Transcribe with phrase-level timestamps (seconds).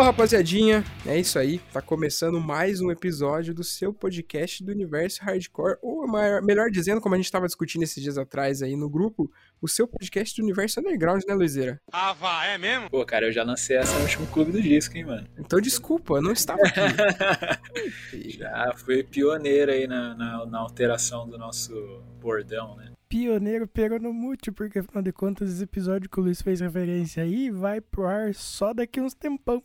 [0.00, 5.22] Fala rapaziadinha, é isso aí, tá começando mais um episódio do seu podcast do Universo
[5.22, 6.08] Hardcore, ou
[6.42, 9.86] melhor dizendo, como a gente tava discutindo esses dias atrás aí no grupo, o seu
[9.86, 11.78] podcast do Universo Underground, né, Luizeira?
[11.92, 12.88] Ah, vá, é mesmo?
[12.88, 15.28] Pô, cara, eu já lancei essa no último clube do disco, hein, mano.
[15.38, 18.30] Então desculpa, eu não estava aqui.
[18.38, 21.74] já fui pioneiro aí na, na, na alteração do nosso
[22.18, 22.90] bordão, né?
[23.06, 27.80] pioneiro peronomútil, porque afinal de contas, esse episódio que o Luiz fez referência aí vai
[27.80, 29.60] pro ar só daqui uns tempão.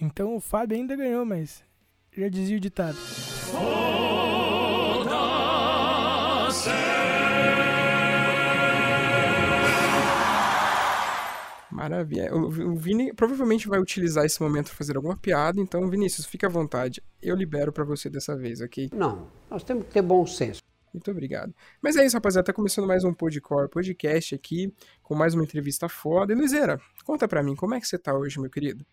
[0.00, 1.64] Então o Fábio ainda ganhou, mas
[2.16, 2.96] já dizia o ditado.
[11.70, 12.34] Maravilha.
[12.34, 16.48] O Vini provavelmente vai utilizar esse momento para fazer alguma piada, então Vinícius, fique à
[16.48, 17.02] vontade.
[17.20, 18.90] Eu libero para você dessa vez, ok?
[18.92, 20.60] Não, nós temos que ter bom senso.
[20.92, 21.54] Muito obrigado.
[21.82, 22.46] Mas é isso, rapaziada.
[22.46, 26.32] Tá começando mais um Podcore podcast aqui, com mais uma entrevista foda.
[26.32, 28.84] E Luizera, conta pra mim, como é que você tá hoje, meu querido?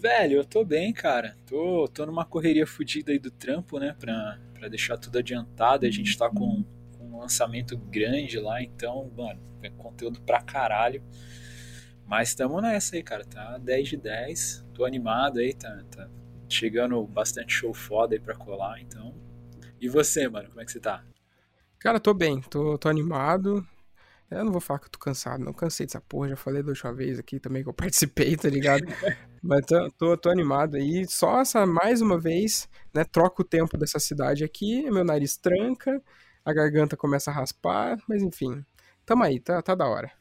[0.00, 1.36] Velho, eu tô bem, cara.
[1.46, 3.94] Tô, tô numa correria fodida aí do trampo, né?
[4.00, 5.84] Pra, pra deixar tudo adiantado.
[5.84, 6.64] A gente tá com,
[6.96, 11.02] com um lançamento grande lá, então, mano, é conteúdo pra caralho.
[12.06, 13.26] Mas tamo nessa aí, cara.
[13.26, 14.66] Tá 10 de 10.
[14.72, 16.08] Tô animado aí, tá, tá
[16.48, 19.14] chegando bastante show foda aí pra colar, então.
[19.78, 21.04] E você, mano, como é que você tá?
[21.78, 23.66] Cara, tô bem, tô, tô animado.
[24.30, 25.52] Eu não vou falar que eu tô cansado, não.
[25.52, 28.84] Cansei dessa porra, já falei da última vez aqui também que eu participei, tá ligado?
[29.42, 31.04] Mas tô, tô, tô, animado aí.
[31.08, 33.04] Só essa, mais uma vez, né?
[33.04, 36.00] Troca o tempo dessa cidade aqui, meu nariz tranca,
[36.44, 38.64] a garganta começa a raspar, mas enfim.
[39.04, 40.12] Tamo aí, tá, tá da hora.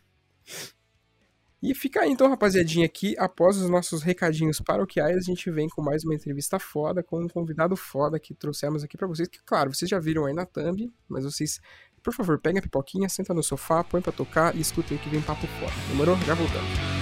[1.61, 5.81] E fica aí então, rapaziadinha, aqui, após os nossos recadinhos paroquiais, a gente vem com
[5.81, 9.73] mais uma entrevista foda, com um convidado foda que trouxemos aqui para vocês, que claro,
[9.73, 11.59] vocês já viram aí na thumb, mas vocês,
[11.99, 15.21] por favor, peguem a pipoquinha, senta no sofá, põe pra tocar e escutem que vem
[15.21, 15.73] papo foda.
[15.89, 16.17] Demorou?
[16.25, 16.99] Já voltamos.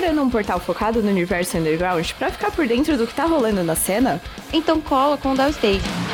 [0.00, 3.62] procurando um portal focado no universo underground para ficar por dentro do que tá rolando
[3.62, 4.20] na cena?
[4.52, 6.09] Então cola com o Downstage.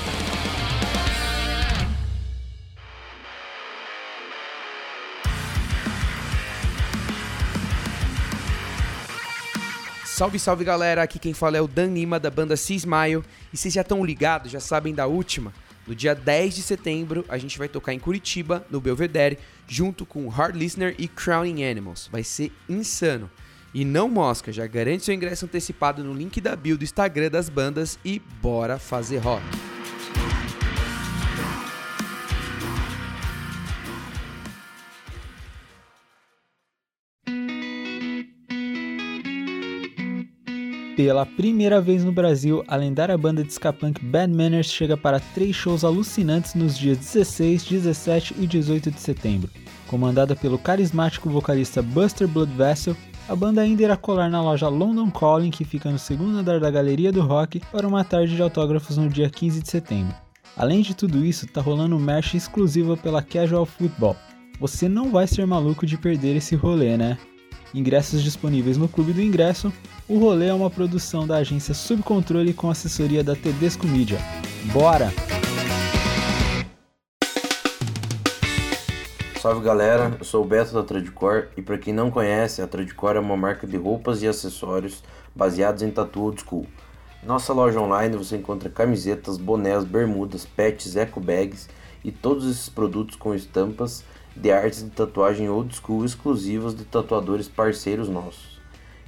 [10.16, 13.22] Salve, salve galera, aqui quem fala é o Dan Lima da banda Cismaio
[13.52, 15.52] e vocês já estão ligados, já sabem da última.
[15.86, 19.38] No dia 10 de setembro, a gente vai tocar em Curitiba, no Belvedere,
[19.68, 22.08] junto com Hard Listener e Crowning Animals.
[22.10, 23.30] Vai ser insano.
[23.74, 27.50] E não mosca, já garante seu ingresso antecipado no link da bio do Instagram das
[27.50, 29.44] bandas e bora fazer rock.
[40.96, 45.20] Pela primeira vez no Brasil, a lendária banda de ska punk Bad Manners chega para
[45.20, 49.50] três shows alucinantes nos dias 16, 17 e 18 de setembro.
[49.88, 52.96] Comandada pelo carismático vocalista Buster Blood Vessel,
[53.28, 56.70] a banda ainda irá colar na loja London Calling, que fica no segundo andar da
[56.70, 60.14] Galeria do Rock, para uma tarde de autógrafos no dia 15 de setembro.
[60.56, 64.16] Além de tudo isso, tá rolando merch exclusiva pela Casual Football.
[64.58, 67.18] Você não vai ser maluco de perder esse rolê, né?
[67.74, 69.72] Ingressos disponíveis no Clube do Ingresso.
[70.08, 74.18] O rolê é uma produção da agência Subcontrole com assessoria da Tedesco Media.
[74.72, 75.12] Bora!
[79.40, 83.16] Salve galera, eu sou o Beto da Tradicor e para quem não conhece, a Tradicor
[83.16, 85.04] é uma marca de roupas e acessórios
[85.34, 86.66] baseados em tatu old school.
[87.22, 91.68] Nossa loja online você encontra camisetas, bonés, bermudas, pets, eco bags
[92.04, 94.04] e todos esses produtos com estampas
[94.36, 98.60] de artes de tatuagem old school exclusivas de tatuadores parceiros nossos.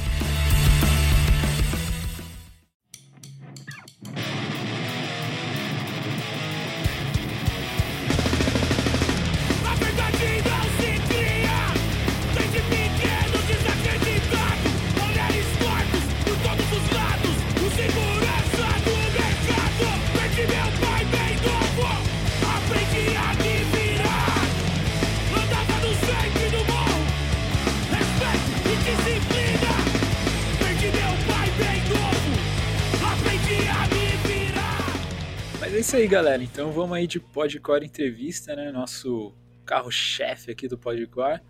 [36.01, 36.41] Aí, galera.
[36.41, 38.71] Então vamos aí de Podcore Entrevista, né?
[38.71, 41.41] Nosso carro-chefe aqui do Podcore.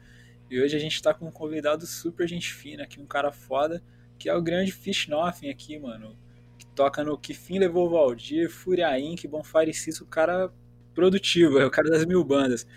[0.49, 3.81] E hoje a gente tá com um convidado super gente fina aqui, um cara foda,
[4.19, 6.17] que é o grande Fish Nothing aqui, mano.
[6.57, 10.51] Que toca no Que Fim Levou Valdir, Fúria Inc., Bonfire Cis, o cara
[10.93, 12.67] produtivo, é o cara das mil bandas.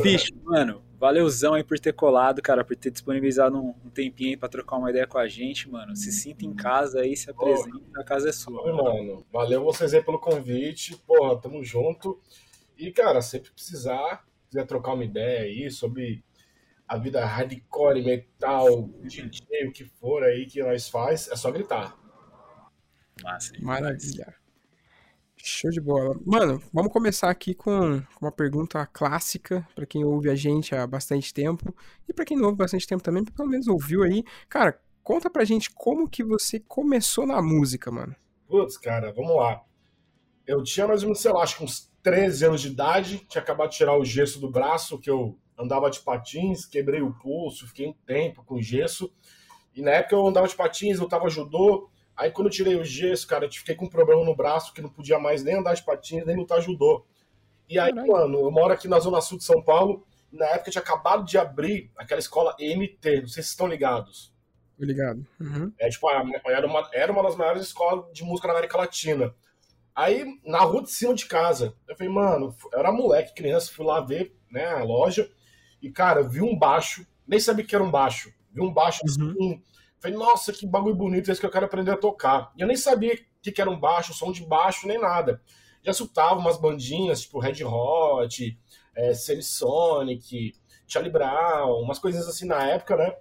[0.00, 4.36] Fish, mano, Valeuzão aí por ter colado, cara, por ter disponibilizado um, um tempinho aí
[4.36, 5.94] pra trocar uma ideia com a gente, mano.
[5.94, 8.60] Se sinta em casa aí, se apresente, a casa é sua.
[8.62, 9.24] Oi, mano.
[9.32, 10.96] Valeu vocês aí pelo convite.
[11.06, 12.20] Porra, tamo junto.
[12.76, 16.24] E, cara, sempre precisar, quiser trocar uma ideia aí sobre
[16.86, 21.96] a vida hardcore, metal, DJ, o que for aí que nós faz, é só gritar.
[23.22, 24.34] Massa, Maravilha.
[25.42, 26.16] Show de bola.
[26.24, 31.32] Mano, vamos começar aqui com uma pergunta clássica para quem ouve a gente há bastante
[31.32, 31.74] tempo
[32.08, 34.24] e para quem não ouve bastante tempo também, pelo menos ouviu aí.
[34.48, 38.14] Cara, conta pra gente como que você começou na música, mano.
[38.46, 39.62] Putz, cara, vamos lá.
[40.46, 43.42] Eu tinha mais ou menos, sei lá, acho que uns 13 anos de idade, tinha
[43.42, 47.66] acabado de tirar o gesso do braço, que eu andava de patins, quebrei o pulso,
[47.66, 49.12] fiquei um tempo com gesso.
[49.74, 52.84] E na época eu andava de patins, eu tava judô, Aí quando eu tirei o
[52.84, 55.74] gesso, cara, eu fiquei com um problema no braço que não podia mais nem andar
[55.74, 57.06] de patins, nem lutar judô.
[57.68, 58.12] E aí, Caralho.
[58.12, 61.38] mano, eu moro aqui na zona sul de São Paulo, na época tinha acabado de
[61.38, 64.34] abrir aquela escola EMT, não sei se estão ligados.
[64.78, 65.24] Ligado.
[65.40, 65.72] Uhum.
[65.78, 69.32] É, tipo, era uma, era uma das maiores escolas de música na América Latina.
[69.94, 73.84] Aí, na rua de cima de casa, eu falei, mano, eu era moleque, criança, fui
[73.84, 75.30] lá ver, né, a loja,
[75.80, 79.30] e, cara, vi um baixo, nem sabia que era um baixo, vi um baixo uhum.
[79.30, 79.62] assim,
[80.00, 82.52] Falei, nossa, que bagulho bonito, esse que eu quero aprender a tocar.
[82.56, 85.40] E eu nem sabia o que, que era um baixo, som de baixo, nem nada.
[85.82, 88.58] Já escutava umas bandinhas, tipo Red Hot,
[88.96, 90.54] é, Sonic,
[90.86, 93.14] Charlie Brown, umas coisas assim na época, né?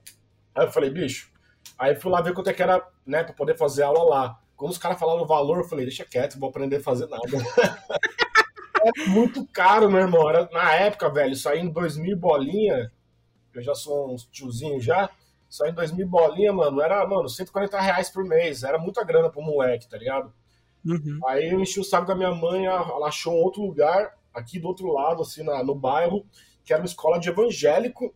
[0.55, 1.31] Aí eu falei, bicho.
[1.77, 4.39] Aí fui lá ver quanto é que era, né, pra poder fazer aula lá.
[4.55, 7.23] Quando os caras falaram o valor, eu falei, deixa quieto, vou aprender a fazer nada.
[8.83, 10.27] é muito caro, meu irmão.
[10.27, 12.91] Era, na época, velho, isso aí em 2000 bolinha,
[13.53, 15.09] eu já sou um tiozinho já,
[15.49, 18.63] só em 2000 bolinha, mano, era, mano, 140 reais por mês.
[18.63, 20.33] Era muita grana pro moleque, tá ligado?
[20.85, 21.19] Uhum.
[21.27, 24.67] Aí eu enchi o saco da minha mãe, ela achou um outro lugar, aqui do
[24.67, 26.25] outro lado, assim, na, no bairro,
[26.63, 28.13] que era uma escola de evangélico,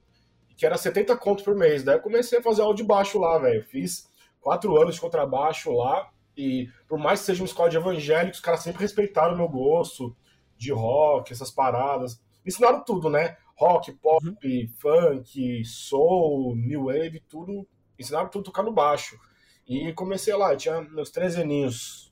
[0.56, 1.84] que era 70 conto por mês.
[1.84, 3.64] Daí eu comecei a fazer aula de baixo lá, velho.
[3.64, 4.10] Fiz
[4.40, 8.44] quatro anos de contrabaixo lá, e por mais que seja uma escola de evangélicos, os
[8.44, 10.16] caras sempre respeitaram o meu gosto
[10.58, 12.18] de rock, essas paradas.
[12.44, 13.38] Me ensinaram tudo, né?
[13.62, 14.68] Rock, pop, uhum.
[14.80, 17.68] funk, soul, new wave, tudo.
[18.00, 19.20] Ensinaram tudo a tocar no baixo.
[19.68, 22.12] E comecei lá, tinha meus três aninhos.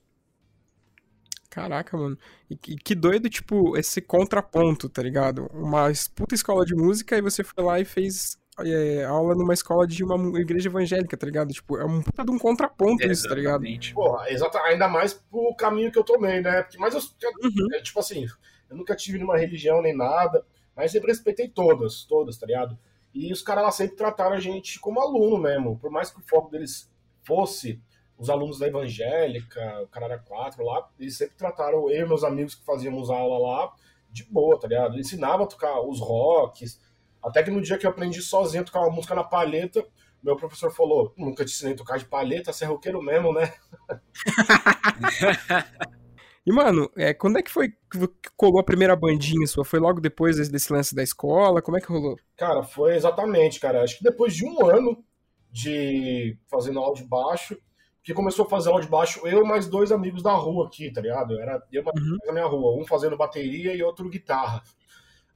[1.50, 2.16] Caraca, mano.
[2.48, 5.50] E que doido, tipo, esse contraponto, tá ligado?
[5.52, 9.84] Uma puta escola de música e você foi lá e fez é, aula numa escola
[9.84, 11.52] de uma igreja evangélica, tá ligado?
[11.52, 13.64] Tipo, é um puta de um contraponto é, isso, tá ligado?
[13.92, 16.62] Porra, exato, ainda mais pro caminho que eu tomei, né?
[16.62, 17.74] Porque, mas eu, uhum.
[17.74, 18.26] é, tipo assim,
[18.70, 20.46] eu nunca tive nenhuma religião nem nada.
[20.80, 22.78] Mas sempre respeitei todas, todas, tá ligado?
[23.12, 25.78] E os caras lá sempre trataram a gente como aluno mesmo.
[25.78, 26.90] Por mais que o foco deles
[27.22, 27.78] fosse
[28.16, 32.54] os alunos da Evangélica, o Carara 4 lá, eles sempre trataram eu e meus amigos
[32.54, 33.74] que fazíamos aula lá
[34.10, 34.98] de boa, tá ligado?
[34.98, 36.80] Ensinava a tocar os rocks.
[37.22, 39.86] Até que no dia que eu aprendi sozinho a tocar uma música na palheta,
[40.22, 43.52] meu professor falou: nunca te ensinei a tocar de palheta, você é roqueiro mesmo, né?
[46.46, 49.64] E, mano, é, quando é que foi que colou a primeira bandinha sua?
[49.64, 51.60] Foi logo depois desse, lance da escola?
[51.60, 52.16] Como é que rolou?
[52.36, 53.82] Cara, foi exatamente, cara.
[53.82, 55.04] Acho que depois de um ano
[55.52, 57.58] de fazendo aula de baixo,
[58.02, 60.90] que começou a fazer aula de baixo eu e mais dois amigos da rua aqui,
[60.90, 61.38] tá ligado?
[61.38, 62.16] Era eu mais Uhum.
[62.24, 64.62] na minha rua, um fazendo bateria e outro guitarra.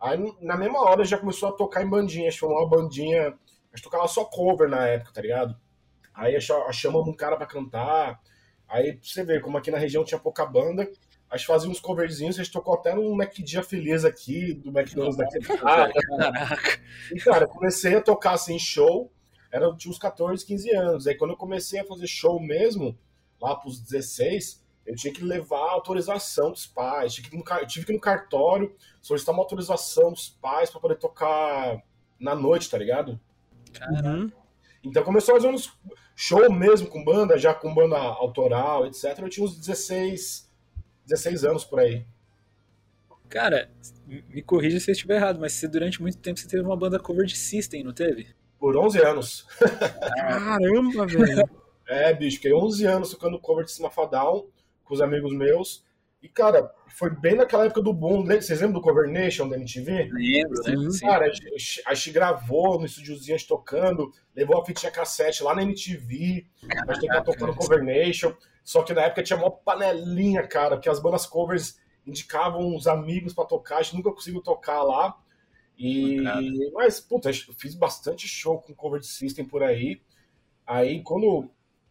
[0.00, 3.28] Aí na mesma hora já começou a tocar em bandinha, acho que foi uma bandinha,
[3.28, 5.54] a gente tocava só cover na época, tá ligado?
[6.14, 6.38] Aí
[6.72, 8.20] chamamos um cara pra cantar.
[8.68, 10.90] Aí você ver como aqui na região tinha pouca banda.
[11.30, 14.70] A gente fazia uns coverzinhos, a gente tocou até no Mac Dia Feliz aqui, do
[14.70, 15.92] McDonald's daquele cara.
[15.92, 16.80] Caraca.
[17.12, 19.10] E, cara, eu comecei a tocar assim, show,
[19.50, 21.06] era, tinha uns 14, 15 anos.
[21.06, 22.96] Aí quando eu comecei a fazer show mesmo,
[23.40, 27.66] lá pros 16, eu tinha que levar a autorização dos pais, tinha que no, eu
[27.66, 31.82] tive que ir no cartório solicitar uma autorização dos pais pra poder tocar
[32.18, 33.18] na noite, tá ligado?
[33.90, 34.30] Uhum.
[34.84, 35.72] Então começou a fazer uns
[36.14, 39.18] show mesmo com banda, já com banda autoral, etc.
[39.18, 40.50] Eu tinha uns 16,
[41.06, 42.04] 16 anos por aí.
[43.28, 43.70] Cara,
[44.06, 47.00] me corrija se eu estiver errado, mas você durante muito tempo você teve uma banda
[47.00, 48.28] cover de System, não teve?
[48.58, 49.46] Por 11 anos.
[50.16, 51.50] Caramba, velho.
[51.86, 54.46] É, bicho, fiquei 11 anos tocando cover de System Down
[54.84, 55.84] com os amigos meus.
[56.24, 58.20] E, cara, foi bem naquela época do boom.
[58.20, 60.10] lembra- Vocês lembram do Cover Nation da MTV?
[60.10, 61.04] Lembro, lembro, sim.
[61.06, 65.42] Cara, a gente, a gente gravou no estúdiozinho a gente tocando, levou a fitinha cassete
[65.42, 66.46] lá na MTV,
[66.88, 68.32] a gente tava tocando Cover Nation.
[68.64, 73.34] Só que na época tinha uma panelinha, cara, porque as bandas covers indicavam os amigos
[73.34, 75.14] pra tocar, a gente nunca conseguiu tocar lá.
[75.76, 76.16] E,
[76.72, 80.00] mas, puta, eu fiz bastante show com cover de System por aí.
[80.66, 81.50] Aí, quando.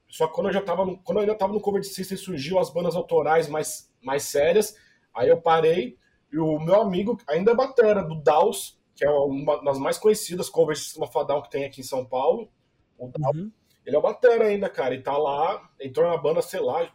[0.09, 2.17] Só que quando eu já tava no, quando eu ainda tava no cover de System,
[2.17, 4.75] surgiu as bandas autorais mais, mais sérias.
[5.15, 5.97] Aí eu parei.
[6.31, 10.49] E o meu amigo ainda é batera, do Daus, que é uma das mais conhecidas
[10.49, 12.49] covers de Sistema Fadal que tem aqui em São Paulo.
[12.97, 13.51] O Daus,
[13.85, 14.95] ele é o batera ainda, cara.
[14.95, 16.91] E tá lá, entrou na banda, sei lá,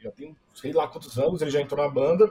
[0.00, 2.28] já tem sei lá quantos anos ele já entrou na banda.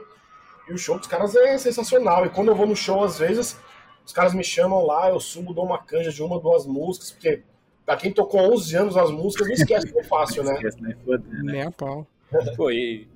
[0.68, 2.26] E o show dos caras é sensacional.
[2.26, 3.58] E quando eu vou no show, às vezes,
[4.04, 7.42] os caras me chamam lá, eu subo, dou uma canja de uma, duas músicas, porque
[7.84, 10.54] pra quem tocou 11 anos as músicas, não esquece tão fácil, né?
[10.54, 10.96] Esquece, né?
[11.04, 11.52] Foda, né?
[11.52, 12.06] Nem a pau.
[12.56, 13.08] Pô, e,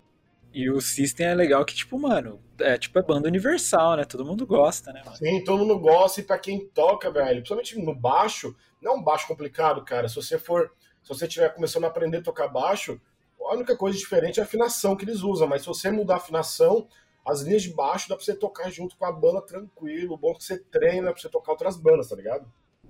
[0.54, 4.04] e o System é legal que, tipo, mano, é tipo é banda universal, né?
[4.04, 5.16] Todo mundo gosta, né, mano?
[5.16, 9.02] Sim, todo mundo gosta, e pra quem toca, velho, principalmente no baixo, não é um
[9.02, 10.08] baixo complicado, cara.
[10.08, 13.00] Se você for, se você estiver começando a aprender a tocar baixo,
[13.40, 16.16] a única coisa diferente é a afinação que eles usam, mas se você mudar a
[16.18, 16.87] afinação,
[17.26, 20.14] as linhas de baixo dá pra você tocar junto com a banda tranquilo.
[20.14, 22.46] O bom é que você treina pra você tocar outras bandas, tá ligado?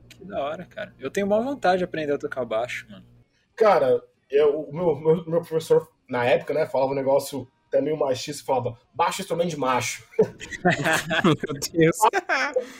[0.08, 0.94] Que da hora, cara.
[0.98, 3.06] Eu tenho uma vontade de aprender a tocar baixo, mano.
[3.54, 7.98] Cara, eu, o meu, meu, meu professor, na época, né, falava um negócio até meio
[7.98, 10.06] machista, falava, baixo é instrumento de macho.
[11.24, 11.34] Meu
[11.72, 11.96] Deus.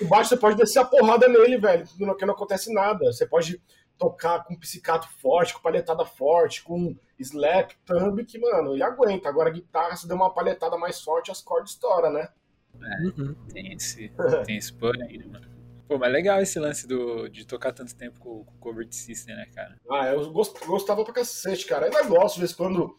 [0.00, 3.12] O baixo você pode descer a porrada nele, velho, que não, que não acontece nada.
[3.12, 3.60] Você pode
[3.98, 9.28] tocar com psicato forte, com palhetada forte, com slap, thumb, que, mano, ele aguenta.
[9.28, 12.28] Agora a guitarra, se der uma palhetada mais forte, as cordas estouram, né?
[12.74, 13.34] Uhum.
[13.52, 14.12] Tem esse,
[14.46, 15.54] tem esse porém, né, mano?
[15.86, 19.36] Pô, mas legal esse lance do, de tocar tanto tempo com, com cover de System,
[19.36, 19.76] né, cara?
[19.90, 21.84] Ah, eu gost- gostava pra cacete, cara.
[21.86, 22.96] Ainda gosto, de vez em quando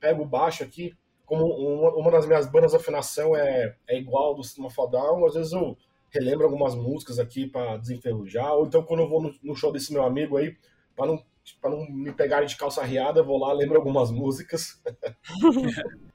[0.00, 0.94] pego o baixo aqui,
[1.28, 5.34] como uma, uma das minhas bandas de afinação é, é igual do Sistema Fodal, às
[5.34, 5.76] vezes eu
[6.10, 9.92] relembro algumas músicas aqui pra desenferrujar, ou então quando eu vou no, no show desse
[9.92, 10.56] meu amigo aí,
[10.96, 11.22] pra não,
[11.60, 14.82] pra não me pegarem de calça riada, eu vou lá, lembro algumas músicas.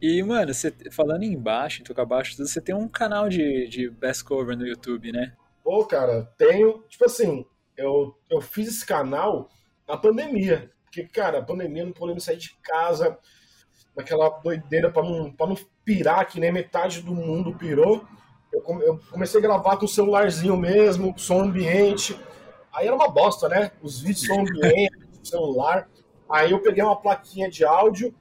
[0.00, 3.90] E, mano, você, falando em baixo, em tocar baixo, você tem um canal de, de
[3.90, 5.34] best cover no YouTube, né?
[5.64, 6.84] Pô, cara, tenho.
[6.88, 7.44] Tipo assim,
[7.76, 9.50] eu, eu fiz esse canal
[9.88, 10.70] na pandemia.
[10.84, 13.18] Porque, cara, a pandemia não podemos sair de casa,
[13.98, 18.04] naquela doideira pra não, não pirar, que nem metade do mundo pirou.
[18.52, 22.16] Eu, eu comecei a gravar com o celularzinho mesmo, som ambiente.
[22.72, 23.72] Aí era uma bosta, né?
[23.82, 25.90] Os vídeos som ambiente, celular.
[26.30, 28.14] Aí eu peguei uma plaquinha de áudio,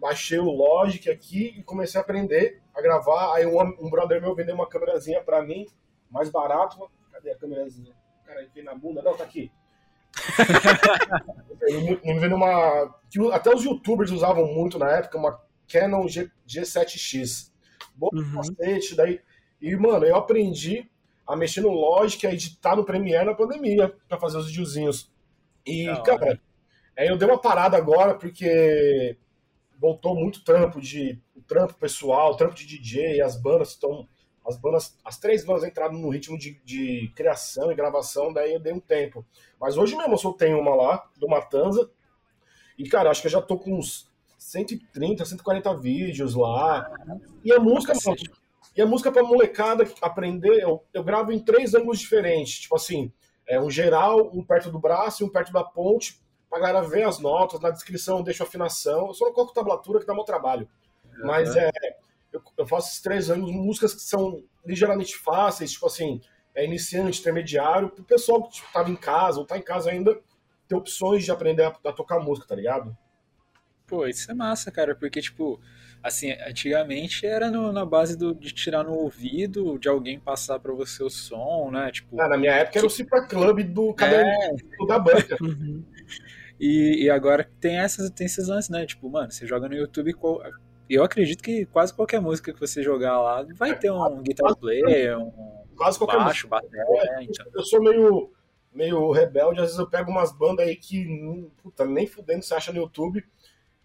[0.00, 3.34] baixei o Logic aqui e comecei a aprender a gravar.
[3.34, 5.66] Aí um, um brother meu vendeu uma câmerazinha pra mim,
[6.08, 6.78] mais barato.
[7.10, 7.92] Cadê a câmerazinha?
[8.24, 9.02] Cara, veio na bunda?
[9.02, 9.50] Não, tá aqui.
[12.04, 12.94] Me vendeu uma.
[13.10, 17.50] que até os youtubers usavam muito na época, uma Canon G, G7X.
[17.94, 18.36] Boa Uhum.
[18.36, 19.20] cacete, daí.
[19.60, 20.88] E, mano, eu aprendi
[21.26, 25.10] a mexer no Logic, a editar no Premiere na pandemia, pra fazer os videozinhos.
[25.64, 26.02] E, hora.
[26.02, 26.40] cara,
[26.96, 29.16] aí eu dei uma parada agora, porque
[29.78, 34.08] voltou muito trampo de o trampo pessoal, o trampo de DJ, as bandas estão
[34.46, 38.60] as bandas, as três bandas entraram no ritmo de, de criação e gravação, daí eu
[38.60, 39.24] dei um tempo.
[39.60, 41.90] Mas hoje mesmo eu soltei uma lá, do Matanza,
[42.78, 46.90] e cara, acho que eu já tô com uns 130, 140 vídeos lá.
[47.44, 48.16] E a música, mano,
[48.76, 53.12] e a música pra molecada aprender, eu, eu gravo em três ângulos diferentes, tipo assim,
[53.46, 57.04] é um geral, um perto do braço e um perto da ponte, pra galera ver
[57.04, 60.24] as notas, na descrição eu deixo afinação, eu só não coloco tablatura que dá meu
[60.24, 60.68] trabalho.
[61.24, 61.70] Mas é,
[62.32, 66.20] eu, eu faço esses três anos, músicas que são ligeiramente fáceis, tipo assim,
[66.54, 70.18] é iniciante, intermediário, pro pessoal que tipo, tava em casa ou tá em casa ainda
[70.68, 72.96] ter opções de aprender a, a tocar música, tá ligado?
[73.86, 75.60] Pô, isso é massa, cara, porque, tipo,
[76.02, 80.72] assim, antigamente era no, na base do, de tirar no ouvido, de alguém passar pra
[80.72, 81.90] você o som, né?
[81.90, 85.36] Tipo, Ah, na minha época era o Cipra Club do caderno da banca.
[86.58, 88.86] E, e agora tem, essas, tem esses lances, né?
[88.86, 90.12] Tipo, mano, você joga no YouTube.
[90.14, 90.40] qual-
[90.94, 95.18] Eu acredito que quase qualquer música que você jogar lá vai ter um guitar player,
[95.18, 96.48] um Quase qualquer baixo, música.
[96.48, 97.24] bateria, né?
[97.24, 97.46] Então.
[97.54, 98.30] Eu sou meio,
[98.72, 102.54] meio rebelde, às vezes eu pego umas bandas aí que hum, puta, nem fudendo você
[102.54, 103.24] acha no YouTube.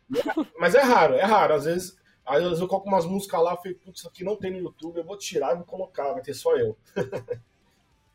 [0.59, 1.53] Mas é raro, é raro.
[1.53, 4.35] Às vezes, às vezes eu coloco umas músicas lá e falei, putz, isso aqui não
[4.35, 6.77] tem no YouTube, eu vou tirar e vou colocar, vai ter só eu.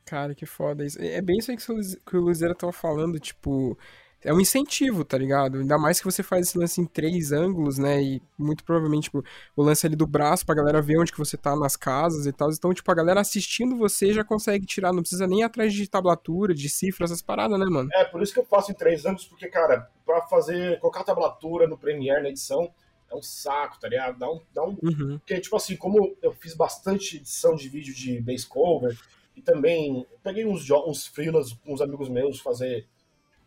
[0.04, 1.00] Cara, que foda isso.
[1.00, 3.78] É bem isso aí que o Luizera tava falando, tipo,
[4.24, 5.58] é um incentivo, tá ligado?
[5.58, 8.02] Ainda mais que você faz esse lance em três ângulos, né?
[8.02, 9.24] E muito provavelmente, tipo,
[9.56, 12.32] o lance ali do braço pra galera ver onde que você tá nas casas e
[12.32, 12.50] tal.
[12.50, 15.88] Então, tipo, a galera assistindo você já consegue tirar, não precisa nem ir atrás de
[15.88, 17.88] tablatura, de cifra, essas paradas, né, mano?
[17.94, 21.66] É, por isso que eu faço em três anos, porque, cara, pra fazer, colocar tablatura
[21.66, 22.72] no Premiere, na edição,
[23.10, 24.18] é um saco, tá ligado?
[24.18, 25.18] Dá um, dá um Uhum.
[25.18, 28.96] Porque, tipo assim, como eu fiz bastante edição de vídeo de bass cover,
[29.36, 32.86] e também peguei uns, uns freelas com uns amigos meus fazer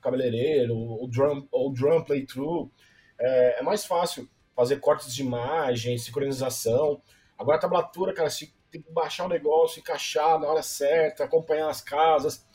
[0.05, 2.71] cabeleireiro, o drum, o drum playthrough,
[3.19, 7.01] é, é mais fácil fazer cortes de imagem, sincronização.
[7.38, 11.70] Agora a tablatura, cara, você tem que baixar o negócio, encaixar na hora certa, acompanhar
[11.70, 12.46] as casas.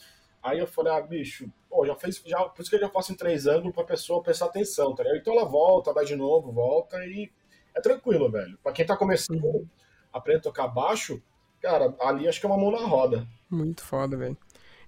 [0.43, 3.13] Aí eu falei, ah, bicho, pô, já fez, já, por isso que eu já faço
[3.13, 5.21] em três ângulos pra pessoa prestar atenção, tá ligado?
[5.21, 7.31] Então ela volta, vai de novo, volta e
[7.75, 8.59] é tranquilo, velho.
[8.63, 9.69] Pra quem tá começando,
[10.13, 11.23] aprende a tocar baixo,
[11.61, 13.27] cara, ali acho que é uma mão na roda.
[13.51, 14.37] Muito foda, velho.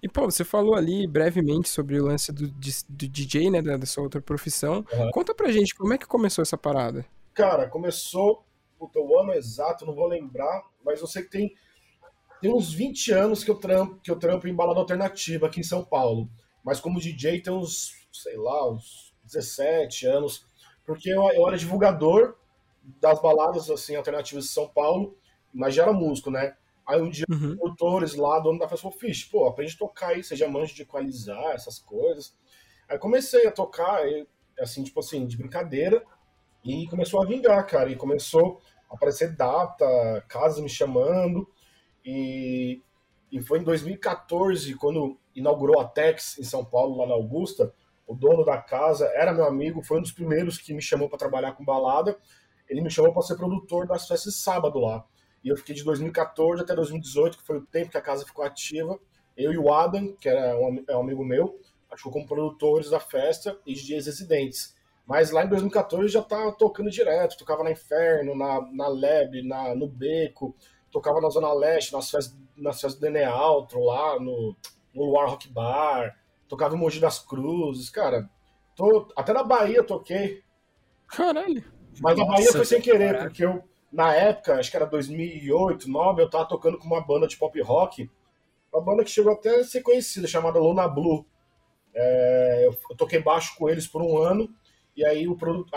[0.03, 3.87] E, pô, você falou ali brevemente sobre o lance do, do DJ, né, da, da
[3.87, 4.85] sua outra profissão.
[5.13, 7.07] Conta pra gente como é que começou essa parada.
[7.33, 8.45] Cara, começou,
[8.79, 11.55] puta, o ano exato, não vou lembrar, mas eu sei que tem,
[12.41, 15.65] tem uns 20 anos que eu trampo, que eu trampo em balada alternativa aqui em
[15.65, 16.29] São Paulo.
[16.65, 20.45] Mas como DJ tem uns, sei lá, uns 17 anos,
[20.85, 22.37] porque eu, eu era divulgador
[23.01, 25.17] das baladas assim alternativas de São Paulo,
[25.55, 26.57] mas já era músico, né?
[26.87, 30.09] Aí um dia os produtores lá, dono da festa, falou, Fish, pô, aprende a tocar
[30.09, 32.37] aí, você já manja de equalizar, essas coisas.
[32.89, 34.27] Aí comecei a tocar, e,
[34.59, 36.05] assim, tipo assim, de brincadeira,
[36.65, 41.49] e começou a vingar, cara, e começou a aparecer data, casas me chamando,
[42.05, 42.83] e,
[43.31, 47.73] e foi em 2014, quando inaugurou a Tex em São Paulo, lá na Augusta,
[48.07, 51.19] o dono da casa era meu amigo, foi um dos primeiros que me chamou para
[51.19, 52.19] trabalhar com balada,
[52.69, 55.05] ele me chamou para ser produtor das festas de sábado lá.
[55.45, 58.45] E eu fiquei de 2014 até 2018, que foi o tempo que a casa ficou
[58.45, 58.99] ativa.
[59.37, 61.59] Eu e o Adam, que era um, é um amigo meu,
[61.91, 64.77] achou como produtores da festa e DJs residentes.
[65.07, 69.75] Mas lá em 2014 já tava tocando direto, tocava na Inferno, na, na Lab, na,
[69.75, 70.55] no Beco,
[70.91, 74.57] tocava na Zona Leste, nas festas, nas festas do Dene Altro, lá no,
[74.95, 76.17] no Luar Rock Bar,
[76.49, 78.31] tocava em Mogi das Cruzes, cara.
[78.77, 80.43] Tô, até na Bahia toquei.
[81.09, 81.65] Caralho.
[82.01, 83.25] Mas na Bahia foi sem querer, caraca.
[83.25, 87.29] porque eu, na época, acho que era 2008, 2009, eu tava tocando com uma banda
[87.29, 88.11] de pop rock,
[88.73, 91.27] uma banda que chegou até a ser conhecida, chamada Luna Blue.
[91.95, 94.49] É, eu, toquei baixo com eles por um ano,
[94.97, 95.71] e aí o produto,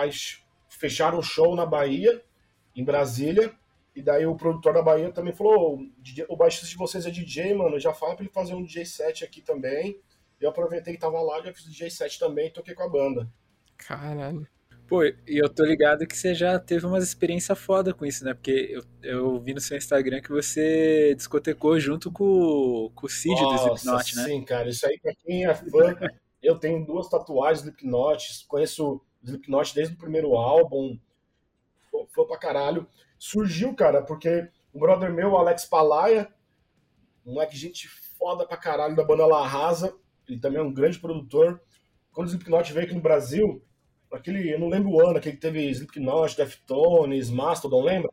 [0.69, 2.23] fecharam o show na Bahia,
[2.73, 3.54] em Brasília,
[3.93, 7.12] e daí o produtor da Bahia também falou, "Ô, DJ o baixista de vocês é
[7.12, 9.99] DJ, mano, já fala pra ele fazer um DJ set aqui também.
[10.39, 13.30] Eu aproveitei que tava lá, já fiz DJ set também toquei com a banda.
[13.78, 14.47] Caralho.
[14.88, 18.34] Pô, e eu tô ligado que você já teve umas experiências foda com isso, né?
[18.36, 23.34] Porque eu, eu vi no seu Instagram que você discotecou junto com, com o Cid
[23.36, 24.24] do Nossa, Slipknot, né?
[24.26, 25.95] Sim, cara, isso aí pra quem é fã,
[26.41, 31.00] eu tenho duas tatuagens do Slipknot, conheço o Slipknot desde o primeiro álbum,
[32.13, 32.88] fã- pra caralho.
[33.17, 36.32] Surgiu, cara, porque o brother meu, o Alex Palaia,
[37.26, 37.88] um moleque gente
[38.19, 41.60] foda pra caralho da banda La Rasa, ele também é um grande produtor.
[42.12, 43.64] Quando o Slipknot veio aqui no Brasil,
[44.15, 48.12] aquele, eu não lembro o ano, aquele que teve Slipknot, Deftones, Mastodon, lembra?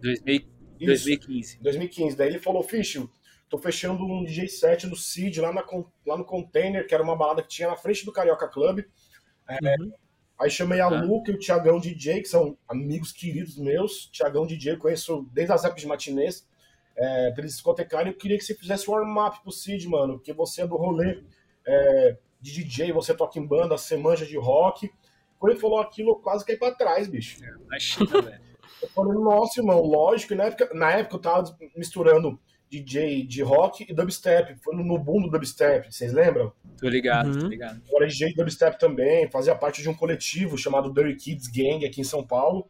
[0.00, 0.36] 2000,
[0.80, 0.86] Isso.
[0.86, 1.58] 2015.
[1.60, 2.16] 2015.
[2.16, 3.02] Daí ele falou, Fish,
[3.48, 5.64] tô fechando um DJ set no Cid, lá, na,
[6.06, 8.84] lá no Container, que era uma balada que tinha na frente do Carioca Club.
[9.48, 9.58] É,
[10.38, 14.06] Aí chamei a Luca e o Tiagão DJ, que são amigos queridos meus.
[14.06, 16.46] Tiagão DJ, eu conheço desde as épocas de matinês.
[16.96, 20.32] é, pra eles discotecarem, eu queria que você fizesse um warm-up pro Cid, mano, porque
[20.32, 21.22] você é do rolê
[21.66, 24.92] é, de DJ, você toca em banda, você manja de rock.
[25.38, 27.38] Quando ele falou aquilo, eu quase caí pra trás, bicho.
[27.66, 28.40] Imagina, velho.
[28.82, 32.38] Eu falei, nossa, irmão, lógico, e na época, na época eu tava misturando
[32.70, 34.56] DJ de rock e dubstep.
[34.62, 36.52] Foi no boom do dubstep, vocês lembram?
[36.78, 37.38] Tô ligado, Uhum.
[37.40, 37.80] tô ligado.
[37.88, 41.84] Eu era DJ de dubstep também, fazia parte de um coletivo chamado Dirty Kids Gang
[41.86, 42.68] aqui em São Paulo.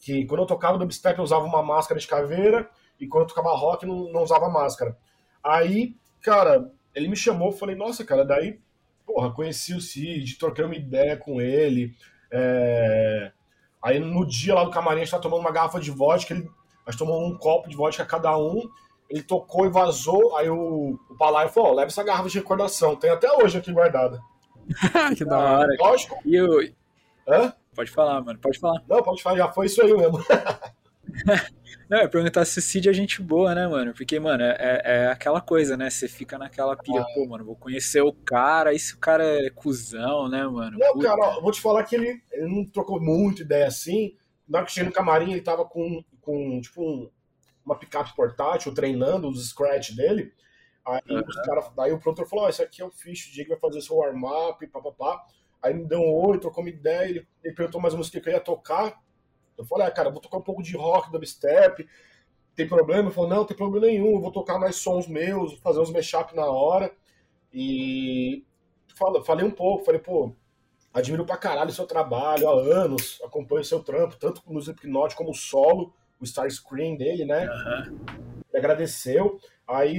[0.00, 3.54] Que quando eu tocava dubstep eu usava uma máscara de caveira e quando eu tocava
[3.56, 4.96] rock não, não usava máscara.
[5.42, 8.58] Aí, cara, ele me chamou, eu falei, nossa, cara, daí,
[9.12, 11.94] porra, conheci o Cid, troquei uma ideia com ele.
[12.30, 13.32] é,
[13.82, 16.48] Aí no dia lá do camarim a gente tava tomando uma garrafa de vodka, ele...
[16.86, 18.68] a gente tomou um copo de vodka cada um.
[19.08, 22.94] Ele tocou e vazou, aí o, o Palaio falou, ó, leva essa garrafa de recordação,
[22.94, 24.20] tem até hoje aqui guardada.
[25.18, 25.76] que da hora.
[25.80, 26.16] Lógico.
[26.24, 26.46] E eu.
[27.26, 27.52] Hã?
[27.74, 28.80] Pode falar, mano, pode falar.
[28.88, 30.22] Não, pode falar, já foi isso aí mesmo.
[31.88, 33.92] Não, ia perguntar se o Cid é gente boa, né, mano?
[33.92, 35.90] Porque, mano, é, é aquela coisa, né?
[35.90, 39.50] Você fica naquela pilha, pô, mano, vou conhecer o cara, e se o cara é
[39.50, 40.78] cuzão, né, mano?
[40.78, 41.08] Não, Puta.
[41.08, 44.16] cara, ó, vou te falar que ele, ele não trocou muito ideia assim.
[44.48, 47.10] Na hora que cheguei no camarim, ele tava com, com tipo, um-
[47.64, 50.32] uma picape portátil, treinando os scratch dele.
[50.86, 53.44] Aí, os cara, daí o produtor falou: Ó, esse aqui é o ficha, o dia
[53.44, 55.24] que vai fazer seu warm-up, papapá.
[55.62, 58.28] Aí me deu um oi, trocou uma ideia, ele, ele perguntou mais uma música que
[58.28, 58.98] eu ia tocar.
[59.60, 61.86] Eu falei, ah, cara, vou tocar um pouco de rock, dubstep.
[62.56, 63.02] Tem problema?
[63.02, 66.34] Ele falou, não, tem problema nenhum, eu vou tocar mais sons meus, fazer uns mashup
[66.34, 66.90] na hora.
[67.52, 68.44] E
[69.24, 70.32] falei um pouco, falei, pô,
[70.94, 75.14] admiro pra caralho o seu trabalho há anos, acompanho o seu trampo, tanto no Slipknot
[75.14, 77.46] como solo, o Star Screen dele, né?
[78.48, 79.38] Ele agradeceu.
[79.68, 79.98] Aí,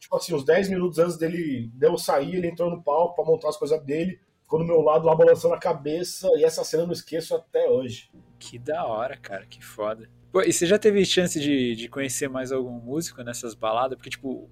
[0.00, 3.24] tipo assim, uns 10 minutos antes dele de eu sair, ele entrou no palco pra
[3.24, 4.20] montar as coisas dele,
[4.52, 7.68] ficou do meu lado lá balançando a cabeça, e essa cena eu não esqueço até
[7.68, 8.10] hoje.
[8.38, 10.10] Que da hora, cara, que foda.
[10.30, 13.96] Pô, e você já teve chance de, de conhecer mais algum músico nessas baladas?
[13.96, 14.50] Porque, tipo,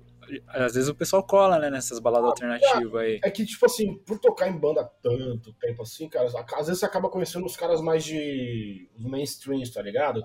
[0.48, 3.20] às vezes o pessoal cola, né, nessas baladas alternativas aí.
[3.22, 6.86] É que, tipo assim, por tocar em banda tanto tempo assim, cara, às vezes você
[6.86, 8.88] acaba conhecendo os caras mais de.
[8.96, 10.22] os mainstreams, tá ligado?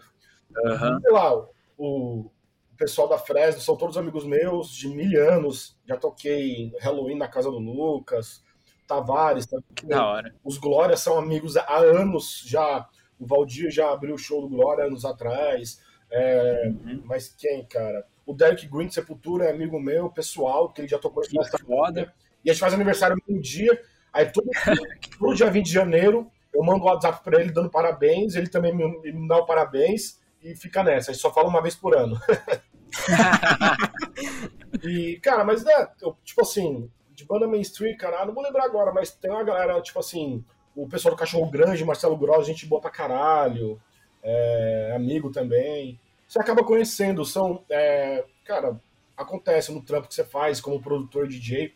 [0.67, 0.99] Aham.
[1.01, 2.31] Sei lá, o, o
[2.77, 5.77] pessoal da Fresno são todos amigos meus de mil anos.
[5.85, 8.44] Já toquei Halloween na casa do Lucas,
[8.87, 9.45] Tavares.
[9.45, 9.57] tá?
[9.83, 10.35] Da hora.
[10.43, 12.87] Os Glórias são amigos há anos já.
[13.19, 15.81] O Valdir já abriu o show do Glória anos atrás.
[16.11, 16.71] É,
[17.05, 18.05] Mas quem, cara?
[18.25, 22.13] O Derek Green de Sepultura é amigo meu, pessoal, que ele já tocou Que foda.
[22.43, 23.79] e a gente faz aniversário no dia.
[24.11, 24.47] Aí todo,
[25.19, 28.73] todo dia 20 de janeiro eu mando um WhatsApp pra ele dando parabéns, ele também
[28.73, 31.11] me, me dá o parabéns e fica nessa.
[31.11, 32.17] A gente só fala uma vez por ano.
[34.83, 38.65] e, cara, mas né, eu, tipo assim, de banda mainstream, cara, eu não vou lembrar
[38.65, 40.43] agora, mas tem uma galera, tipo assim,
[40.75, 43.81] o pessoal do Cachorro Grande, Marcelo Gross, gente boa pra caralho,
[44.21, 45.99] é, amigo também.
[46.27, 48.79] Você acaba conhecendo, são, é, cara,
[49.15, 51.73] acontece no trampo que você faz como produtor DJ,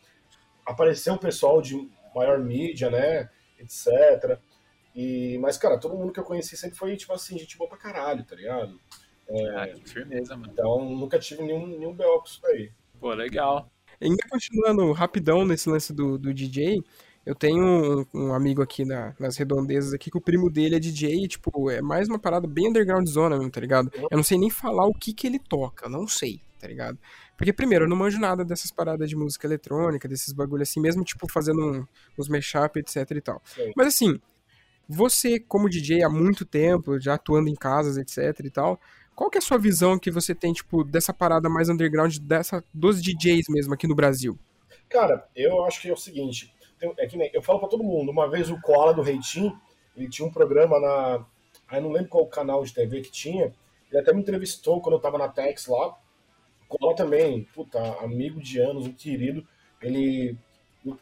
[0.65, 4.37] apareceu um pessoal de maior mídia, né, etc.
[4.93, 7.77] E, mas, cara, todo mundo que eu conheci sempre foi, tipo assim, gente boa pra
[7.77, 8.77] caralho, tá ligado?
[9.55, 10.51] Ah, que firmeza, mano.
[10.51, 12.71] Então, nunca tive nenhum, nenhum BO com isso daí.
[12.99, 13.71] Pô, legal.
[14.01, 16.81] Ainda continuando rapidão nesse lance do, do DJ,
[17.25, 20.79] eu tenho um, um amigo aqui na- nas redondezas aqui que o primo dele é
[20.79, 23.91] DJ e, tipo, é mais uma parada bem underground zona mesmo, tá ligado?
[24.09, 26.97] Eu não sei nem falar o que que ele toca, eu não sei, tá ligado?
[27.37, 31.03] Porque, primeiro, eu não manjo nada dessas paradas de música eletrônica, desses bagulho assim, mesmo,
[31.03, 31.85] tipo, fazendo um-
[32.17, 33.41] uns mashup, etc e tal.
[33.45, 33.71] Sim.
[33.75, 34.19] Mas, assim,
[34.87, 38.79] você, como DJ há muito tempo, já atuando em casas, etc e tal,
[39.19, 42.63] qual que é a sua visão que você tem, tipo, dessa parada mais underground, dessa,
[42.73, 44.39] dos DJs mesmo aqui no Brasil?
[44.87, 46.53] Cara, eu acho que é o seguinte,
[46.97, 49.59] é que nem, eu falo pra todo mundo, uma vez o Koala do Reitinho,
[49.93, 51.25] ele tinha um programa na,
[51.67, 53.53] aí não lembro qual canal de TV que tinha,
[53.91, 58.39] ele até me entrevistou quando eu tava na Tex lá, o Koala também, puta, amigo
[58.39, 59.45] de anos, um querido,
[59.81, 60.37] ele,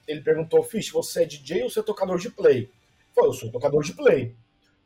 [0.08, 2.64] ele perguntou, Fish, você é DJ ou você é tocador de play?
[2.64, 4.36] Eu falei, eu sou tocador de play,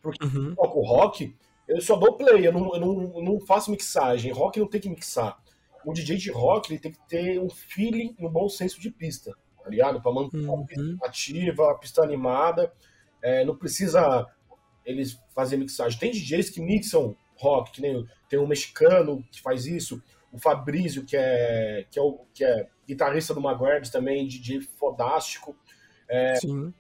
[0.02, 0.50] porque Uhum.
[0.50, 1.34] eu toco rock,
[1.72, 4.82] eu só dou play, eu não, eu não, eu não faço mixagem, rock não tem
[4.82, 5.42] que mixar.
[5.86, 9.32] O DJ de rock ele tem que ter um feeling, um bom senso de pista,
[9.64, 10.02] tá ligado?
[10.02, 12.72] Pra manter a pista ativa, a pista animada.
[13.22, 14.28] É, não precisa
[14.86, 15.98] eles fazer mixagem.
[15.98, 21.06] Tem DJs que mixam rock, que nem tem um mexicano que faz isso, o Fabrício,
[21.06, 25.56] que é, que é, o, que é guitarrista do Maguires também, DJ fodástico.
[26.08, 26.74] É, Sim.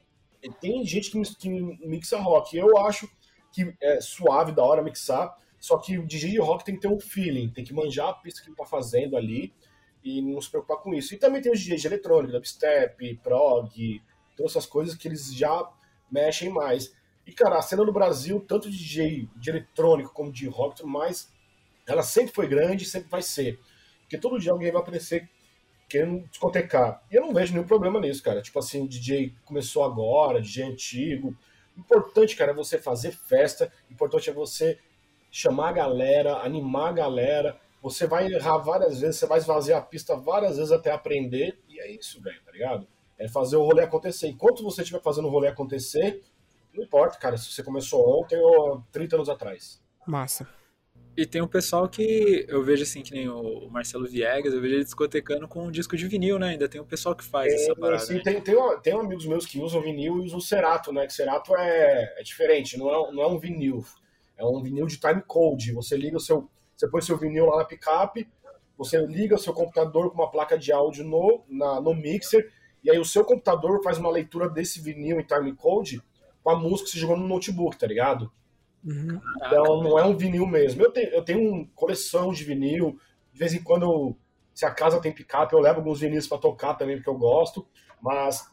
[0.59, 2.57] tem gente que, que mixa rock.
[2.57, 3.09] Eu acho
[3.51, 6.87] que é suave, da hora mixar, só que o DJ de rock tem que ter
[6.87, 9.53] um feeling, tem que manjar a pista que ele tá fazendo ali
[10.03, 11.13] e não se preocupar com isso.
[11.13, 14.01] E também tem os DJs de eletrônica, dubstep, prog,
[14.35, 15.69] todas essas coisas que eles já
[16.11, 16.93] mexem mais.
[17.25, 20.89] E, cara, a cena no Brasil, tanto de DJ de eletrônico como de rock tudo
[20.89, 21.31] mais,
[21.87, 23.59] ela sempre foi grande e sempre vai ser.
[24.01, 25.29] Porque todo dia alguém vai aparecer
[25.87, 27.03] querendo discotecar.
[27.11, 28.41] E eu não vejo nenhum problema nisso, cara.
[28.41, 31.37] Tipo assim, DJ começou agora, DJ antigo.
[31.81, 33.71] Importante, cara, é você fazer festa.
[33.89, 34.79] Importante é você
[35.31, 37.59] chamar a galera, animar a galera.
[37.81, 41.59] Você vai errar várias vezes, você vai esvaziar a pista várias vezes até aprender.
[41.67, 42.87] E é isso, velho, tá ligado?
[43.17, 44.27] É fazer o rolê acontecer.
[44.27, 46.21] Enquanto você estiver fazendo o rolê acontecer,
[46.73, 49.81] não importa, cara, se você começou ontem ou 30 anos atrás.
[50.05, 50.47] Massa.
[51.15, 54.75] E tem um pessoal que eu vejo assim, que nem o Marcelo Viegas, eu vejo
[54.75, 56.49] ele discotecando com um disco de vinil, né?
[56.49, 57.99] Ainda tem um pessoal que faz essa parada.
[57.99, 58.21] Sim, né?
[58.21, 61.05] tem, tem, tem amigos meus que usam vinil e usam Cerato, né?
[61.05, 63.83] Que Cerato é, é diferente, não é, não é um vinil.
[64.37, 65.73] É um vinil de time code.
[65.73, 66.49] Você liga o seu.
[66.75, 68.27] Você põe seu vinil lá na picape,
[68.75, 72.51] você liga o seu computador com uma placa de áudio no, na, no mixer,
[72.83, 76.01] e aí o seu computador faz uma leitura desse vinil em time code
[76.43, 78.31] com a música que você jogou no notebook, tá ligado?
[78.83, 79.21] Uhum.
[79.37, 80.81] Então não é um vinil mesmo.
[80.81, 82.99] Eu tenho, eu tenho uma coleção de vinil.
[83.31, 84.17] De vez em quando, eu,
[84.53, 87.67] se a casa tem picape, eu levo alguns vinis para tocar também, porque eu gosto.
[88.01, 88.45] Mas,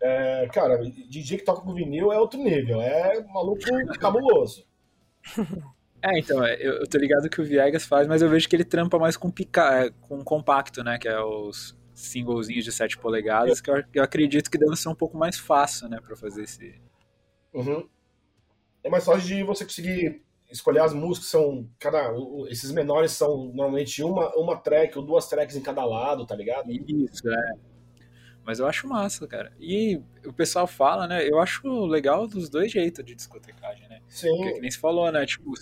[0.00, 2.80] é, cara, DJ que toca com vinil é outro nível.
[2.80, 3.60] É maluco
[4.00, 4.66] cabuloso.
[6.02, 8.64] É, então, eu, eu tô ligado que o Viegas faz, mas eu vejo que ele
[8.64, 10.98] trampa mais com, pica, com compacto, né?
[10.98, 14.94] Que é os singlezinhos de 7 polegadas, que eu, eu acredito que deve ser um
[14.94, 16.80] pouco mais fácil, né, pra fazer esse.
[17.52, 17.88] Uhum.
[18.86, 21.68] É mais fácil de você conseguir escolher as músicas, são.
[21.76, 22.14] Cada,
[22.48, 26.70] esses menores são normalmente uma, uma track ou duas tracks em cada lado, tá ligado?
[26.70, 27.52] Isso, é.
[28.44, 29.52] Mas eu acho massa, cara.
[29.58, 31.28] E o pessoal fala, né?
[31.28, 34.00] Eu acho legal dos dois jeitos de discotecagem, né?
[34.06, 34.28] Sim.
[34.36, 35.26] Porque que nem você falou, né?
[35.26, 35.52] Tipo,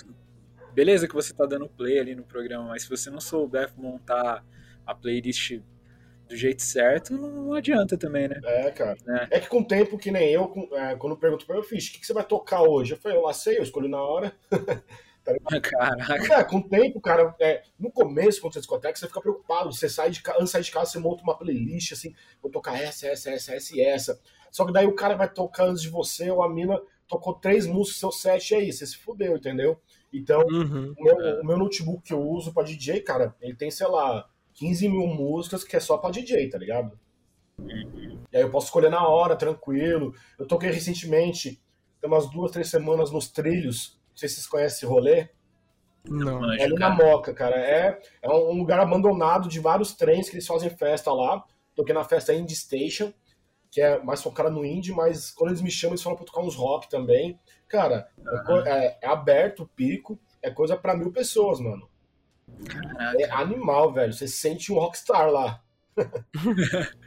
[0.75, 4.45] beleza que você tá dando play ali no programa, mas se você não souber montar
[4.85, 5.63] a playlist
[6.29, 8.41] do jeito certo, não adianta também, né?
[8.45, 8.97] É, cara.
[9.31, 11.89] É, é que com o tempo, que nem eu, é, quando pergunto pra eu, fiz,
[11.89, 12.93] o que, que você vai tocar hoje?
[12.93, 14.33] Eu falei, eu lá sei, eu escolhi na hora.
[15.25, 16.35] tá Caraca.
[16.35, 19.73] É, com o tempo, cara, é, no começo, quando você discoteca, você fica preocupado.
[19.73, 22.51] Você sai de casa, antes de sair de casa, você monta uma playlist, assim, vou
[22.51, 24.21] tocar essa, essa, essa, essa e essa.
[24.51, 27.67] Só que daí o cara vai tocar antes de você, ou a mina tocou três
[27.67, 29.79] músicas seu set, e aí, você se fudeu, entendeu?
[30.13, 30.95] Então, Uhum.
[30.97, 34.29] o, meu, o meu notebook que eu uso pra DJ, cara, ele tem, sei lá,
[34.55, 36.99] 15 mil músicas que é só pra DJ, tá ligado?
[38.33, 40.15] E aí eu posso escolher na hora, tranquilo.
[40.39, 41.61] Eu toquei recentemente,
[42.01, 43.99] tem umas duas, três semanas nos trilhos.
[44.11, 45.29] Não sei se vocês conhecem esse rolê.
[46.09, 46.53] Não.
[46.53, 47.57] É ali na Moca, cara.
[47.57, 51.45] É, é um lugar abandonado de vários trens que eles fazem festa lá.
[51.75, 53.13] Toquei na festa Indie Station,
[53.71, 56.43] que é mais focada no indie, mas quando eles me chamam, eles falam pra tocar
[56.43, 57.39] uns rock também.
[57.67, 61.89] Cara, é co- é, é aberto o pico, é coisa pra mil pessoas, mano.
[63.21, 64.13] É animal, velho.
[64.13, 65.61] Você sente um rockstar lá.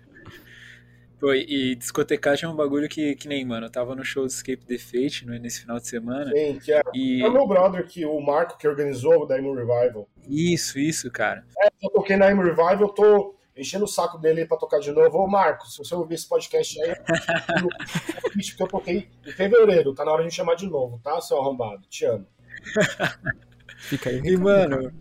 [1.20, 4.28] Pô, e discotecagem é um bagulho que, que nem, mano, eu tava no show do
[4.30, 6.32] Escape the Fate no, nesse final de semana.
[6.32, 9.36] Sim, que é, E é o meu brother, que, o Marco, que organizou o da
[9.40, 10.08] Emo Revival.
[10.28, 11.44] isso, isso, cara.
[11.60, 14.92] É, eu toquei na Emo Revival, eu tô enchendo o saco dele pra tocar de
[14.92, 15.18] novo.
[15.18, 16.90] Ô, Marco, se você ouvir esse podcast aí,
[17.64, 17.70] eu-
[18.60, 21.82] eu toquei em fevereiro, tá na hora de me chamar de novo, tá, seu arrombado?
[21.90, 22.28] Te amo.
[23.88, 24.20] Fica aí.
[24.24, 24.92] E, mano,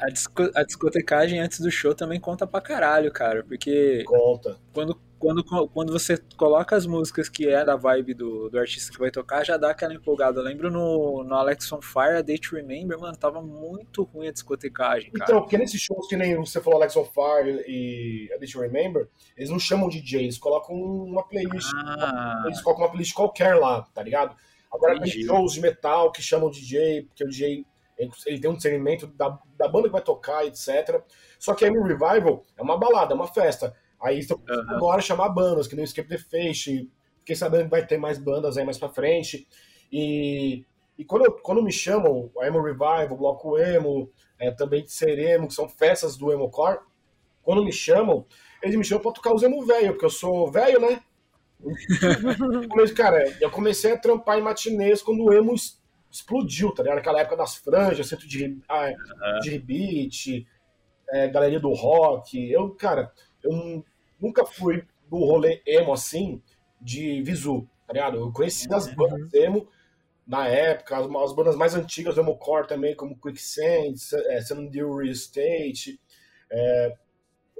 [0.00, 3.42] a, a disco- a discotecagem antes do show também conta pra caralho, cara.
[3.44, 4.56] Porque Conta.
[4.72, 8.98] quando, quando, quando você coloca as músicas que é da vibe do, do artista que
[8.98, 10.38] vai tocar, já dá aquela empolgada.
[10.40, 14.28] Eu lembro no, no Alex on Fire, a Day to Remember, mano, tava muito ruim
[14.28, 15.30] a discotecagem, cara.
[15.30, 18.62] Então, porque nesses shows que nem você falou Alex on Fire e A Deixa You
[18.62, 21.70] Remember, eles não chamam DJ, eles colocam uma playlist.
[21.74, 24.36] Ah, Eles colocam uma playlist qualquer lá, tá ligado?
[24.72, 27.64] Agora tem shows de metal que chamam DJ, porque o DJ
[27.98, 31.04] ele tem um discernimento da, da banda que vai tocar, etc.
[31.38, 33.74] Só que a Emo Revival é uma balada, é uma festa.
[34.00, 34.76] Aí estão Aham.
[34.76, 36.90] agora chamar bandas, que nem o Escape the Fate.
[37.20, 39.46] Fiquei sabendo que vai ter mais bandas aí mais pra frente.
[39.90, 40.64] E,
[40.98, 44.92] e quando, eu- quando me chamam, a Emo Revival, o Bloco Emo, é, também de
[44.92, 46.80] Ser Emo, que são festas do Emo Core,
[47.42, 48.26] quando me chamam,
[48.62, 51.02] eles me chamam pra tocar os emo velho, porque eu sou velho, né?
[52.74, 55.54] Mas, cara, eu comecei a trampar em matinês quando o emo
[56.14, 56.96] explodiu, tá ligado?
[56.98, 58.92] Naquela época das franjas, centro de, ah,
[59.40, 60.46] de rebite,
[61.10, 62.50] é, galeria do rock.
[62.50, 63.84] Eu, cara, eu nu-
[64.20, 66.40] nunca fui do rolê emo assim,
[66.80, 68.18] de visu, tá ligado?
[68.18, 69.68] Eu conheci as bandas emo
[70.24, 73.94] na época, as, as bandas mais antigas do emo core também, como Quicksand,
[74.28, 76.00] é, San Real Estate.
[76.50, 76.94] É,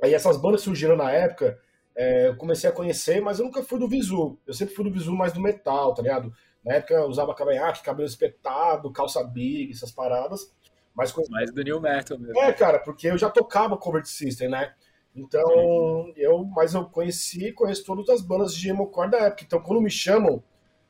[0.01, 1.59] aí essas bandas surgiram na época,
[1.97, 4.38] é, eu comecei a conhecer, mas eu nunca fui do visu.
[4.47, 6.33] Eu sempre fui do visu mais do metal, tá ligado?
[6.64, 10.53] Na época eu usava cavanhaque, cabelo espetado, calça big, essas paradas.
[10.94, 12.40] Mas mais do New Metal mesmo.
[12.40, 14.72] é, cara, porque eu já tocava cover system, né?
[15.14, 19.44] Então, eu, mas eu conheci, conheço todas as bandas de emocore da época.
[19.44, 20.42] Então, quando me chamam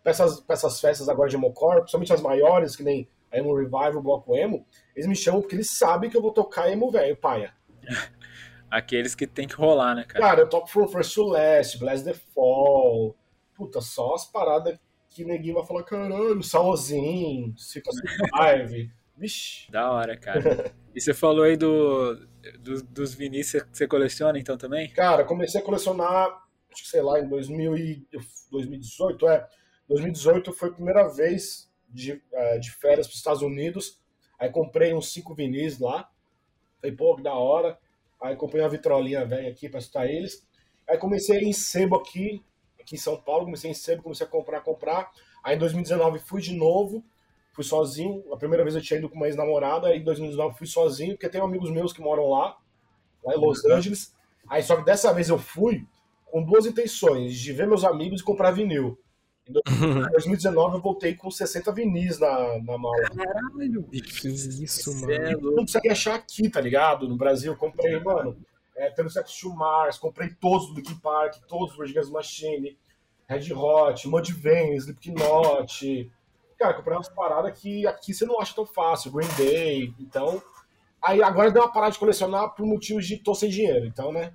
[0.02, 3.54] pra essas, pra essas festas agora de emocore, principalmente as maiores, que nem a Emo
[3.54, 6.90] Revival, o Bloco Emo, eles me chamam porque eles sabem que eu vou tocar Emo
[6.90, 7.52] velho, paia.
[8.70, 10.24] Aqueles que tem que rolar, né, cara?
[10.24, 13.14] Cara, eu toco From First to Last, Blast the Fall.
[13.54, 14.78] Puta, só as paradas
[15.14, 17.90] que neguinho vai falar, caralho, Salzinho, Cica
[18.36, 18.90] Live.
[19.16, 19.70] Vixe.
[19.70, 20.74] Da hora, cara.
[20.92, 22.16] E você falou aí do,
[22.58, 24.90] do dos vinis que você coleciona, então, também?
[24.90, 28.08] Cara, comecei a colecionar, acho que sei lá, em 2000 e,
[28.50, 29.48] 2018, é.
[29.88, 34.02] 2018 foi a primeira vez de, é, de férias para os Estados Unidos.
[34.36, 36.10] Aí comprei uns cinco vinis lá.
[36.80, 37.78] Falei, pô, que da hora.
[38.20, 40.44] Aí comprei uma vitrolinha velha aqui para escutar eles.
[40.88, 42.42] Aí comecei em sebo aqui,
[42.84, 45.10] aqui em São Paulo, comecei em sebo, comecei a comprar, comprar.
[45.42, 47.02] Aí em 2019 fui de novo,
[47.52, 48.22] fui sozinho.
[48.32, 51.28] A primeira vez eu tinha ido com uma ex-namorada, aí em 2019 fui sozinho, porque
[51.28, 52.56] tem amigos meus que moram lá,
[53.24, 53.74] lá em Los uhum.
[53.74, 54.14] Angeles.
[54.48, 55.86] Aí só que dessa vez eu fui
[56.26, 58.98] com duas intenções, de ver meus amigos e comprar vinil.
[59.46, 63.02] Em 2019 eu voltei com 60 vinis na, na mala.
[63.14, 64.26] Caralho, bicho.
[64.26, 65.12] Isso, mano.
[65.12, 67.06] É não consegue achar aqui, tá ligado?
[67.06, 68.36] No Brasil eu comprei, mano,
[68.76, 72.78] é, Pelo Sex to Mars, comprei todos do Linkin Park, todos do Rage Machine,
[73.28, 76.10] Red Hot, Mudvayne, Slipknot.
[76.58, 80.42] Cara, comprei umas paradas que aqui você não acha tão fácil, Green Day, então...
[81.02, 84.34] Aí agora deu uma parada de colecionar por motivos de tô sem dinheiro, então, né?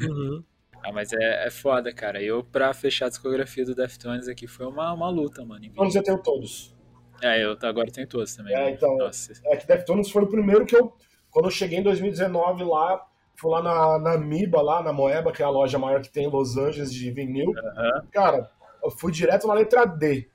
[0.00, 0.42] Uhum.
[0.82, 2.22] Ah, mas é, é foda, cara.
[2.22, 5.60] Eu, pra fechar a discografia do Deftones aqui, foi uma, uma luta, mano.
[5.60, 6.74] Deftones eu tenho todos.
[7.22, 8.56] É, eu agora tenho todos também.
[8.56, 8.96] É, então.
[8.96, 9.34] Nossa.
[9.44, 10.90] É que Deftones foi o primeiro que eu.
[11.30, 13.06] Quando eu cheguei em 2019 lá,
[13.40, 16.26] fui lá na, na Miba, lá na Moeba, que é a loja maior que tem
[16.26, 17.48] em Los Angeles de vinil.
[17.48, 18.06] Uhum.
[18.12, 18.50] Cara,
[18.84, 20.28] eu fui direto na letra D.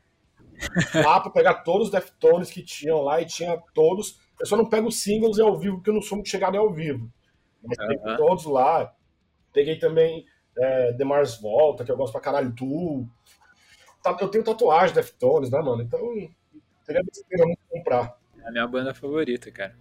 [0.94, 4.20] lá pra pegar todos os Deftones que tinham lá e tinha todos.
[4.40, 6.74] Eu só não pego os singles ao vivo, porque eu não sou muito chegado ao
[6.74, 7.12] vivo.
[7.64, 8.18] Mas uhum.
[8.18, 8.92] todos lá.
[9.54, 10.26] Peguei também
[10.58, 13.08] é, The Mars Volta, que eu gosto pra caralho, Tu.
[14.02, 15.82] Tá, eu tenho tatuagem de Deftones, né, mano?
[15.82, 16.00] Então,
[16.84, 18.18] seria besteira não comprar.
[18.44, 19.76] É a minha banda favorita, cara.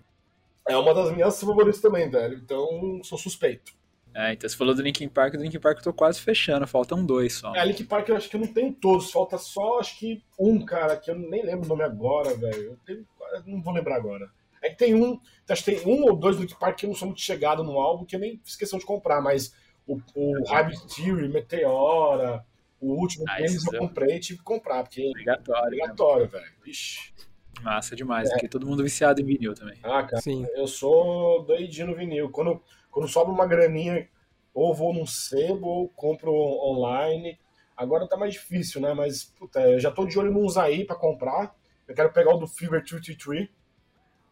[0.69, 2.39] É uma das minhas favoritas também, velho.
[2.39, 3.73] Então, sou suspeito.
[4.15, 7.05] É, então você falou do Linkin Park, do Linkin Park eu tô quase fechando, faltam
[7.05, 7.53] dois só.
[7.55, 10.65] É, Linkin Park eu acho que eu não tenho todos, falta só, acho que um,
[10.65, 12.79] cara, que eu nem lembro o nome agora, velho.
[12.87, 14.31] Eu, eu não vou lembrar agora.
[14.63, 16.91] É que tem um, acho que tem um ou dois do Linkin Park que eu
[16.91, 19.53] não sou muito chegado no álbum, que eu nem questão de comprar, mas
[19.85, 22.47] o, o Hybrid Theory, Meteora,
[22.81, 26.53] o último ah, deles eu comprei e tive que comprar, porque é obrigatório, obrigatório velho.
[26.65, 27.13] Ixi.
[27.63, 28.35] Massa demais, é.
[28.35, 29.79] aqui todo mundo viciado em vinil também.
[29.83, 30.47] Ah, cara, Sim.
[30.55, 32.31] eu sou doidinho no vinil.
[32.31, 34.09] Quando, quando sobra uma graninha,
[34.53, 37.39] ou vou num sebo, ou compro online.
[37.77, 38.95] Agora tá mais difícil, né?
[38.95, 41.55] Mas, puta, eu já tô de olho nos aí pra comprar.
[41.89, 43.49] Eu quero pegar o do Fever 233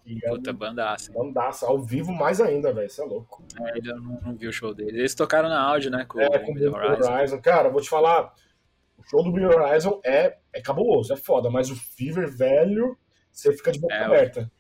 [0.05, 1.13] e Puta, é bandaça.
[1.13, 2.87] Bandaça, ao vivo mais ainda, velho.
[2.87, 3.43] Isso é louco.
[3.61, 4.95] É, eu não, não, vi o show deles.
[4.95, 6.05] Eles tocaram na áudio, né?
[6.05, 7.13] Com é, com o Horizon.
[7.13, 7.41] Horizon.
[7.41, 8.35] Cara, vou te falar.
[8.99, 12.97] O show do Bring Horizon é, é cabuloso, é foda, mas o Fever velho,
[13.33, 14.51] você fica de boca é, aberta.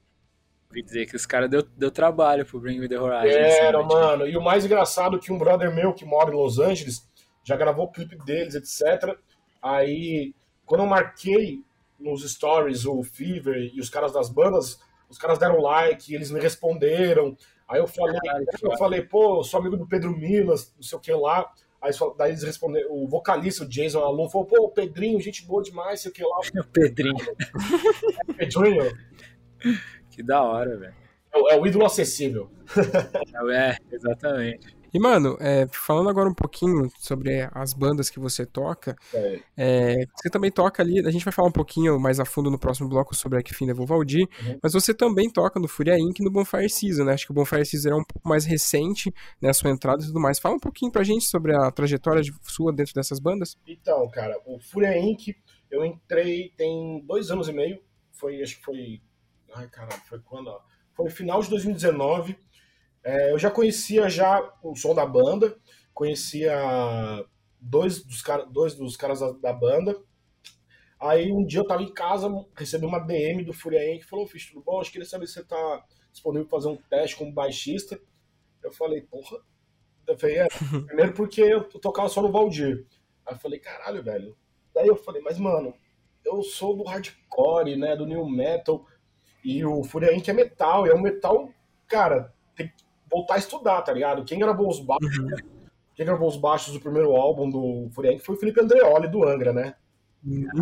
[0.69, 3.39] Ouvi dizer que os caras deu, deu trabalho pro Bring Me The Horizon.
[3.39, 4.27] Era, assim, mano.
[4.27, 7.07] E o mais engraçado é que um brother meu que mora em Los Angeles
[7.45, 9.17] já gravou o clipe deles, etc.
[9.63, 11.61] Aí, quando eu marquei
[12.01, 16.41] nos stories o Fever e os caras das bandas, os caras deram like, eles me
[16.41, 17.37] responderam.
[17.69, 18.19] Aí eu falei,
[18.63, 21.51] eu falei, pô, eu sou amigo do Pedro Milas, não sei o que lá.
[21.83, 25.61] Aí daí eles responderam, o vocalista, o Jason Alon, falou, pô, o Pedrinho, gente boa
[25.62, 26.38] demais, sei o que lá.
[26.57, 27.16] O Pedrinho.
[28.29, 28.99] É, Pedrinho.
[30.11, 30.95] Que da hora, velho.
[31.35, 32.51] É, é, o ídolo acessível.
[33.53, 34.82] É, exatamente.
[34.92, 39.40] E, mano, é, falando agora um pouquinho sobre as bandas que você toca, é.
[39.57, 42.59] É, você também toca ali, a gente vai falar um pouquinho mais a fundo no
[42.59, 44.59] próximo bloco sobre a Kfim Valdir, uhum.
[44.62, 46.20] mas você também toca no Furia Inc.
[46.20, 47.14] e no Bonfire Season, né?
[47.14, 49.48] Acho que o Bonfire Season é um pouco mais recente, né?
[49.48, 50.38] A sua entrada e tudo mais.
[50.38, 53.57] Fala um pouquinho pra gente sobre a trajetória de sua dentro dessas bandas.
[53.66, 55.35] Então, cara, o Furia Inc.,
[55.70, 57.81] eu entrei tem dois anos e meio,
[58.12, 59.00] foi, acho que foi,
[59.55, 60.55] ai caralho, foi quando,
[60.94, 62.37] foi no final de 2019,
[63.05, 65.57] é, eu já conhecia já o som da banda,
[65.93, 66.53] conhecia
[67.61, 70.01] dois dos, dois dos caras da, da banda.
[71.01, 74.47] Aí um dia eu tava em casa, recebi uma DM do Furien que falou, fiz
[74.47, 74.81] tudo bom?
[74.81, 78.01] Acho que queria saber se você tá disponível para fazer um teste como baixista.
[78.62, 79.39] Eu falei, porra.
[80.07, 80.49] Eu falei, é,
[80.87, 82.87] primeiro porque eu tocava só no Valdir.
[83.26, 84.37] Aí eu falei, caralho, velho.
[84.72, 85.74] Daí eu falei, mas mano,
[86.24, 88.87] eu sou do hardcore, né, do new metal,
[89.45, 89.83] e o
[90.22, 91.53] que é metal, e é um metal,
[91.87, 92.72] cara, tem
[93.13, 94.25] voltar a estudar, tá ligado?
[94.25, 95.31] Quem gravou os baixos, uhum.
[95.95, 99.53] quem gravou os baixos do primeiro álbum do Furieng foi o Felipe Andreoli do Angra,
[99.53, 99.75] né?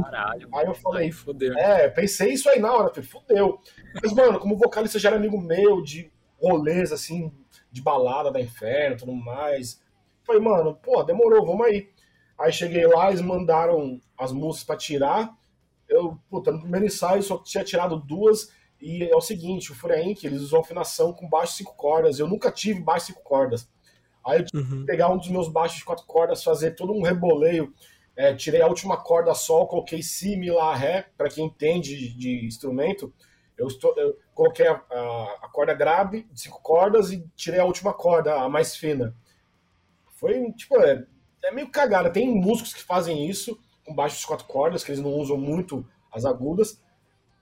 [0.03, 0.49] Caralho.
[0.55, 1.57] Aí eu falei, aí, fudeu.
[1.57, 3.61] É, pensei isso aí na hora, falei, fudeu.
[4.03, 7.31] Mas, mano, como vocalista já era amigo meu de rolês, assim,
[7.71, 9.81] de balada da inferno e tudo mais.
[10.25, 11.91] Falei, mano, pô, demorou, vamos aí.
[12.39, 15.37] Aí cheguei lá, eles mandaram as músicas pra tirar.
[15.87, 20.03] eu, puta, no primeiro ensaio só tinha tirado duas, e é o seguinte, o Fúria
[20.03, 23.69] Inc., eles usam afinação com baixo cinco cordas, eu nunca tive baixo cinco cordas.
[24.27, 24.81] Aí eu tive Uhum.
[24.81, 27.73] que pegar um dos meus baixos de quatro cordas, fazer todo um reboleio,
[28.17, 32.17] é, tirei a última corda sol, coloquei si, mi, lá, ré, para quem entende de,
[32.17, 33.13] de instrumento,
[33.57, 37.65] eu, estou, eu coloquei a, a- a corda grave de cinco cordas e tirei a
[37.65, 39.15] última corda, a mais fina.
[40.17, 41.07] Foi, tipo, é,
[41.45, 42.11] é meio cagada.
[42.11, 45.87] Tem músicos que fazem isso com baixos de quatro cordas, que eles não usam muito
[46.13, 46.81] as agudas,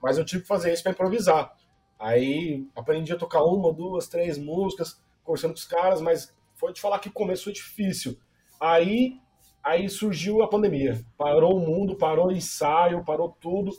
[0.02, 1.54] mas eu tive que fazer isso para improvisar.
[1.98, 6.80] Aí aprendi a tocar uma, duas, três músicas, conversando com os caras, mas foi te
[6.80, 8.18] falar que o começo foi difícil.
[8.60, 9.20] Aí,
[9.62, 11.04] aí surgiu a pandemia.
[11.16, 13.72] Parou o mundo, parou o ensaio, parou tudo.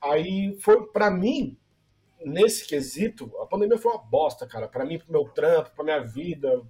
[0.00, 1.56] Aí foi, para mim,
[2.24, 4.68] nesse quesito, a pandemia foi uma bosta, cara.
[4.68, 6.62] Para mim, pro meu trampo, pra minha vida,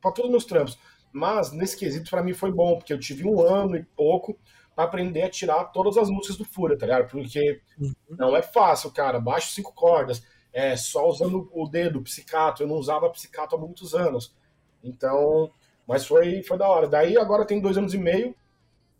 [0.00, 0.78] para todos os meus trampos.
[1.12, 4.36] Mas nesse quesito, para mim foi bom, porque eu tive um ano e pouco
[4.74, 7.08] para aprender a tirar todas as músicas do Fúria, tá ligado?
[7.08, 7.60] Porque
[8.08, 9.20] não é fácil, cara.
[9.20, 10.22] Baixo cinco cordas,
[10.52, 12.62] é só usando o dedo, psicato.
[12.62, 14.34] Eu não usava psicato há muitos anos.
[14.82, 15.50] Então,
[15.86, 16.88] mas foi, foi da hora.
[16.88, 18.34] Daí agora tem dois anos e meio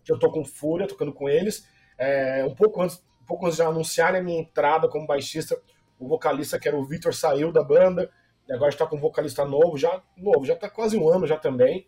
[0.04, 1.66] que eu tô com Fúria, tocando com eles.
[1.96, 5.60] É, um pouco antes, um pouco antes de anunciarem a minha entrada como baixista,
[5.98, 8.10] o vocalista que era o Vitor saiu da banda.
[8.46, 11.38] E agora está com um vocalista novo, já novo, já tá quase um ano já
[11.38, 11.86] também.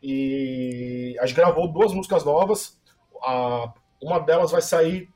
[0.00, 2.77] E a gente gravou duas músicas novas.
[3.22, 5.08] A, uma delas vai sair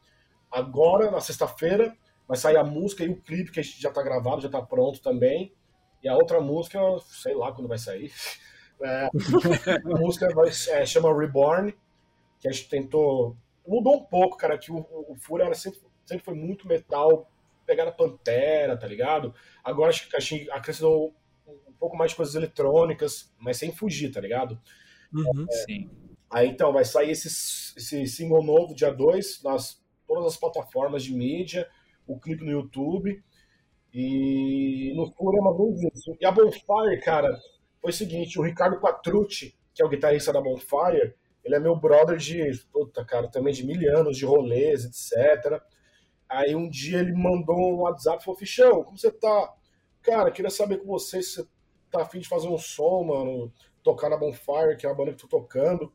[0.51, 1.97] agora, na sexta-feira.
[2.27, 4.63] Vai sair a música e o clipe, que a gente já tá gravado, já tá
[4.63, 5.53] pronto também.
[6.03, 8.13] E a outra música, sei lá quando vai sair.
[8.85, 11.73] É, a música vai, é, chama Reborn,
[12.41, 13.37] que a gente tentou.
[13.65, 14.79] Mudou um pouco, cara, que o,
[15.09, 17.31] o, Fúria era sempre, sempre foi muito metal,
[17.65, 19.33] pegada Pantera, tá ligado?
[19.63, 21.15] Agora acho que a gente acrescentou
[21.47, 24.61] um pouco mais de coisas eletrônicas, mas sem fugir, tá ligado?
[25.13, 25.47] Uhum.
[25.49, 25.91] É, Sim.
[26.33, 27.29] Aí então, vai sair esse,
[27.77, 31.69] esse single novo dia 2 nas todas as plataformas de mídia,
[32.07, 33.23] o clipe no YouTube.
[33.95, 36.17] E no Fúria é vez isso.
[36.19, 37.39] E a Bonfire, cara,
[37.81, 41.15] foi o seguinte, o Ricardo Quatrucci, que é o guitarrista da Bonfire,
[41.45, 45.61] ele é meu brother de, puta, cara, também de mil anos, de rolês, etc.
[46.29, 49.53] Aí um dia ele mandou um WhatsApp e falou, Fichão, como você tá?
[50.01, 51.49] Cara, queria saber com você se você
[51.91, 53.53] tá afim de fazer um som, mano,
[53.83, 55.93] tocar na Bonfire, que é a banda que eu tô tocando.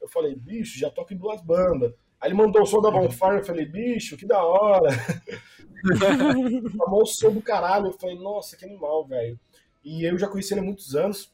[0.00, 1.92] Eu falei, bicho, já toco em duas bandas.
[2.20, 4.90] Aí ele mandou o som da Bonfire, eu falei, bicho, que da hora.
[6.76, 9.38] Chamou o som do caralho, eu falei, nossa, que animal, velho.
[9.82, 11.32] E eu já conheci ele há muitos anos,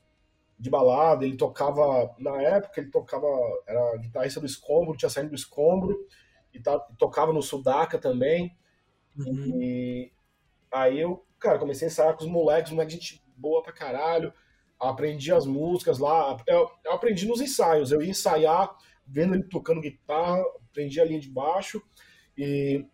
[0.58, 3.26] de balada, ele tocava, na época ele tocava,
[3.66, 6.06] era guitarrista do Escombro, tinha saído do Escombro,
[6.52, 6.60] e,
[6.98, 8.56] tocava no Sudaca também.
[9.18, 9.60] Uhum.
[9.60, 10.12] E
[10.72, 14.32] aí eu, cara, comecei a ensaiar com os moleques, moleque gente boa pra caralho,
[14.79, 19.81] aprendi as músicas lá, eu, eu aprendi nos ensaios, eu ia ensaiar, vendo ele tocando
[19.81, 21.83] guitarra, aprendi a linha de baixo,
[22.37, 22.85] e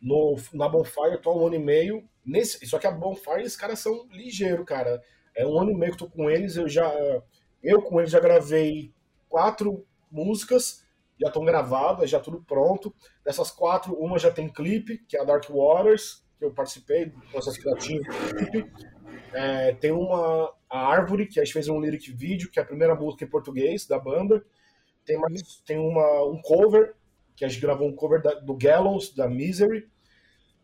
[0.00, 3.42] no, na Bonfire eu tô há um ano e meio, nesse, só que a Bonfire,
[3.42, 5.02] esses caras são ligeiros, cara,
[5.34, 6.90] é um ano e meio que eu tô com eles, eu já,
[7.62, 8.92] eu com eles já gravei
[9.28, 10.84] quatro músicas,
[11.20, 15.24] já estão gravadas, já tudo pronto, dessas quatro, uma já tem clipe, que é a
[15.24, 17.12] Dark Waters, que eu participei
[17.58, 18.72] criativo do clipe,
[19.34, 22.66] é, tem uma, a Árvore, que a gente fez um lyric vídeo, que é a
[22.66, 24.44] primeira música em português da banda,
[25.04, 26.94] tem, mais, tem uma, um cover,
[27.34, 29.88] que a gente gravou um cover da, do Gallows, da Misery,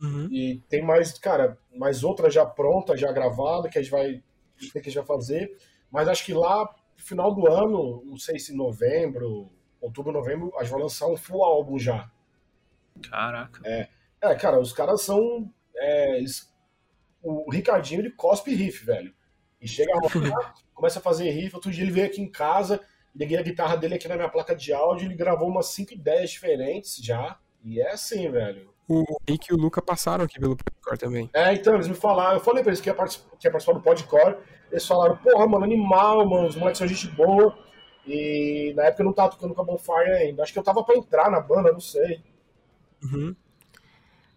[0.01, 0.29] Uhum.
[0.31, 4.23] e tem mais, cara, mais outra já pronta, já gravada, que a gente vai
[4.59, 5.57] que a gente vai fazer.
[5.91, 6.65] Mas acho que lá
[6.97, 9.51] no final do ano, não sei se novembro,
[9.81, 12.11] outubro, novembro, a gente vai lançar um full álbum já.
[13.09, 13.61] Caraca.
[13.65, 13.89] É,
[14.21, 15.51] é cara, os caras são.
[15.77, 16.19] é,
[17.23, 19.15] o Ricardinho ele cospe riff, velho.
[19.61, 21.55] E chega a rolar, começa a fazer riff.
[21.55, 22.81] Outro dia ele veio aqui em casa,
[23.15, 26.31] liguei a guitarra dele aqui na minha placa de áudio, ele gravou umas 5 ideias
[26.31, 27.39] diferentes já.
[27.65, 28.71] E é assim, velho.
[28.89, 31.29] O Rick e o Luca passaram aqui pelo Popcore também.
[31.35, 33.77] É, então, eles me falaram, eu falei pra eles que ia, participar, que ia participar
[33.77, 34.37] do Podcore,
[34.71, 37.59] eles falaram, porra, mano, animal, mano, os moleques são gente boa,
[38.07, 40.85] e na época eu não tava tocando com a Bonfire ainda, acho que eu tava
[40.85, 42.23] pra entrar na banda, não sei.
[43.03, 43.35] Uhum.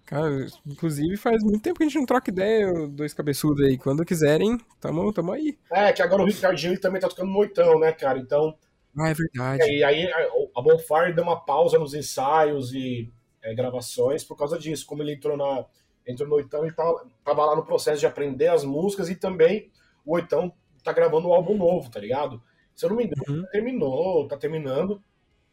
[0.10, 3.78] Cara, inclusive faz muito tempo que a gente não troca ideia, dois cabeçudos aí.
[3.78, 5.56] Quando quiserem, tamo, tamo aí.
[5.72, 8.58] É, que agora o Ricardinho ele também tá tocando no oitão, né, cara, então...
[8.98, 9.72] Ah, é verdade.
[9.72, 14.84] E aí a Bonfire deu uma pausa nos ensaios e é, gravações por causa disso,
[14.88, 15.64] como ele entrou na
[16.08, 19.70] entrou no oitão e tava, tava lá no processo de aprender as músicas e também
[20.04, 20.52] o oitão
[20.84, 22.42] tá gravando um álbum novo, tá ligado?
[22.74, 23.46] Se eu não me engano, Uhum.
[23.52, 25.00] terminou, tá terminando,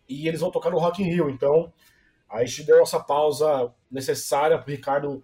[0.08, 1.70] e eles vão tocar no Rock in Rio, então
[2.30, 5.22] a gente deu essa pausa necessária pro Ricardo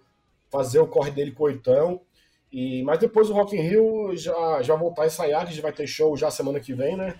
[0.49, 2.01] fazer o corre dele com o oitão,
[2.51, 5.61] e, mas depois do Rock in Rio já, já voltar a ensaiar, que a gente
[5.61, 7.15] vai ter show já semana que vem, né?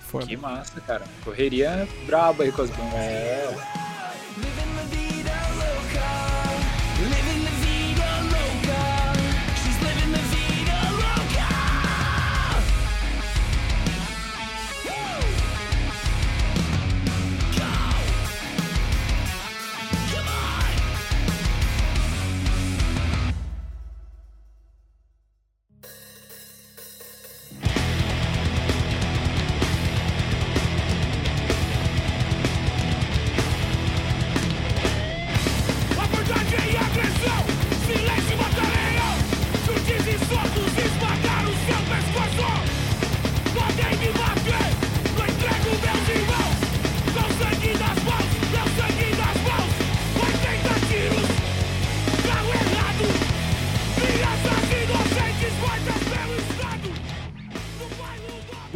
[0.00, 0.26] Foda.
[0.26, 1.04] Que massa, cara.
[1.24, 2.94] Correria braba aí com as bandas.
[2.94, 3.83] É,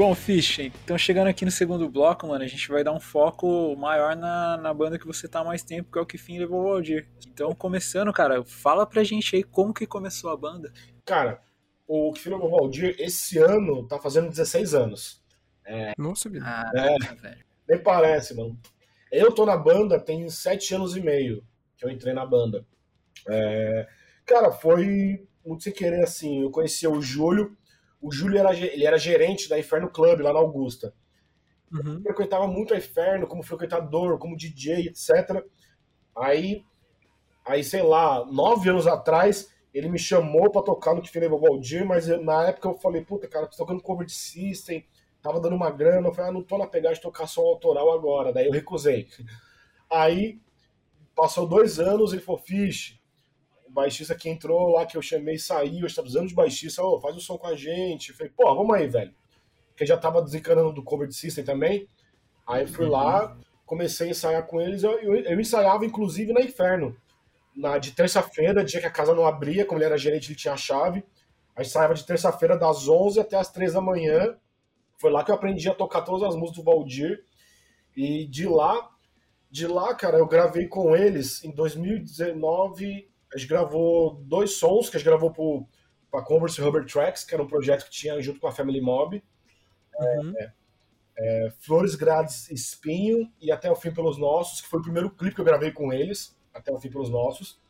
[0.08, 3.76] Bom, Fish, então chegando aqui no segundo bloco, mano, a gente vai dar um foco
[3.76, 6.38] maior na, na banda que você tá há mais tempo, que é o que fim
[6.38, 7.06] levou o Aldir.
[7.26, 10.72] Então, começando, cara, fala pra gente aí como que começou a banda.
[11.04, 11.42] Cara,
[11.86, 15.22] o que fim levou o Aldir, esse ano, tá fazendo 16 anos.
[15.62, 16.46] É, Nossa, vida.
[16.48, 17.14] Ah, É.
[17.14, 17.44] velho.
[17.68, 18.58] nem parece, mano.
[19.12, 21.44] Eu tô na banda tem 7 anos e meio
[21.76, 22.64] que eu entrei na banda.
[23.28, 23.86] É,
[24.24, 26.40] cara, foi muito sem querer assim.
[26.40, 27.54] Eu conhecia o Júlio.
[28.00, 30.94] O Júlio era, ele era gerente da Inferno Club lá na Augusta.
[31.70, 32.00] Uhum.
[32.02, 35.44] frequentava muito a Inferno como frequentador, como DJ, etc.
[36.16, 36.64] Aí,
[37.44, 41.84] aí sei lá, nove anos atrás, ele me chamou pra tocar no que o Valdir,
[41.84, 44.84] mas eu- na época eu falei, puta, cara, tô tocando cover de System,
[45.22, 47.92] tava dando uma grana, eu falei, ah, não tô na pegada de tocar som autoral
[47.92, 49.08] agora, daí eu recusei.
[49.90, 50.40] Aí,
[51.14, 52.97] passou dois anos, ele falou, Fish,
[53.68, 56.82] o baixista que entrou lá, que eu chamei, saiu, a gente tá precisando de baixista,
[56.82, 58.10] ô, faz o som com a gente.
[58.10, 59.14] Eu falei, pô, vamos aí, velho
[59.78, 61.88] porque já tava desencanando do cover de System também.
[62.44, 64.82] Aí eu fui lá, comecei a ensaiar com eles.
[64.82, 66.96] Eu, eu, eu ensaiava, inclusive, na Inferno.
[67.54, 70.54] Na, de terça-feira, dia que a casa não abria, como ele era gerente, ele tinha
[70.54, 71.04] a chave.
[71.54, 74.36] Aí ensaiava de terça-feira das 11 até as 3 da manhã.
[74.96, 77.22] Foi lá que eu aprendi a tocar todas as músicas do Valdir.
[77.96, 78.90] E de lá,
[79.48, 83.08] de lá, cara, eu gravei com eles em 2019.
[83.34, 85.66] A gente gravou dois sons que a gente gravou pro,
[86.10, 89.22] pra Converse Rubber Tracks, que era um projeto que tinha junto com a Family Mob.
[89.98, 90.34] Uhum.
[91.18, 95.34] É, Flores Grades Espinho e Até o Fim Pelos Nossos, que foi o primeiro clipe
[95.34, 97.60] que eu gravei com eles, Até o Fim Pelos Nossos.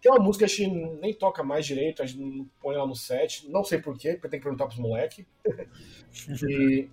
[0.00, 2.76] Que é uma música que a gente nem toca mais direito, a gente não põe
[2.76, 5.26] lá no set, não sei porquê, porque tem que perguntar pros moleques.
[6.48, 6.88] e,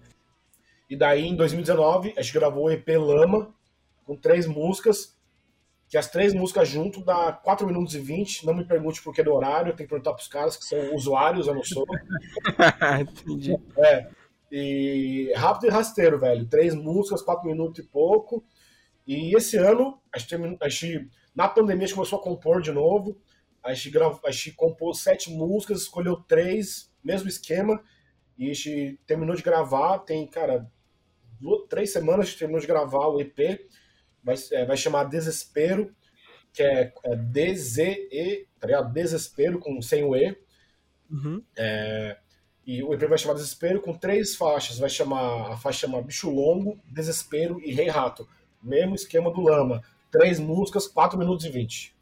[0.90, 3.54] e daí, em 2019, a gente gravou o EP Lama,
[4.06, 5.15] com três músicas,
[5.88, 8.46] que as três músicas junto dá 4 minutos e 20.
[8.46, 11.48] Não me pergunte por que do horário, tem que perguntar pros caras que são usuários,
[11.48, 11.86] eu não sou.
[13.02, 13.56] Entendi.
[13.78, 14.10] É.
[14.52, 16.46] E rápido e rasteiro, velho.
[16.48, 18.44] Três músicas, quatro minutos e pouco.
[19.06, 22.62] E esse ano, a gente, terminou- a gente- na pandemia, a gente começou a compor
[22.62, 23.18] de novo.
[23.64, 27.82] A gente, grava, a gente compôs sete músicas, escolheu três, mesmo esquema.
[28.38, 30.00] E a gente terminou de gravar.
[30.00, 30.70] Tem, cara,
[31.40, 33.60] duas, três semanas a gente terminou de gravar o EP.
[34.26, 35.96] Vai, é, vai chamar Desespero,
[36.52, 38.92] que é, é D-Z-E, tá ligado?
[38.92, 40.36] Desespero, com, sem o E.
[41.10, 41.44] Uhum.
[41.56, 42.18] É,
[42.66, 44.80] e o EP vai chamar Desespero com três faixas.
[44.80, 48.28] Vai chamar a faixa chama Bicho Longo, Desespero e Rei Rato.
[48.62, 49.84] Mesmo esquema do Lama.
[50.12, 51.96] Três músicas, 4 minutos e 20.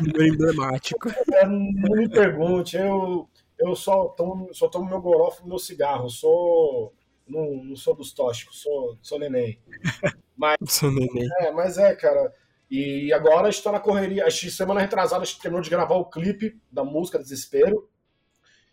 [0.00, 1.10] Número emblemático.
[1.32, 6.08] É, não me pergunte, eu, eu só, tomo, só tomo meu goró e meu cigarro.
[6.08, 6.94] Sou.
[7.26, 9.58] Não, não sou dos tóxicos, sou, sou neném.
[10.66, 11.28] Sou neném.
[11.40, 12.34] É, mas é, cara.
[12.70, 14.26] E agora a gente tá na correria.
[14.26, 17.88] A gente, semana retrasada, a gente terminou de gravar o clipe da música Desespero.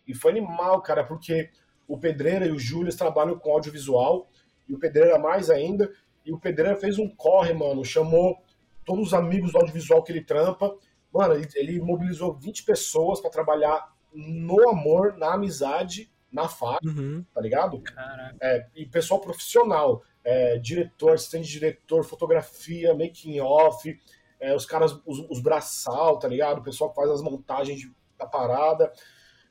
[0.07, 1.49] E foi animal, cara, porque
[1.87, 4.27] o Pedreira e o Júlio trabalham com audiovisual.
[4.67, 5.91] E o Pedreira mais ainda.
[6.25, 7.85] E o Pedreira fez um corre, mano.
[7.85, 8.41] Chamou
[8.83, 10.75] todos os amigos do audiovisual que ele trampa.
[11.13, 17.25] Mano, ele, ele mobilizou 20 pessoas pra trabalhar no amor, na amizade, na faixa, Uhum.
[17.33, 17.79] tá ligado?
[17.81, 18.37] Caraca.
[18.41, 23.99] É, e pessoal profissional, é, diretor, assistente de diretor, fotografia, making off,
[24.39, 26.59] é, os caras, os, os braçal, tá ligado?
[26.59, 28.91] O pessoal que faz as montagens de- da parada.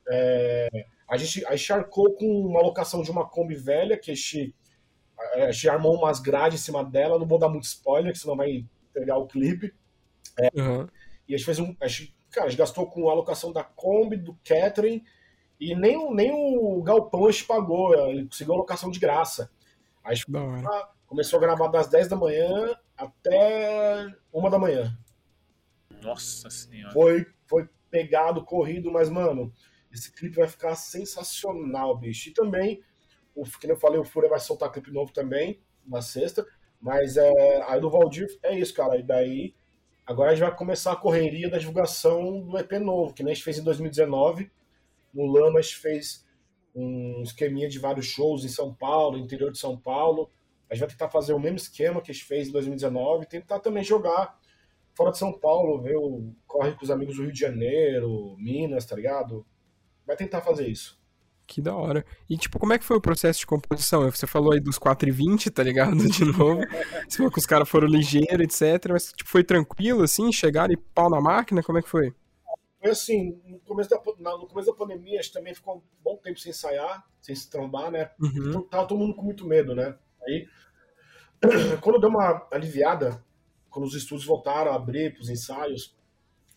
[0.09, 0.67] É,
[1.07, 4.55] a gente a gente arcou com uma locação de uma Kombi velha, que a gente,
[5.35, 8.35] a gente armou umas grades em cima dela, não vou dar muito spoiler, que senão
[8.35, 9.73] vai pegar o clipe.
[10.55, 10.87] Uhum.
[11.27, 11.75] E a gente fez um.
[11.79, 15.03] A gente, cara, a gente gastou com a locação da Kombi, do Catherine,
[15.61, 19.49] e nem, o- nem o galpão a gente pagou, ele conseguiu a locação de graça.
[20.03, 20.15] Aí a
[21.07, 24.97] começou a gravar das 10 da manhã até uma da manhã.
[26.01, 26.93] Nossa senhora.
[26.93, 29.53] Foi, foi pegado, corrido, mas, mano,
[29.91, 32.29] esse clipe vai ficar sensacional, bicho.
[32.29, 32.81] E também,
[33.35, 36.45] o, que nem eu falei, o Fúria vai soltar clipe novo também, na sexta.
[36.79, 38.97] Mas é, aí do Valdir é isso, cara.
[38.97, 39.53] E daí,
[40.05, 43.35] agora a gente vai começar a correria da divulgação do EP novo, que nem a
[43.35, 44.51] gente fez em 2019.
[45.13, 46.25] No Lama a gente fez
[46.73, 50.29] um esqueminha de vários shows em São Paulo, interior de São Paulo.
[50.69, 53.59] A gente vai tentar fazer o mesmo esquema que a gente fez em 2019, tentar
[53.59, 54.39] também jogar
[54.95, 58.85] fora de São Paulo, ver o corre com os amigos do Rio de Janeiro, Minas,
[58.85, 59.45] tá ligado?
[60.05, 60.99] Vai tentar fazer isso.
[61.47, 62.05] Que da hora.
[62.29, 64.09] E, tipo, como é que foi o processo de composição?
[64.09, 65.97] Você falou aí dos 4 e 20, tá ligado?
[66.07, 66.61] De novo.
[67.07, 68.91] Você falou que os caras foram ligeiros, etc.
[68.91, 70.31] Mas, tipo, foi tranquilo, assim?
[70.31, 71.61] Chegaram e pau na máquina?
[71.61, 72.13] Como é que foi?
[72.81, 73.97] Foi assim, no começo da,
[74.37, 77.47] no começo da pandemia, a gente também ficou um bom tempo sem ensaiar, sem se
[77.47, 78.09] trombar, né?
[78.19, 78.49] Uhum.
[78.49, 79.95] Então, tava todo mundo com muito medo, né?
[80.23, 80.47] Aí,
[81.79, 83.23] quando deu uma aliviada,
[83.69, 85.95] quando os estúdios voltaram a abrir para os ensaios,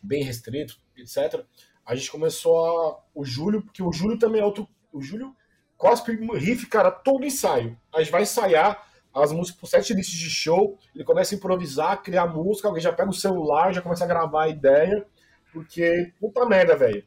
[0.03, 1.45] bem restrito, etc.,
[1.85, 3.05] a gente começou a.
[3.15, 4.67] O Júlio, porque o Júlio também é outro.
[4.91, 5.37] O Júlio
[5.77, 7.79] cospe riff, cara, todo ensaio.
[7.95, 12.03] A gente vai ensaiar as músicas por sete listas de show, ele começa a improvisar,
[12.03, 15.07] criar música, alguém já pega o celular, já começa a gravar a ideia,
[15.55, 17.05] porque, puta merda, velho.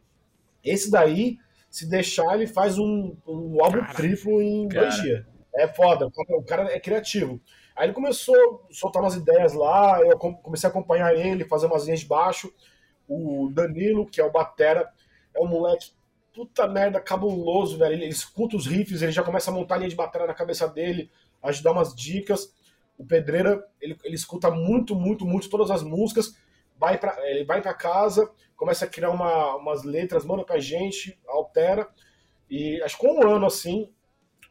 [0.63, 1.37] Esse daí,
[1.69, 4.87] se deixar, ele faz um, um álbum cara, triplo em cara.
[4.87, 5.25] dois dias.
[5.53, 7.41] É foda, o cara é criativo.
[7.75, 11.85] Aí ele começou a soltar umas ideias lá, eu comecei a acompanhar ele, fazer umas
[11.85, 12.51] linhas de baixo.
[13.07, 14.89] O Danilo, que é o Batera,
[15.35, 15.91] é um moleque
[16.33, 17.93] puta merda, cabuloso, velho.
[17.93, 20.33] Ele, ele escuta os riffs, ele já começa a montar a linha de bateria na
[20.33, 21.09] cabeça dele,
[21.41, 22.53] ajudar umas dicas.
[22.97, 26.35] O Pedreira, ele, ele escuta muito, muito, muito todas as músicas.
[26.79, 31.19] Vai pra, ele vai para casa, começa a criar uma, umas letras, manda pra gente,
[31.27, 31.87] altera.
[32.49, 33.91] E acho que um ano assim,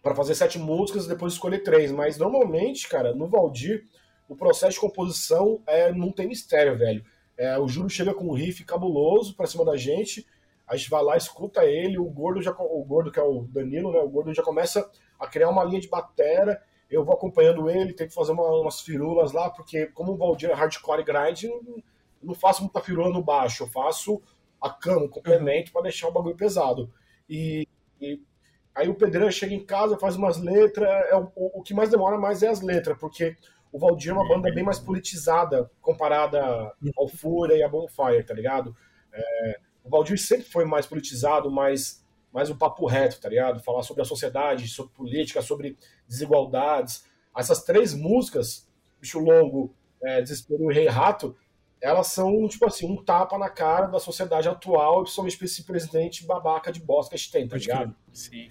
[0.02, 1.92] para fazer sete músicas e depois escolher três.
[1.92, 3.84] Mas normalmente, cara, no Valdir,
[4.28, 7.04] o processo de composição é, não tem mistério, velho.
[7.36, 10.26] É, o Júlio chega com um riff cabuloso pra cima da gente
[10.66, 13.92] a gente vai lá, escuta ele, o gordo já o gordo que é o Danilo,
[13.92, 14.00] né?
[14.00, 16.60] O gordo já começa a criar uma linha de batera.
[16.90, 20.50] Eu vou acompanhando ele, tenho que fazer uma, umas firulas lá, porque como o Valdir
[20.50, 21.44] é hardcore grind,
[22.22, 24.22] não faço muita firula no baixo, eu faço
[24.60, 26.92] a cama, o complemento, para deixar o bagulho pesado.
[27.28, 27.68] E,
[28.00, 28.20] e,
[28.74, 32.18] aí o pedreiro chega em casa, faz umas letras, é o, o, que mais demora
[32.18, 33.36] mais é as letras, porque
[33.72, 38.34] o Valdir é uma banda bem mais politizada comparada ao Fúria e a Bonfire, tá
[38.34, 38.76] ligado?
[39.12, 43.62] É, o Valdir sempre foi mais politizado, mais, mais um papo reto, tá ligado?
[43.62, 45.76] Falar sobre a sociedade, sobre política, sobre
[46.08, 47.04] desigualdades.
[47.36, 48.68] Essas três músicas,
[49.00, 51.36] Bicho Longo, é, Desespero e Rei Rato,
[51.80, 56.26] elas são, tipo assim, um tapa na cara da sociedade atual, principalmente pra esse presidente
[56.26, 57.94] babaca de bosta que a gente tem, tá ligado?
[58.12, 58.48] Sim.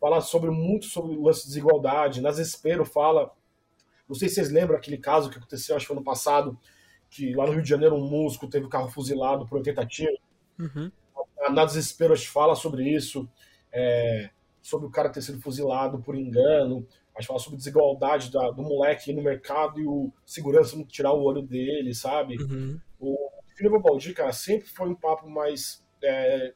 [0.00, 2.22] Fala sobre muito sobre o lance de desigualdade.
[2.22, 3.32] Na Desespero fala.
[4.08, 6.58] Não sei se vocês lembram aquele caso que aconteceu, acho que foi ano passado,
[7.08, 10.18] que lá no Rio de Janeiro um músico teve o carro fuzilado por 80 tiros.
[10.58, 10.90] Uhum.
[11.50, 13.28] Na Desespero a gente fala sobre isso,
[13.72, 14.30] é,
[14.62, 18.62] sobre o cara ter sido fuzilado por engano, a gente fala sobre desigualdade da, do
[18.62, 22.36] moleque no mercado e o segurança não tirar o olho dele, sabe?
[22.40, 22.80] Uhum.
[22.98, 25.84] O Filipe Baldi, cara, sempre foi um papo mais.
[26.02, 26.54] É,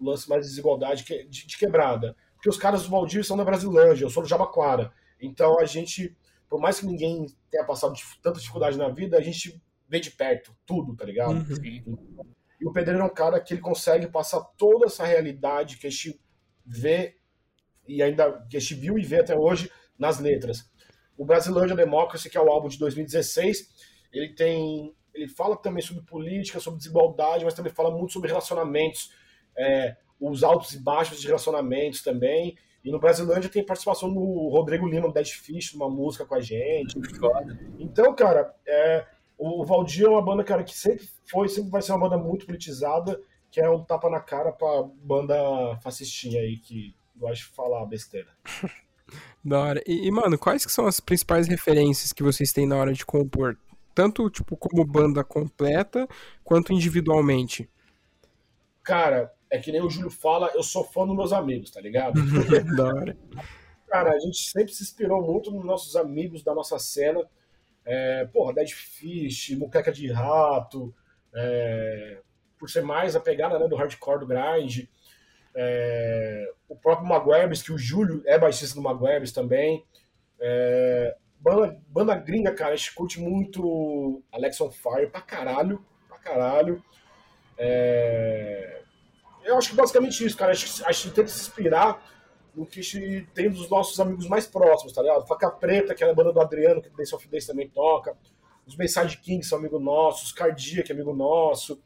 [0.00, 2.16] lance mais de desigualdade que, de, de, quebrada.
[2.34, 4.92] Porque os caras do Valdir são da Brasilândia, eu sou do Jabaquara.
[5.20, 6.16] Então a gente,
[6.48, 10.54] por mais que ninguém tenha passado tanta dificuldade na vida, a gente vê de perto
[10.66, 11.32] tudo, tá ligado?
[11.32, 11.84] Uhum.
[12.60, 15.90] E o Pedreiro é um cara que ele consegue passar toda essa realidade que a
[15.90, 16.20] gente
[16.64, 17.16] vê
[17.86, 20.70] e ainda que a gente viu e vê até hoje nas letras.
[21.16, 23.68] O Brasilândia Democracy, que é o álbum de 2016,
[24.12, 29.12] ele tem ele fala também sobre política, sobre desigualdade, mas também fala muito sobre relacionamentos,
[29.56, 32.56] é, os altos e baixos de relacionamentos também.
[32.84, 36.40] E no Brasilândia tem participação do Rodrigo Lima, do Dead Fish, numa música com a
[36.40, 36.96] gente.
[37.78, 41.92] Então, cara, é, o Valdir é uma banda, cara, que sempre foi, sempre vai ser
[41.92, 43.20] uma banda muito politizada,
[43.50, 45.34] que é um tapa na cara pra banda
[45.82, 48.28] fascistinha aí, que gosta de falar besteira.
[49.44, 49.82] da hora.
[49.86, 53.04] E, e, mano, quais que são as principais referências que vocês têm na hora de
[53.04, 53.56] compor?
[53.94, 56.06] Tanto, tipo, como banda completa,
[56.44, 57.68] quanto individualmente?
[58.82, 62.14] Cara, é que nem o Júlio fala, eu sou fã dos meus amigos, tá ligado?
[62.76, 63.16] da hora.
[63.88, 67.26] Cara, a gente sempre se inspirou muito nos nossos amigos da nossa cena,
[67.84, 70.94] é, porra, Dead Fish, Muqueca de Rato,
[71.34, 72.20] é,
[72.58, 74.88] por ser mais a pegada né, do hardcore do grind.
[75.58, 79.82] É, o próprio Maguebs, que o Júlio é baixista do Maguebs também.
[80.38, 86.18] É, banda, banda gringa, cara, a gente curte muito Alex on Fire pra caralho, pra
[86.18, 86.82] caralho.
[87.56, 88.82] É,
[89.44, 90.52] eu acho que basicamente isso, cara.
[90.52, 92.04] A gente, a gente tenta se inspirar
[92.54, 95.26] no que tem dos nossos amigos mais próximos, tá ligado?
[95.26, 98.16] Faca Preta, que é a banda do Adriano, que Days of Days também toca.
[98.66, 101.80] Os Mensage Kings são amigo nossos, Cardia, que é amigo nosso.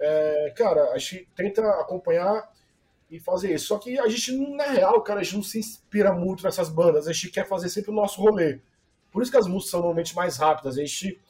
[0.00, 2.48] É, cara, a gente tenta acompanhar
[3.10, 3.66] e fazer isso.
[3.66, 7.06] Só que a gente, na real, cara, a gente não se inspira muito nessas bandas.
[7.06, 8.60] A gente quer fazer sempre o nosso rolê.
[9.10, 10.76] Por isso que as músicas são normalmente mais rápidas.
[10.76, 11.20] A gente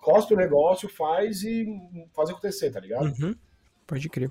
[0.00, 1.66] cospe o negócio, faz e
[2.14, 3.06] faz acontecer, tá ligado?
[3.06, 3.34] Uhum.
[3.86, 4.30] Pode crer.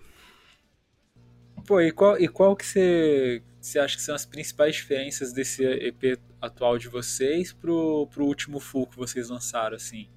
[1.66, 5.66] Pô, e qual, e qual que você você acha que são as principais diferenças desse
[5.66, 10.10] EP atual de vocês pro, pro último full que vocês lançaram, assim?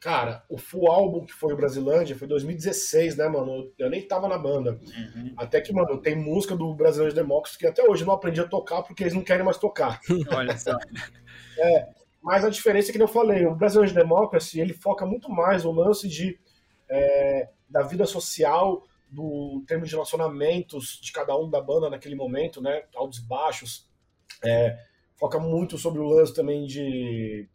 [0.00, 3.70] Cara, o full álbum que foi o Brasilândia foi 2016, né, mano?
[3.78, 4.72] Eu nem tava na banda.
[4.72, 5.34] Uhum.
[5.36, 8.48] Até que, mano, tem música do Brasilândia Democracy que até hoje eu não aprendi a
[8.48, 10.00] tocar porque eles não querem mais tocar.
[10.34, 10.78] Olha só.
[11.58, 11.88] é,
[12.22, 15.72] mas a diferença é que eu falei, o Brasilândia Democracy, ele foca muito mais no
[15.72, 16.40] lance de,
[16.88, 22.62] é, da vida social do termo de relacionamentos de cada um da banda naquele momento,
[22.62, 22.84] né?
[22.94, 23.86] Altos e baixos.
[24.42, 24.78] É,
[25.18, 27.46] foca muito sobre o lance também de.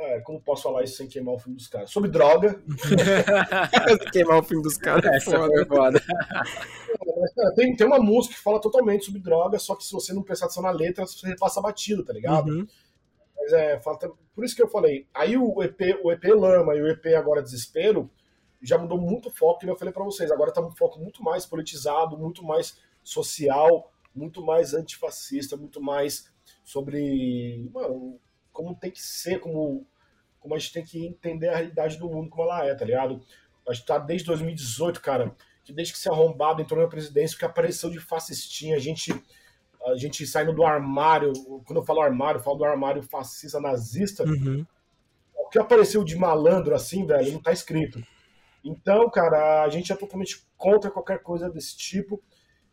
[0.00, 1.90] É, como posso falar isso sem queimar o filme dos caras?
[1.90, 2.62] Sobre droga.
[4.12, 5.24] queimar o filme dos caras.
[5.24, 6.00] Foi foda.
[7.34, 10.22] Cara, tem, tem uma música que fala totalmente sobre droga, só que se você não
[10.22, 12.48] prestar atenção na letra, você passa batido, tá ligado?
[12.48, 12.66] Uhum.
[13.36, 15.08] Mas é, falta- por isso que eu falei.
[15.12, 18.08] Aí o EP, o EP Lama e o EP Agora Desespero
[18.62, 20.30] já mudou muito o foco, que eu falei pra vocês.
[20.30, 26.30] Agora tá um foco muito mais politizado, muito mais social, muito mais antifascista, muito mais
[26.64, 28.20] sobre mano,
[28.58, 29.86] como tem que ser, como,
[30.40, 33.20] como a gente tem que entender a realidade do mundo como ela é, tá ligado?
[33.68, 35.32] A gente tá desde 2018, cara,
[35.62, 39.14] que desde que esse arrombado entrou na presidência, que apareceu de fascistinha, a gente
[39.86, 41.32] a gente saindo do armário,
[41.64, 44.66] quando eu falo armário, eu falo do armário fascista nazista, Uhum.
[45.36, 48.02] o que apareceu de malandro assim, velho, não tá escrito.
[48.64, 52.20] Então, cara, a gente é totalmente contra qualquer coisa desse tipo.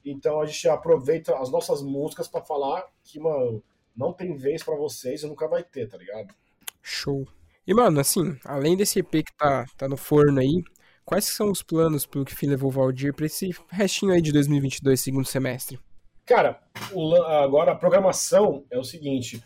[0.04, 3.64] Então a gente aproveita as nossas músicas pra falar que, mano,
[3.96, 6.34] não tem vez pra vocês e nunca vai ter, tá ligado?
[6.82, 7.28] Show.
[7.66, 10.64] E, mano, assim, além desse EP que tá, tá no forno aí,
[11.04, 15.00] quais são os planos pro que levou o Valdir pra esse restinho aí de 2022,
[15.00, 15.80] segundo semestre?
[16.26, 16.60] Cara,
[16.92, 19.44] o agora a programação é o seguinte: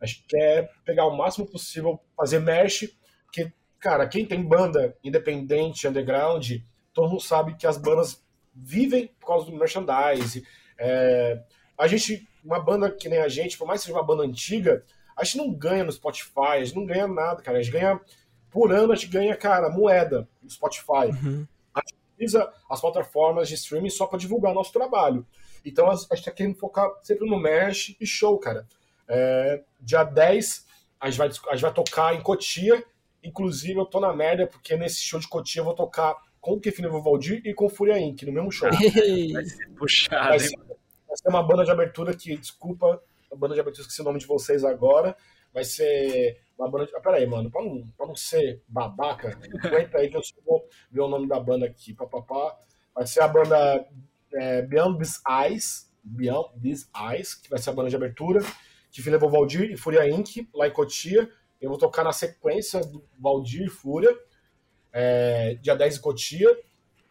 [0.00, 2.94] a gente quer pegar o máximo possível, fazer mesh,
[3.24, 6.52] porque, cara, quem tem banda independente, underground,
[6.92, 8.22] todo mundo sabe que as bandas
[8.54, 10.46] vivem por causa do merchandise.
[10.78, 11.42] É,
[11.76, 14.84] a gente, uma banda que nem a gente, por mais que seja uma banda antiga,
[15.16, 17.58] a gente não ganha no Spotify, a gente não ganha nada, cara.
[17.58, 18.00] A gente ganha,
[18.50, 21.46] por ano, a gente ganha, cara, moeda no Spotify Uhum.
[22.14, 25.26] utiliza as plataformas de streaming só para divulgar nosso trabalho.
[25.64, 28.66] Então a gente está querendo focar sempre no Mesh e show, cara.
[29.08, 30.66] É, dia 10,
[31.00, 32.82] a gente, vai, a gente vai tocar em Cotia.
[33.22, 36.60] Inclusive, eu tô na merda, porque nesse show de Cotia eu vou tocar com o
[36.60, 38.22] Kefine Valdir e com o Fúria Inc.
[38.24, 38.68] no mesmo show.
[39.32, 40.40] Vai ser puxado, Vai hein?
[40.40, 40.56] ser,
[41.08, 43.02] vai ser uma banda de abertura que, desculpa,
[43.32, 45.16] a banda de abertura, esqueci o nome de vocês agora.
[45.52, 46.94] Vai ser uma banda de.
[46.94, 50.68] Ah, peraí, mano, pra não, pra não ser babaca, aguenta aí que eu só vou
[50.90, 52.56] ver o nome da banda aqui, papapá.
[52.94, 53.86] Vai ser a banda
[54.34, 58.40] é, Beyond These Eyes, Beyond These Eyes, que vai ser a banda de abertura,
[58.90, 61.30] que levou Valdir e Fúria Inc., lá em Cotia.
[61.60, 64.16] Eu vou tocar na sequência do Valdir e Fúria,
[64.92, 66.58] é, dia 10 em Cotia.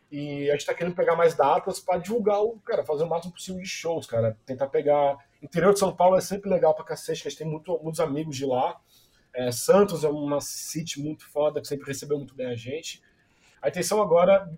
[0.10, 3.34] E a gente tá querendo pegar mais datas pra divulgar o, cara, fazer o máximo
[3.34, 4.38] possível de shows, cara.
[4.46, 5.18] Tentar pegar.
[5.42, 8.00] Interior de São Paulo é sempre legal pra cacete, que a gente tem muito, muitos
[8.00, 8.80] amigos de lá.
[9.34, 13.02] É, Santos é uma city muito foda, que sempre recebeu muito bem a gente.
[13.62, 14.50] A intenção agora,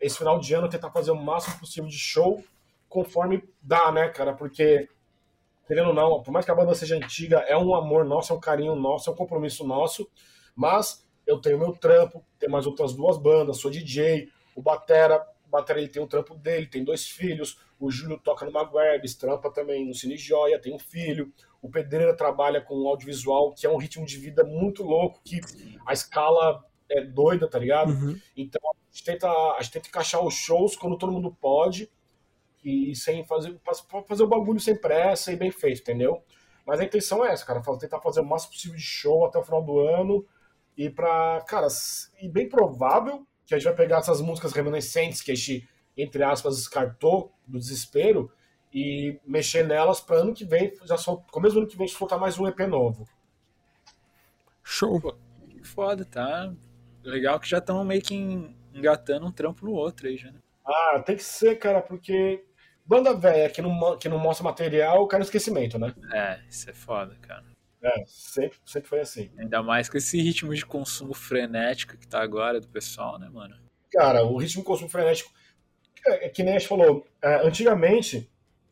[0.00, 2.44] esse final de ano, é tentar fazer o máximo possível de show,
[2.88, 4.34] conforme dá, né, cara?
[4.34, 4.88] Porque,
[5.66, 8.36] querendo ou não, por mais que a banda seja antiga, é um amor nosso, é
[8.36, 10.08] um carinho nosso, é um compromisso nosso.
[10.54, 14.28] Mas eu tenho meu trampo, tem mais outras duas bandas, sou DJ,
[14.58, 18.44] o Batera, o Batera ele tem o trampo dele, tem dois filhos, o Júlio toca
[18.44, 21.32] no Magwebs, trampa também no Cine Joia, tem um filho,
[21.62, 25.40] o Pedreira trabalha com audiovisual, que é um ritmo de vida muito louco, que
[25.86, 27.92] a escala é doida, tá ligado?
[27.92, 28.18] Uhum.
[28.36, 31.88] Então a gente tenta, a gente tenta encaixar os shows quando todo mundo pode
[32.64, 33.56] e sem fazer,
[34.08, 36.20] fazer o bagulho sem pressa e bem feito, entendeu?
[36.66, 39.44] Mas a intenção é essa, cara, tentar fazer o máximo possível de show até o
[39.44, 40.26] final do ano
[40.76, 41.68] e pra, cara,
[42.20, 46.22] e bem provável que a gente vai pegar essas músicas reminiscentes que a gente, entre
[46.22, 48.30] aspas, descartou do desespero
[48.70, 51.88] e mexer nelas pra ano que vem, já sol, começo do ano que vem, a
[51.88, 53.08] gente soltar mais um EP novo.
[54.62, 55.00] Show.
[55.48, 56.52] Que foda, tá?
[57.02, 60.40] Legal que já estão meio que en- engatando um trampo no outro aí já, né?
[60.62, 62.44] Ah, tem que ser, cara, porque
[62.84, 65.94] banda velha que não, que não mostra material cai no esquecimento, né?
[66.12, 67.46] É, isso é foda, cara.
[67.88, 69.30] É, sempre, sempre foi assim.
[69.38, 73.56] Ainda mais com esse ritmo de consumo frenético que tá agora do pessoal, né, mano?
[73.90, 75.30] Cara, o ritmo de consumo frenético,
[76.06, 78.30] é, é que nem a gente falou, é, antigamente,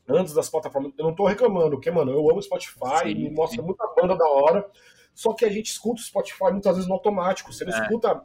[0.09, 3.61] antes das plataformas, eu não tô reclamando, porque, mano, eu amo Spotify, Sim, me mostra
[3.61, 3.67] sim.
[3.67, 4.69] muita banda da hora,
[5.15, 7.83] só que a gente escuta o Spotify muitas vezes no automático, você não É.
[7.83, 8.23] escuta,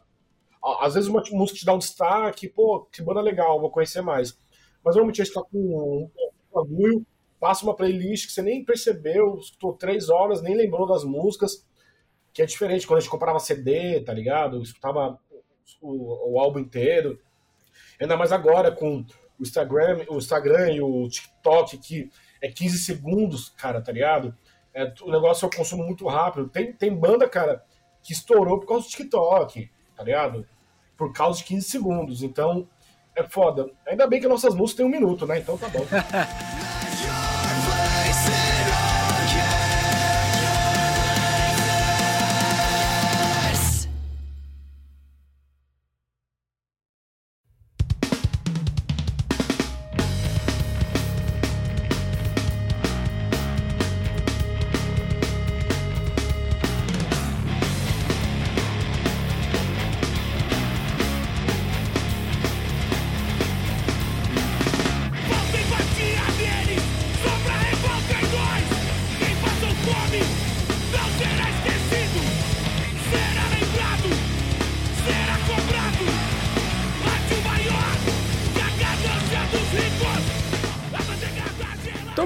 [0.81, 4.37] às vezes uma música te dá um destaque, pô, que banda legal, vou conhecer mais.
[4.83, 6.11] Mas normalmente a gente tá com um
[6.53, 7.05] bagulho,
[7.41, 11.67] passa uma playlist que você nem percebeu, escutou três horas, nem lembrou das músicas,
[12.31, 14.61] que é diferente quando a gente comprava CD, tá ligado?
[14.61, 15.19] Escutava
[15.81, 17.19] o, o álbum inteiro.
[17.99, 18.99] Ainda mais agora com
[19.39, 24.37] o Instagram, o Instagram e o TikTok, que é 15 segundos, cara, tá ligado?
[24.71, 26.47] É, o negócio é o consumo muito rápido.
[26.47, 27.65] Tem, tem banda, cara,
[28.03, 30.47] que estourou por causa do TikTok, tá ligado?
[30.95, 32.21] Por causa de 15 segundos.
[32.21, 32.69] Então,
[33.15, 33.67] é foda.
[33.87, 35.39] Ainda bem que nossas músicas têm um minuto, né?
[35.39, 35.81] Então tá bom.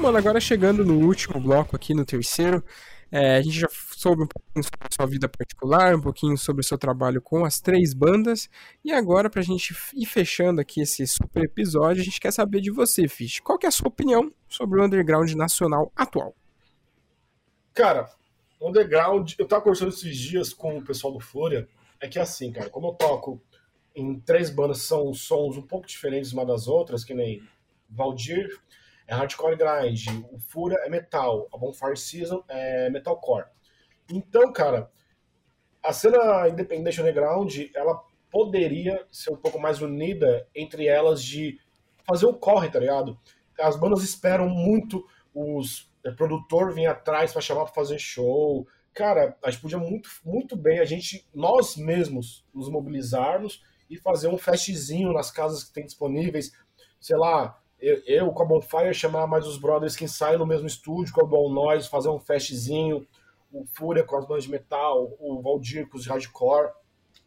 [0.06, 2.64] mano, agora chegando no último bloco aqui, no terceiro,
[3.12, 6.62] é, a gente já soube um pouquinho sobre a sua vida particular, um pouquinho sobre
[6.62, 8.48] o seu trabalho com as três bandas,
[8.84, 12.70] e agora, pra gente ir fechando aqui esse super episódio, a gente quer saber de
[12.70, 13.40] você, Fish.
[13.40, 16.36] Qual que é a sua opinião sobre o underground nacional atual?
[17.74, 18.08] Cara,
[18.62, 21.68] underground, eu tava conversando esses dias com o pessoal do Fúria,
[22.00, 23.42] é que assim, cara, como eu toco
[23.96, 27.42] em três bandas são sons um pouco diferentes uma das outras, que nem
[27.90, 28.52] Valdir
[29.08, 33.46] é hardcore grind, o Fúria é metal, a Bonfire Season é metalcore.
[34.10, 34.92] Então, cara,
[35.84, 41.60] a cena independente underground, ela poderia ser um pouco mais unida entre elas de
[42.06, 43.18] fazer o corre, tá ligado?
[43.60, 48.68] As bandas esperam muito os o produtor vir atrás para chamar para fazer show.
[48.94, 54.28] Cara, a gente podia muito, muito bem a gente, nós mesmos, nos mobilizarmos e fazer
[54.28, 56.52] um festzinho nas casas que tem disponíveis.
[57.00, 60.68] Sei lá, eu, eu com a Bonfire chamar mais os brothers que ensaiam no mesmo
[60.68, 63.08] estúdio com o Ball Noise, fazer um festzinho.
[63.52, 66.72] O Fúria com as bandas de metal, o Valdir com os hardcore.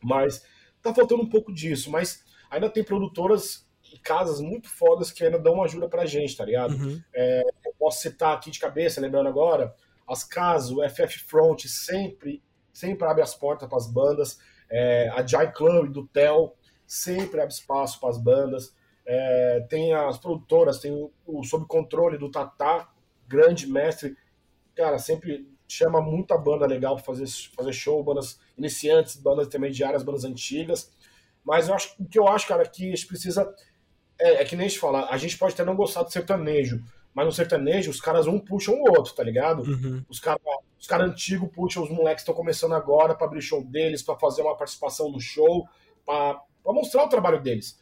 [0.03, 0.45] Mas
[0.83, 1.91] tá faltando um pouco disso.
[1.91, 6.37] Mas ainda tem produtoras e casas muito fodas que ainda dão uma ajuda pra gente,
[6.37, 6.75] tá ligado?
[6.75, 7.01] Uhum.
[7.15, 9.75] É, eu posso citar aqui de cabeça, lembrando agora,
[10.07, 12.43] as casas, o FF Front sempre,
[12.73, 14.39] sempre abre as portas para as bandas,
[14.71, 16.55] é, a Jai Club do Tel
[16.87, 18.75] sempre abre espaço para as bandas,
[19.11, 22.91] é, tem as produtoras, tem o, o Sob Controle do Tatá,
[23.27, 24.15] grande mestre,
[24.77, 30.25] cara, sempre chama muita banda legal para fazer, fazer show, bandas iniciantes, bandas intermediárias, bandas
[30.25, 30.93] antigas,
[31.43, 33.51] mas eu acho, o que eu acho, cara, que a gente precisa
[34.21, 36.85] é, é, que nem a gente fala, a gente pode até não gostar do sertanejo,
[37.15, 39.63] mas no sertanejo os caras um puxam o outro, tá ligado?
[39.63, 40.05] Uhum.
[40.09, 40.43] Os caras
[40.79, 44.17] os cara antigos puxam os moleques que estão começando agora para abrir show deles, para
[44.17, 45.67] fazer uma participação no show,
[46.07, 47.81] para mostrar o trabalho deles.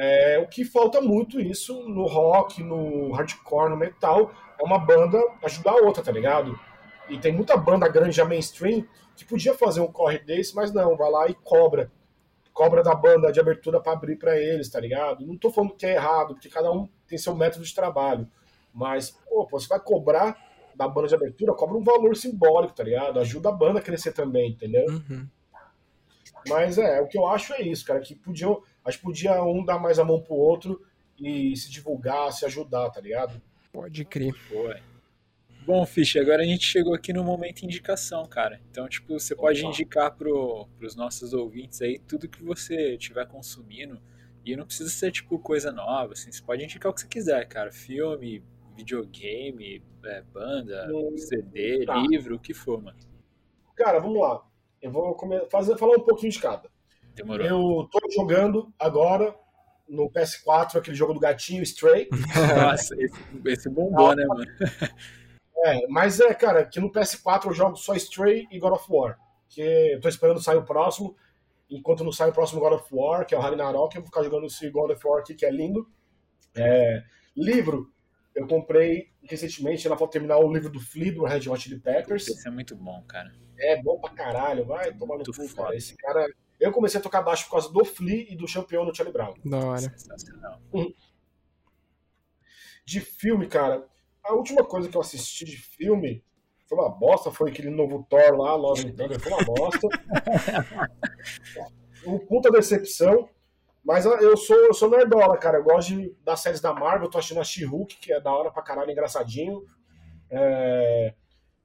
[0.00, 5.20] É, o que falta muito isso no rock, no hardcore, no metal, é uma banda
[5.42, 6.58] ajudar a outra, tá ligado?
[7.08, 8.86] E tem muita banda grande já mainstream
[9.16, 11.90] que podia fazer um corre desse, mas não, vai lá e cobra
[12.58, 15.24] cobra da banda de abertura para abrir para eles, tá ligado?
[15.24, 18.28] Não tô falando que é errado, porque cada um tem seu método de trabalho.
[18.74, 20.36] Mas, pô, você vai cobrar
[20.74, 23.20] da banda de abertura, cobra um valor simbólico, tá ligado?
[23.20, 24.86] Ajuda a banda a crescer também, entendeu?
[24.88, 25.28] Uhum.
[26.48, 28.60] Mas é, o que eu acho é isso, cara, que podiam,
[28.96, 30.82] que podia um dar mais a mão pro outro
[31.18, 33.40] e se divulgar, se ajudar, tá ligado?
[33.72, 34.34] Pode crer.
[34.48, 34.80] Boa.
[35.66, 38.58] Bom, Fish, agora a gente chegou aqui no momento indicação, cara.
[38.70, 44.00] Então, tipo, você pode indicar pro, pros nossos ouvintes aí tudo que você estiver consumindo.
[44.46, 46.32] E não precisa ser, tipo, coisa nova, assim.
[46.32, 47.70] Você pode indicar o que você quiser, cara.
[47.70, 48.42] Filme,
[48.74, 51.96] videogame, é, banda, hum, CD, tá.
[51.96, 52.96] livro, o que for, mano.
[53.76, 54.42] Cara, vamos lá.
[54.80, 55.16] Eu vou
[55.50, 56.70] fazer, falar um pouquinho de cada.
[57.18, 57.46] Demorou.
[57.46, 59.34] Eu tô jogando agora
[59.88, 62.08] no PS4 aquele jogo do gatinho, Stray.
[62.56, 64.44] Nossa, esse, esse bombou, ah, né, mano?
[65.64, 69.18] É, mas é, cara, que no PS4 eu jogo só Stray e God of War.
[69.48, 71.16] Que eu tô esperando sair o próximo.
[71.68, 74.22] Enquanto não sai o próximo God of War, que é o Ragnarok, eu vou ficar
[74.22, 75.90] jogando esse God of War aqui, que é lindo.
[76.54, 77.02] É,
[77.36, 77.92] livro,
[78.36, 82.28] eu comprei recentemente, ela pode terminar o livro do Flea, do Red Hot Chili Peppers.
[82.28, 83.34] Esse é muito bom, cara.
[83.58, 85.74] É bom pra caralho, vai tomar no cu, cara.
[85.74, 86.24] Esse cara.
[86.60, 89.34] Eu comecei a tocar baixo por causa do Flea e do campeão do Charlie Brown.
[89.44, 89.78] Da hora.
[89.78, 90.60] Sensacional.
[92.84, 93.86] De filme, cara,
[94.24, 96.24] a última coisa que eu assisti de filme
[96.66, 99.88] foi uma bosta, foi aquele novo Thor lá, Love and Thunder, foi uma bosta.
[102.06, 103.28] um puta decepção.
[103.84, 105.58] Mas eu sou, eu sou nerdola, cara.
[105.58, 107.06] Eu gosto de, das séries da Marvel.
[107.06, 109.64] Eu tô assistindo a She-Hulk, que é da hora pra caralho, engraçadinho.
[110.30, 111.14] É...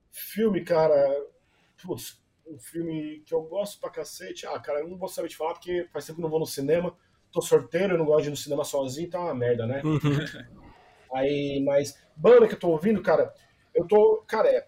[0.09, 0.95] Filme, cara.
[1.81, 2.22] Putz,
[2.53, 4.45] um filme que eu gosto pra cacete.
[4.45, 6.45] Ah, cara, eu não vou saber te falar porque faz tempo que não vou no
[6.45, 6.95] cinema.
[7.31, 9.81] Tô sorteiro, eu não gosto de ir no cinema sozinho, então é uma merda, né?
[11.13, 13.33] Aí, mas banda que eu tô ouvindo, cara,
[13.73, 14.23] eu tô.
[14.27, 14.67] Cara, é,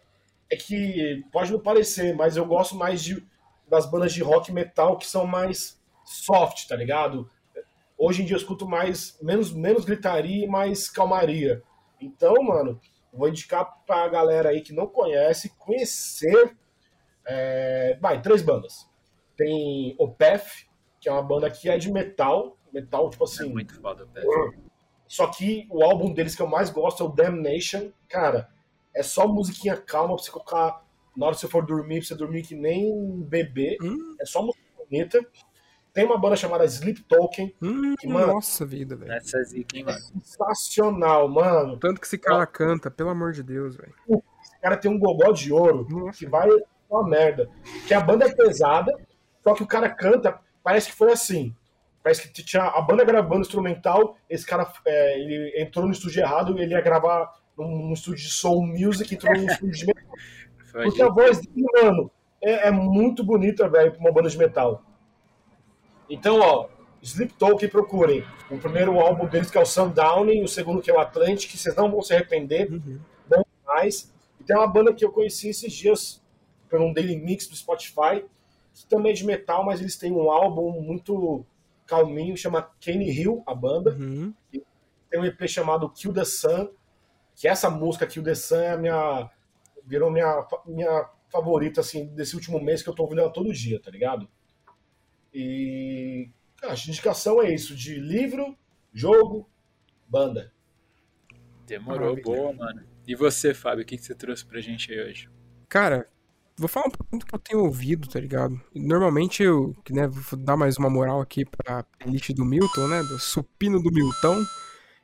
[0.50, 3.26] é que pode não parecer, mas eu gosto mais de,
[3.68, 7.30] das bandas de rock metal que são mais soft, tá ligado?
[7.98, 11.64] Hoje em dia eu escuto mais, menos, menos gritaria e mais calmaria.
[12.00, 12.80] Então, mano,
[13.14, 16.56] vou indicar pra galera aí que não conhece, conhecer.
[17.26, 17.98] É...
[18.02, 18.90] Vai, três bandas.
[19.36, 20.68] Tem o Pef,
[21.00, 23.50] que é uma banda que é de metal, metal, tipo assim.
[23.50, 24.28] É muito foda o Pef.
[25.08, 27.92] Só que o álbum deles que eu mais gosto é o Damnation.
[28.10, 28.50] Cara,
[28.94, 30.84] é só musiquinha calma pra você colocar
[31.16, 33.78] na hora que você for dormir, pra você dormir que nem um bebê.
[33.82, 34.16] Hum.
[34.20, 35.26] É só música bonita.
[35.94, 37.56] Tem uma banda chamada Sleep Token.
[37.62, 39.14] Hum, que, mano, nossa vida, velho.
[39.14, 39.98] Essa é zica, hein, mano?
[40.22, 41.78] Sensacional, mano.
[41.78, 43.94] Tanto que esse cara canta, pelo amor de Deus, velho.
[44.10, 46.18] Esse cara tem um gogó de ouro Nossa.
[46.18, 46.50] que vai
[46.96, 47.50] uma merda.
[47.88, 48.94] Que a banda é pesada,
[49.44, 51.56] só que o cara canta, parece que foi assim.
[52.04, 56.60] Parece que tinha a banda gravando instrumental, esse cara é, ele entrou no estúdio errado,
[56.60, 60.04] ele ia gravar num, num estúdio de soul music, entrou num estúdio de metal.
[60.72, 64.84] Porque a voz dele, mano, é, é muito bonita, velho, pra uma banda de metal.
[66.10, 66.68] Então, ó,
[67.02, 68.24] Sleep Talk, procurem.
[68.50, 71.58] O primeiro álbum deles, que é o Sundowning, o segundo, que é o Atlantic, que
[71.58, 72.72] vocês não vão se arrepender.
[72.72, 73.00] Uhum.
[73.30, 74.14] Bom demais.
[74.40, 76.22] E tem uma banda que eu conheci esses dias,
[76.76, 78.26] por um daily mix do Spotify,
[78.74, 81.46] que também é de metal, mas eles têm um álbum muito
[81.88, 83.92] calminho, chama Kenny Hill, a banda.
[83.92, 84.34] Uhum.
[84.52, 86.70] Tem um EP chamado Kill the Sun,
[87.34, 89.32] que essa música Kill the Sun é a minha.
[89.86, 93.80] virou minha, minha favorita, assim, desse último mês que eu tô ouvindo ela todo dia,
[93.80, 94.28] tá ligado?
[95.34, 96.30] E.
[96.62, 98.58] A indicação é isso: de livro,
[98.92, 99.50] jogo,
[100.10, 100.52] banda.
[101.66, 102.24] Demorou, Maravilha.
[102.24, 102.84] boa, mano.
[103.08, 105.30] E você, Fábio, o que, que você trouxe pra gente aí hoje?
[105.70, 106.10] Cara,
[106.58, 108.60] vou falar um pouquinho do que eu tenho ouvido, tá ligado?
[108.74, 113.04] Normalmente eu, né, vou dar mais uma moral aqui pra playlist do Milton, né?
[113.04, 114.44] Do supino do Milton,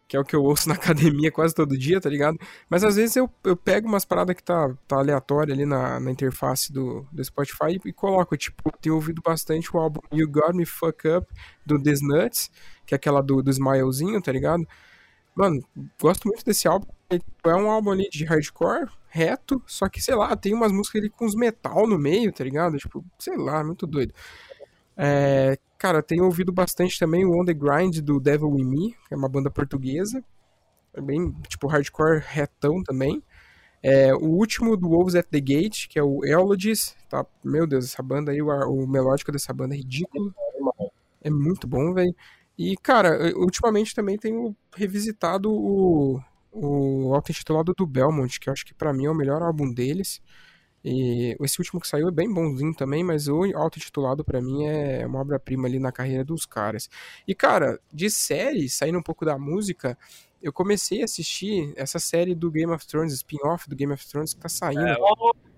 [0.08, 2.38] que é o que eu ouço na academia quase todo dia, tá ligado?
[2.70, 6.12] Mas às vezes eu, eu pego umas paradas que tá, tá aleatória ali na, na
[6.12, 10.54] interface do, do Spotify e, e coloco, tipo, tenho ouvido bastante o álbum You Got
[10.54, 11.28] Me Fuck Up
[11.66, 12.50] do This Nuts,
[12.86, 14.66] que é aquela do, do Smilezinho, tá ligado?
[15.36, 15.64] Mano,
[16.00, 16.88] gosto muito desse álbum.
[17.12, 21.02] Ele É um álbum ali de hardcore, reto, só que, sei lá, tem umas músicas
[21.02, 22.78] ali com uns metal no meio, tá ligado?
[22.78, 24.14] Tipo, sei lá, muito doido.
[24.96, 29.14] É, cara, tenho ouvido bastante também o On The Grind do Devil In Me, que
[29.14, 30.24] é uma banda portuguesa.
[30.94, 33.22] É bem, tipo, hardcore retão também.
[33.84, 37.26] É, o último do Wolves at the Gate, que é o Eulogies, tá?
[37.44, 40.34] Meu Deus, essa banda aí, o, o melódico dessa banda é ridículo.
[41.22, 42.16] É muito bom, velho.
[42.58, 46.22] E, cara, ultimamente também tenho revisitado o,
[46.52, 50.22] o auto-intitulado do Belmont, que eu acho que pra mim é o melhor álbum deles.
[50.84, 55.06] E esse último que saiu é bem bonzinho também, mas o auto-intitulado pra mim é
[55.06, 56.90] uma obra-prima ali na carreira dos caras.
[57.28, 59.96] E, cara, de série, saindo um pouco da música,
[60.42, 64.34] eu comecei a assistir essa série do Game of Thrones, spin-off do Game of Thrones
[64.34, 64.88] que tá saindo.
[64.88, 64.96] É,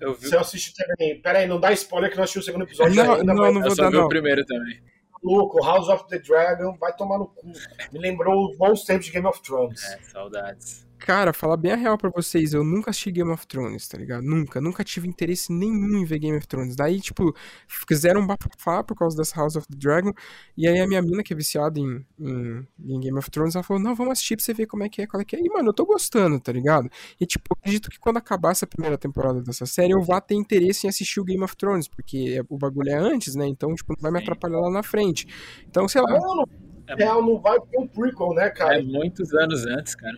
[0.02, 1.22] eu vi, Você assistiu também.
[1.22, 3.54] Pera aí, não dá spoiler que nós assistimos o segundo episódio Não, ainda, não, mas
[3.54, 4.08] não eu vou só dar vi o não.
[4.10, 4.82] primeiro também.
[5.24, 7.48] Louco, House of the Dragon vai tomar no cu.
[7.92, 9.84] Me lembrou os bons tempos de Game of Thrones.
[9.84, 10.86] É, saudades.
[11.06, 14.24] Cara, falar bem a real pra vocês, eu nunca assisti Game of Thrones, tá ligado?
[14.24, 16.78] Nunca, nunca tive interesse nenhum em ver Game of Thrones.
[16.78, 17.36] Daí, tipo,
[17.68, 20.14] fizeram um bafafá por causa dessa House of the Dragon,
[20.56, 23.64] e aí a minha mina, que é viciada em, em, em Game of Thrones, ela
[23.66, 25.40] falou, não, vamos assistir pra você ver como é que é, qual é que é.
[25.42, 26.90] E, mano, eu tô gostando, tá ligado?
[27.20, 30.36] E, tipo, eu acredito que quando acabar essa primeira temporada dessa série, eu vá ter
[30.36, 33.46] interesse em assistir o Game of Thrones, porque é- o bagulho é antes, né?
[33.46, 35.28] Então, tipo, não vai me atrapalhar lá na frente.
[35.68, 36.48] Então, sei lá, Mano,
[36.88, 38.80] É, não vai ter um prequel, né, cara?
[38.80, 40.18] é muitos anos antes, cara.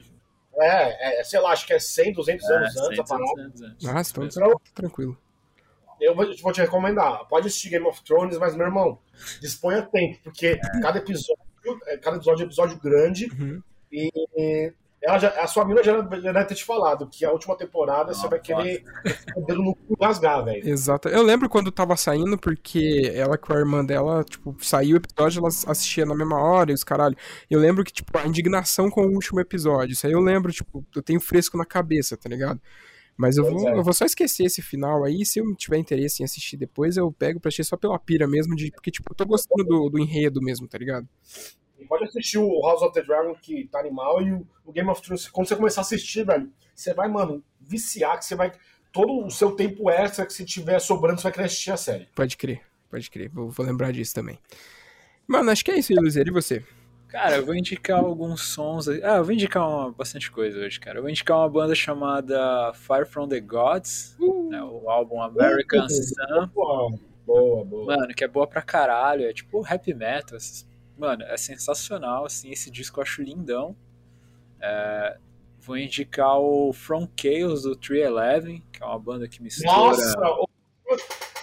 [0.60, 3.42] É, é, sei lá, acho que é 100, 200 É, anos antes a 100 parada.
[3.42, 3.84] anos antes.
[3.88, 5.18] nossa, então, Então, tranquilo.
[6.00, 7.26] eu vou, vou te recomendar.
[7.28, 9.00] Pode assistir Game of Thrones, mas, meu irmão,
[9.42, 11.44] disponha tempo, porque cada episódio,
[11.88, 13.62] é, cada episódio é um episódio grande Uhum.
[13.92, 14.74] e
[15.06, 18.12] ela já, a sua mina já, já deve ter te falado que a última temporada
[18.12, 18.84] você Não, vai querer
[19.36, 20.68] o dedo no cu e rasgar, velho.
[20.68, 21.08] Exato.
[21.08, 25.40] Eu lembro quando tava saindo, porque ela com a irmã dela, tipo, saiu o episódio,
[25.40, 27.16] ela assistia na mesma hora e os caralho.
[27.48, 29.94] Eu lembro que, tipo, a indignação com o último episódio.
[29.94, 32.60] Isso aí eu lembro, tipo, eu tenho fresco na cabeça, tá ligado?
[33.16, 33.78] Mas eu vou, é.
[33.78, 35.24] eu vou só esquecer esse final aí.
[35.24, 38.56] Se eu tiver interesse em assistir depois, eu pego pra assistir só pela pira mesmo,
[38.56, 41.08] de, porque, tipo, eu tô gostando do, do enredo mesmo, tá ligado?
[41.80, 44.32] E pode assistir o House of the Dragon, que tá animal, e
[44.66, 45.28] o, Game of Thrones.
[45.28, 48.52] Quando você começar a assistir, velho, você vai, mano, viciar, que você vai.
[48.92, 52.08] Todo o seu tempo extra que se tiver sobrando, você vai querer assistir a série.
[52.16, 53.30] Pode crer, pode crer.
[53.30, 54.40] Vou, vou lembrar disso também.
[55.28, 56.16] Mano, acho que é isso Luiz.
[56.16, 56.64] E você?
[57.10, 58.88] Cara, eu vou indicar alguns sons.
[58.88, 60.98] aí- Ah, eu vou indicar uma, bastante coisa hoje, cara.
[61.00, 64.16] Eu vou indicar uma banda chamada Fire from the Gods,
[64.50, 66.48] né, o álbum American Sun.
[66.54, 66.94] Boa,
[67.26, 67.86] boa, boa.
[67.98, 69.26] Mano, que é boa pra caralho.
[69.26, 70.38] É tipo heavy metal.
[70.38, 70.66] esses-
[70.98, 72.50] Mano, é sensacional, assim.
[72.50, 73.76] Esse disco eu acho lindão.
[74.62, 75.18] É,
[75.66, 79.72] Vou indicar o From Chaos do 311, que é uma banda que mistura.
[79.72, 80.16] Nossa!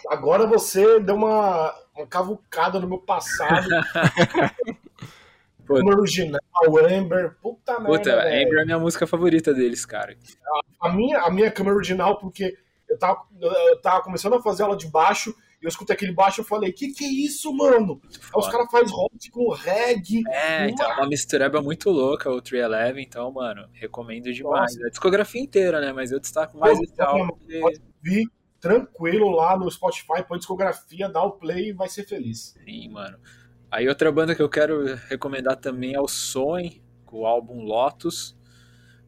[0.08, 3.68] Agora você deu uma, uma cavucada no meu passado.
[5.66, 5.80] Pô.
[5.80, 6.40] no original,
[6.88, 7.36] Amber.
[7.42, 7.98] Puta merda.
[7.98, 8.46] Puta, velho.
[8.46, 10.16] Amber é a minha música favorita deles, cara.
[10.80, 12.56] A minha, a minha câmera original, porque
[12.88, 16.42] eu tava, eu tava começando a fazer aula de baixo, eu escutei aquele baixo e
[16.42, 18.00] eu falei, que que é isso, mano?
[18.04, 20.22] Aí os caras fazem rock com reggae.
[20.28, 24.76] É, então, é uma mistureba muito louca o 311, então, mano, recomendo demais.
[24.84, 25.92] A discografia inteira, né?
[25.92, 27.28] Mas eu destaco mais Pô, esse álbum.
[27.28, 28.26] porque- Pode vir
[28.60, 32.54] tranquilo lá no Spotify, põe discografia, dá o play e vai ser feliz.
[32.64, 33.18] Sim, mano.
[33.70, 38.36] Aí outra banda que eu quero recomendar também é o Soen, com o álbum Lotus.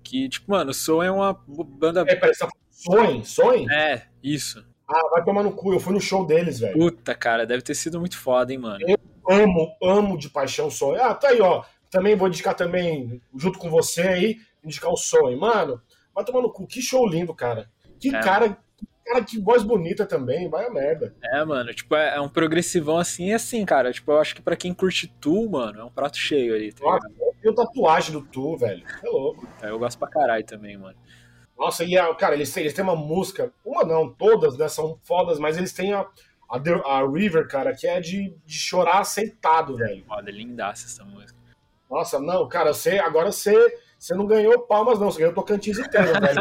[0.02, 2.00] Que, tipo, mano, o Soen é uma banda.
[2.02, 3.24] É, peraí, você tá Sonho?
[3.24, 3.70] Sonho?
[3.70, 4.64] É, isso.
[4.94, 6.78] Ah, vai tomar no cu, eu fui no show deles, velho.
[6.78, 8.84] Puta, cara, deve ter sido muito foda, hein, mano.
[9.28, 11.02] Amo, amo de paixão o Sonho.
[11.02, 11.64] Ah, tá aí, ó.
[11.90, 15.38] Também vou indicar também, junto com você aí, indicar o Sonho.
[15.38, 15.80] Mano,
[16.14, 16.66] Vai tomar no cu.
[16.66, 17.68] Que show lindo, cara.
[17.98, 18.20] Que É.
[18.20, 18.56] cara.
[19.04, 20.48] Cara, que voz bonita também.
[20.48, 21.14] Vai a merda.
[21.22, 23.92] É, mano, tipo, é, é um progressivão assim e assim, cara.
[23.92, 26.82] Tipo, eu acho que pra quem curte Tu, mano, é um prato cheio ali, tá
[26.82, 28.82] Nossa, eu tenho tatuagem do Tu, velho.
[29.04, 29.46] É louco.
[29.62, 30.96] Eu gosto pra caralho também, mano.
[31.58, 34.98] Nossa, e a, cara, eles têm, eles têm uma música, uma não, todas, né, são
[35.04, 36.04] fodas, mas eles têm a,
[36.50, 40.04] a, The- a River, cara, que é de, de chorar aceitado, velho.
[40.04, 41.38] Foda, lindaça essa música.
[41.90, 43.54] Nossa, não, cara, você, agora você,
[43.98, 46.40] você não ganhou palmas, não, você ganhou Tocantins inteiro, velho.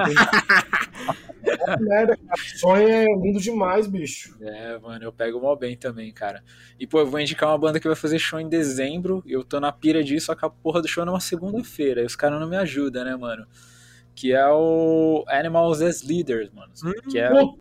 [1.45, 4.35] É merda, cara, sonho é lindo demais, bicho.
[4.41, 6.43] É, mano, eu pego mal bem também, cara.
[6.79, 9.21] E, pô, eu vou indicar uma banda que vai fazer show em dezembro.
[9.25, 12.01] E eu tô na pira disso, só que a porra do show é numa segunda-feira.
[12.01, 13.45] E os caras não me ajudam, né, mano?
[14.15, 16.71] Que é o Animals as Leaders, mano.
[17.09, 17.31] Que é.
[17.31, 17.57] Eu,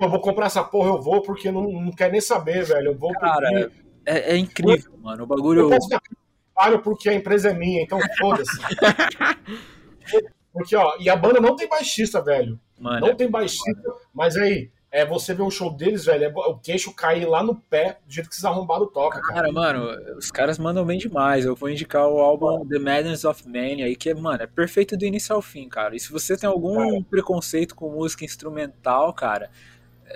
[0.00, 2.92] eu vou comprar essa porra, eu vou, porque não, não quero nem saber, velho.
[2.92, 3.88] Eu vou Cara, porque...
[4.06, 5.24] É, é incrível, mano.
[5.24, 5.62] O bagulho.
[5.62, 8.58] Eu posso trabalho porque a empresa é minha, então foda-se.
[10.52, 12.58] porque, ó, e a banda não tem baixista, velho.
[12.78, 16.56] Mano, não tem baixista, mas aí, é você ver um show deles, velho, é o
[16.58, 19.34] queixo cair lá no pé, do jeito que esses arrombados tocam, cara.
[19.34, 21.44] Cara, mano, os caras mandam bem demais.
[21.44, 24.96] Eu vou indicar o álbum The Madness of Man aí, que é, mano, é perfeito
[24.96, 25.94] do início ao fim, cara.
[25.94, 29.50] E se você tem algum preconceito com música instrumental, cara,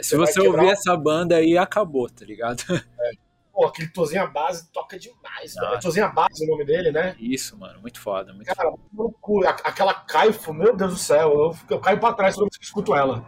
[0.01, 2.63] se Você ouvir o- essa banda aí, acabou, tá ligado?
[3.53, 5.75] Pô, aquele Tozinha Base toca demais, velho.
[5.75, 7.15] É Tozinha Base o nome dele, né?
[7.21, 11.31] Isso, mano, muito foda, muito Cara, no cu, a- aquela caifo, meu Deus do céu,
[11.31, 13.23] eu, eu caio pra trás toda vez que eu escuto ela.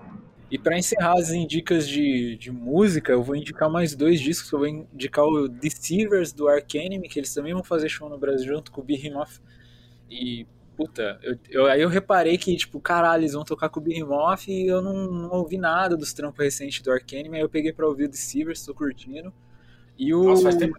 [0.54, 4.52] E pra encerrar as dicas de, de música, eu vou indicar mais dois discos.
[4.52, 8.46] Eu vou indicar o Deceivers do Arcanime, que eles também vão fazer show no Brasil
[8.54, 9.40] junto com o Behemoth.
[10.10, 10.46] E,
[10.76, 14.48] puta, eu, eu- aí eu reparei que, tipo, caralho, eles vão tocar com o Behemoth
[14.48, 17.36] e eu não, não ouvi nada dos trampos recentes do Arcanime.
[17.38, 19.32] Aí eu peguei pra ouvir o Deceivers, tô curtindo.
[19.98, 20.22] E o.
[20.24, 20.78] Nossa, faz tempo.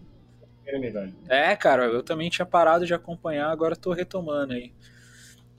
[1.28, 4.72] É, cara, eu também tinha parado de acompanhar, agora tô retomando aí.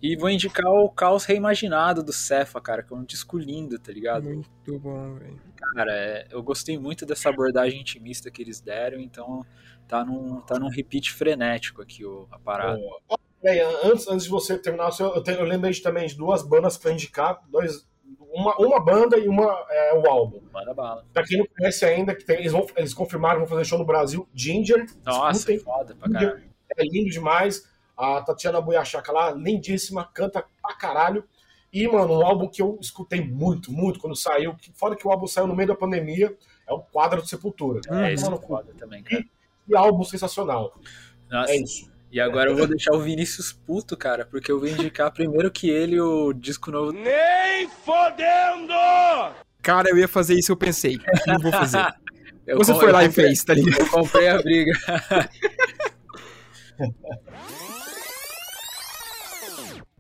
[0.03, 3.91] E vou indicar o Caos Reimaginado do Cefa, cara, que é um disco lindo, tá
[3.91, 4.25] ligado?
[4.29, 5.41] Muito bom, velho.
[5.57, 9.45] Cara, é, eu gostei muito dessa abordagem intimista que eles deram, então
[9.89, 12.79] tá num, tá num repeat frenético aqui o, a parada.
[13.43, 16.77] Peraí, antes, antes de você terminar, eu, tenho- eu lembrei de, também de duas bandas
[16.77, 17.89] pra indicar, dois,
[18.33, 20.43] uma, uma banda e uma é, o álbum.
[20.53, 21.07] Manda bala.
[21.13, 23.79] Pra quem não conhece ainda, que tem- eles, vão, eles confirmaram que vão fazer show
[23.79, 24.85] no Brasil, Ginger.
[25.05, 25.59] Nossa, escutem.
[25.59, 26.43] foda pra caralho.
[26.77, 27.75] É lindo demais.
[27.97, 31.25] A Tatiana Boiachaca lá, lindíssima, canta pra caralho.
[31.73, 34.55] E, mano, um álbum que eu escutei muito, muito quando saiu.
[34.55, 36.35] que- Fora que o álbum saiu no meio da pandemia,
[36.67, 37.81] é o Quadro de Sepultura.
[37.91, 39.25] É, é foda também, cara.
[39.67, 40.79] que álbum sensacional.
[41.31, 41.53] Nossa.
[41.53, 41.91] É isso.
[42.13, 45.69] E agora eu vou deixar o Vinícius puto, cara, porque eu vou indicar primeiro que
[45.69, 46.93] ele o disco novo.
[46.93, 48.73] Nem fodendo!
[49.61, 50.99] Cara, eu ia fazer isso, eu pensei.
[51.27, 51.79] Não vou fazer.
[52.47, 53.81] Eu Você com- foi eu lá e comprei- fez, tá ligado?
[53.81, 54.73] Eu comprei a briga.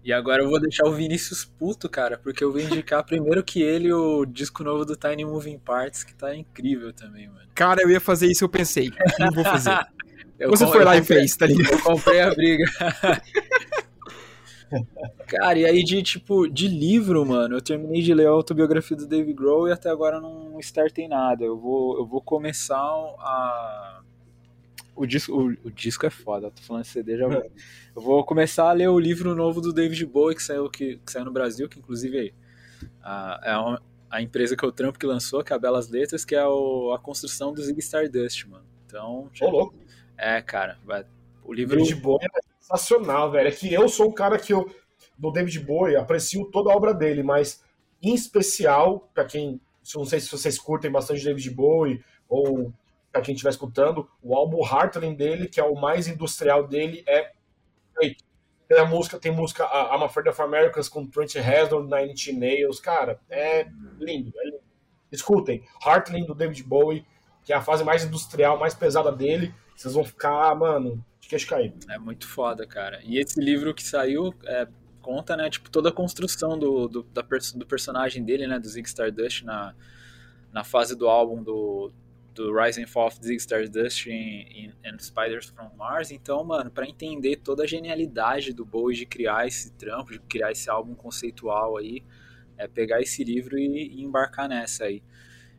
[0.07, 3.61] E agora eu vou deixar o Vinícius puto, cara, porque eu vou indicar primeiro que
[3.61, 7.49] ele o disco novo do Tiny Moving Parts, que tá incrível também, mano.
[7.53, 8.93] Cara, eu ia fazer isso, eu pensei.
[9.19, 9.77] Não vou fazer.
[10.47, 11.73] Você foi lá e fez, tá ligado?
[11.73, 12.65] Eu comprei a briga.
[15.27, 19.09] Cara, e aí de tipo, de livro, mano, eu terminei de ler a autobiografia do
[19.09, 21.45] Dave Grohl e até agora não startei nada.
[21.45, 24.03] Eu vou, eu vou começar a.
[24.95, 27.27] O disco, o, o disco é foda, tô falando CD já.
[27.97, 30.97] Vou- Eu vou começar a ler o livro novo do David Bowie que saiu, que,
[30.98, 32.35] que saiu no Brasil, que inclusive
[33.02, 36.24] a, é uma- a empresa que eu trampo que lançou, que é a Belas Letras,
[36.24, 38.64] que é o- a construção do Zig Stardust, mano.
[38.86, 39.31] Então.
[39.40, 39.74] Ô, louco.
[40.16, 41.05] É, cara, vai,
[41.44, 41.77] o livro.
[41.77, 43.48] David Bowie é sensacional, velho.
[43.48, 44.70] É que eu sou um cara que eu,
[45.18, 47.62] do David Bowie, aprecio toda a obra dele, mas
[48.02, 49.60] em especial, pra quem.
[49.94, 52.73] Não sei se vocês curtem bastante David Bowie, ou
[53.12, 57.32] pra quem estiver escutando, o álbum Heartland dele, que é o mais industrial dele, é
[57.98, 58.24] feito.
[58.68, 62.32] Tem a música, tem música a- I'm Afraid of Americans com Trent Reznor, Nine Inch
[62.32, 63.64] Nails, cara, é
[63.98, 64.60] lindo, é lindo.
[65.10, 67.05] Escutem, Heartland do David Bowie,
[67.44, 71.47] que é a fase mais industrial, mais pesada dele, vocês vão ficar, mano, de queixo
[71.47, 71.77] caído.
[71.90, 73.01] É muito foda, cara.
[73.05, 74.66] E esse livro que saiu é,
[75.01, 77.23] conta, né, tipo, toda a construção do, do, da
[77.55, 79.74] do personagem dele, né, do Zig Stardust na,
[80.52, 81.93] na fase do álbum do,
[82.36, 86.10] do Rise and Fall of Zig Stardust em, em And Spiders from Mars.
[86.10, 90.52] Então, mano, pra entender toda a genialidade do Bowie de criar esse trampo, de criar
[90.52, 92.04] esse álbum conceitual aí,
[92.58, 95.02] é pegar esse livro e, e embarcar nessa aí.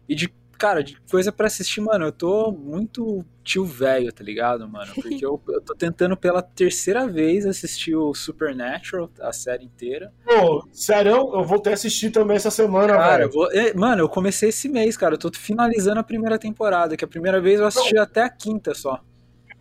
[0.08, 4.68] E de, cara, de coisa pra assistir, mano, eu tô muito tio velho, tá ligado,
[4.68, 4.94] mano?
[4.94, 10.14] Porque eu, eu tô tentando pela terceira vez assistir o Supernatural, a série inteira.
[10.26, 14.10] Pô, sério, eu vou ter assistir também essa semana, Cara, eu vou, é, mano, eu
[14.10, 15.16] comecei esse mês, cara.
[15.16, 18.74] Eu tô finalizando a primeira temporada, que a primeira vez eu assisti até a quinta
[18.74, 19.02] só.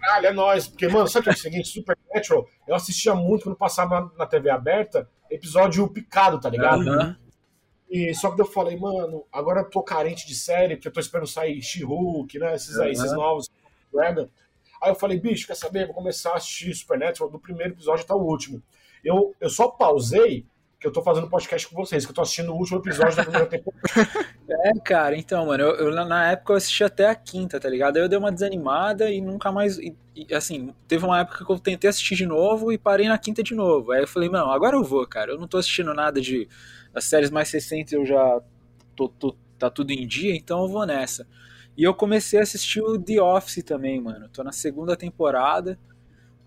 [0.00, 0.68] Caralho, é nóis.
[0.68, 1.68] Porque, mano, sabe o que é o seguinte?
[1.68, 6.88] Supernatural, eu assistia muito quando passava na TV aberta, episódio picado, tá ligado?
[6.88, 7.16] Aham.
[7.90, 11.00] E só que eu falei, mano, agora eu tô carente de série, porque eu tô
[11.00, 12.54] esperando sair She-Hulk, né?
[12.54, 13.48] Esses aí, esses novos.
[13.92, 14.28] Dragon.
[14.82, 15.86] Aí eu falei, bicho, quer saber?
[15.86, 18.62] Vou começar a assistir Supernatural do primeiro episódio até o último.
[19.04, 20.44] Eu, eu só pausei,
[20.80, 23.22] que eu tô fazendo podcast com vocês, que eu tô assistindo o último episódio da
[23.22, 23.82] primeira temporada.
[24.48, 27.68] É, cara, então, mano, eu, eu na- na época eu assisti até a quinta, tá
[27.68, 27.96] ligado?
[27.96, 29.76] Aí eu dei uma desanimada e nunca mais.
[29.76, 33.18] e- e, assim, teve uma época que eu tentei assistir de novo e parei na
[33.18, 33.90] quinta de novo.
[33.90, 35.32] Aí eu falei, não, agora eu vou, cara.
[35.32, 36.48] Eu não tô assistindo nada de.
[36.96, 38.40] As séries mais recentes eu já.
[38.96, 41.26] Tô, tô- tá tudo em dia, então eu vou nessa.
[41.76, 44.28] E eu comecei a assistir o The Office também, mano.
[44.30, 45.78] Tô na segunda temporada.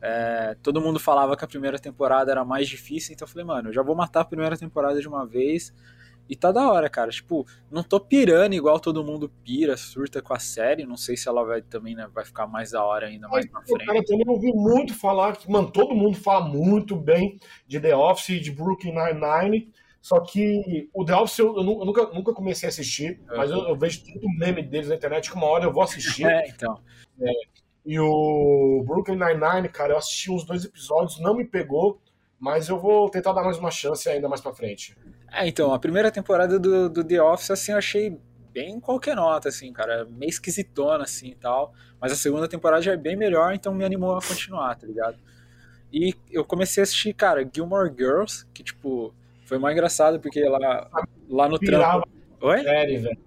[0.02, 3.70] É, todo mundo falava que a primeira temporada era mais difícil, então eu falei, mano,
[3.70, 5.74] eu já vou matar a primeira temporada de uma vez.
[6.28, 7.10] E tá da hora, cara.
[7.12, 10.86] Tipo, não tô pirando igual todo mundo pira, surta com a série.
[10.86, 13.60] Não sei se ela vai também, né, vai ficar mais da hora ainda mais pra
[13.62, 14.06] O cara frente.
[14.08, 18.40] também ouvi muito falar, que, mano, todo mundo fala muito bem de The Office e
[18.40, 19.72] de Brooklyn Nine-Nine.
[20.02, 23.52] Só que o The Office eu, eu nu- eu nunca, nunca comecei a assistir, mas
[23.52, 26.26] eu, eu vejo tanto meme deles na internet que uma hora eu vou assistir.
[26.26, 26.80] É, então.
[27.86, 32.00] E o Brooklyn Nine-Nine, cara, eu assisti uns dois episódios, não me pegou,
[32.40, 34.96] mas eu vou tentar dar mais uma chance ainda mais pra frente.
[35.32, 38.18] É, então, a primeira temporada do, do The Office, assim, eu achei
[38.54, 40.06] bem qualquer nota, assim, cara.
[40.06, 41.74] Meio esquisitona, assim, e tal.
[42.00, 45.18] Mas a segunda temporada já é bem melhor, então me animou a continuar, tá ligado?
[45.92, 49.14] E eu comecei a assistir, cara, Gilmore Girls, que, tipo,
[49.50, 50.88] foi mais engraçado, porque lá,
[51.28, 52.10] lá no Pirava trampo...
[52.42, 52.64] Oi?
[52.64, 53.18] série, velho.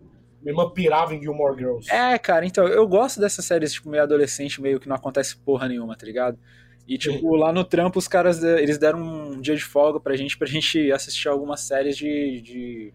[0.40, 1.92] Minha irmã pirava em Gilmore Girls.
[1.92, 5.68] É, cara, então, eu gosto dessas séries, tipo, meio adolescente, meio que não acontece porra
[5.68, 6.38] nenhuma, tá ligado?
[6.86, 10.16] E, tipo, lá no trampo, os caras, eh, eles deram um dia de folga pra
[10.16, 12.94] gente, pra gente assistir algumas séries de, de,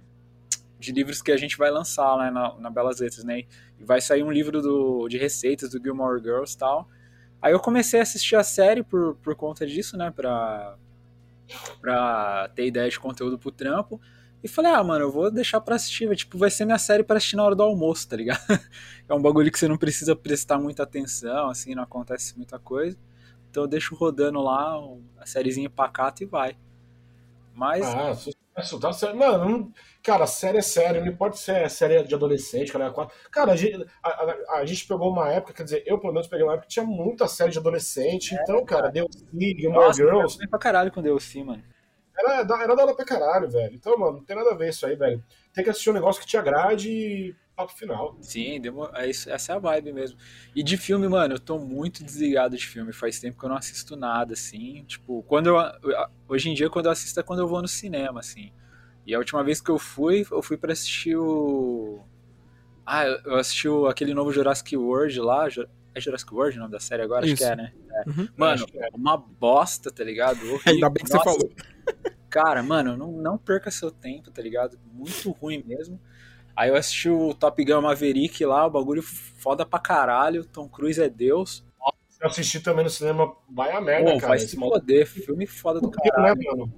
[0.80, 3.44] de livros que a gente vai lançar lá na, na Belas Letras, né?
[3.80, 6.88] E vai sair um livro do, de receitas do Gilmore Girls e tal.
[7.42, 10.12] Aí eu comecei a assistir a série por, por conta disso, né?
[10.14, 10.76] Pra,
[11.80, 14.00] pra ter ideia de conteúdo pro trampo.
[14.44, 16.14] E falei, ah, mano, eu vou deixar pra assistir.
[16.16, 18.40] Tipo, vai ser minha série pra assistir na hora do almoço, tá ligado?
[19.08, 22.98] é um bagulho que você não precisa prestar muita atenção, assim, não acontece muita coisa.
[23.50, 24.80] Então eu deixo rodando lá
[25.18, 26.56] a sériezinha pacata e vai.
[27.54, 27.84] Mas.
[27.84, 28.16] Ah,
[28.62, 29.16] sucesso, tá certo.
[29.18, 29.72] Mano, não-
[30.04, 32.86] cara, série é sério, não importa se é série de adolescente, cara.
[32.88, 36.14] é Cara, a gente, a, a- a gente pegou uma época, quer dizer, eu pelo
[36.14, 40.02] menos peguei uma época que tinha muita série de adolescente, então, cara, deu Gilmore Nossa,
[40.02, 41.64] eu Girls, bem pra caralho com sim, mano.
[42.18, 43.76] era, era da hora pra caralho, velho.
[43.76, 45.24] Então, mano, não tem nada a ver isso aí, velho.
[45.54, 48.16] Tem que assistir um negócio que te agrade e papo final.
[48.22, 50.18] Sim, demo- é isso- essa é a vibe mesmo.
[50.56, 52.94] E de filme, mano, eu tô muito desligado de filme.
[52.94, 54.84] Faz tempo que eu não assisto nada, assim.
[54.86, 55.56] Tipo, quando eu.
[56.30, 58.52] Hoje em dia, quando eu assisto é quando eu vou no cinema, assim.
[59.06, 62.00] E a última vez que eu fui, eu fui pra assistir o.
[62.86, 65.48] Ah, eu assisti o- aquele novo Jurassic World lá.
[65.96, 67.26] É Jurassic World o nome da série agora?
[67.26, 67.44] Acho Isso.
[67.44, 67.74] que é, né?
[67.92, 68.10] É.
[68.10, 68.28] Uhum.
[68.38, 68.90] Mano, Acho é.
[68.94, 70.40] uma bosta, tá ligado?
[70.54, 70.62] Horrível.
[70.86, 71.52] Ainda bem que você Nossa, falou.
[72.30, 74.78] Cara, mano, não, não perca seu tempo, tá ligado?
[74.94, 76.00] Muito ruim mesmo.
[76.58, 80.44] Aí eu assisti o Top Gun Maverick lá, o bagulho foda pra caralho.
[80.44, 81.64] Tom Cruise é Deus.
[82.10, 84.30] Se eu assistir também no cinema, vai a merda, Pô, cara.
[84.30, 86.44] vai se foder, filme foda do né, caralho.
[86.44, 86.74] mano?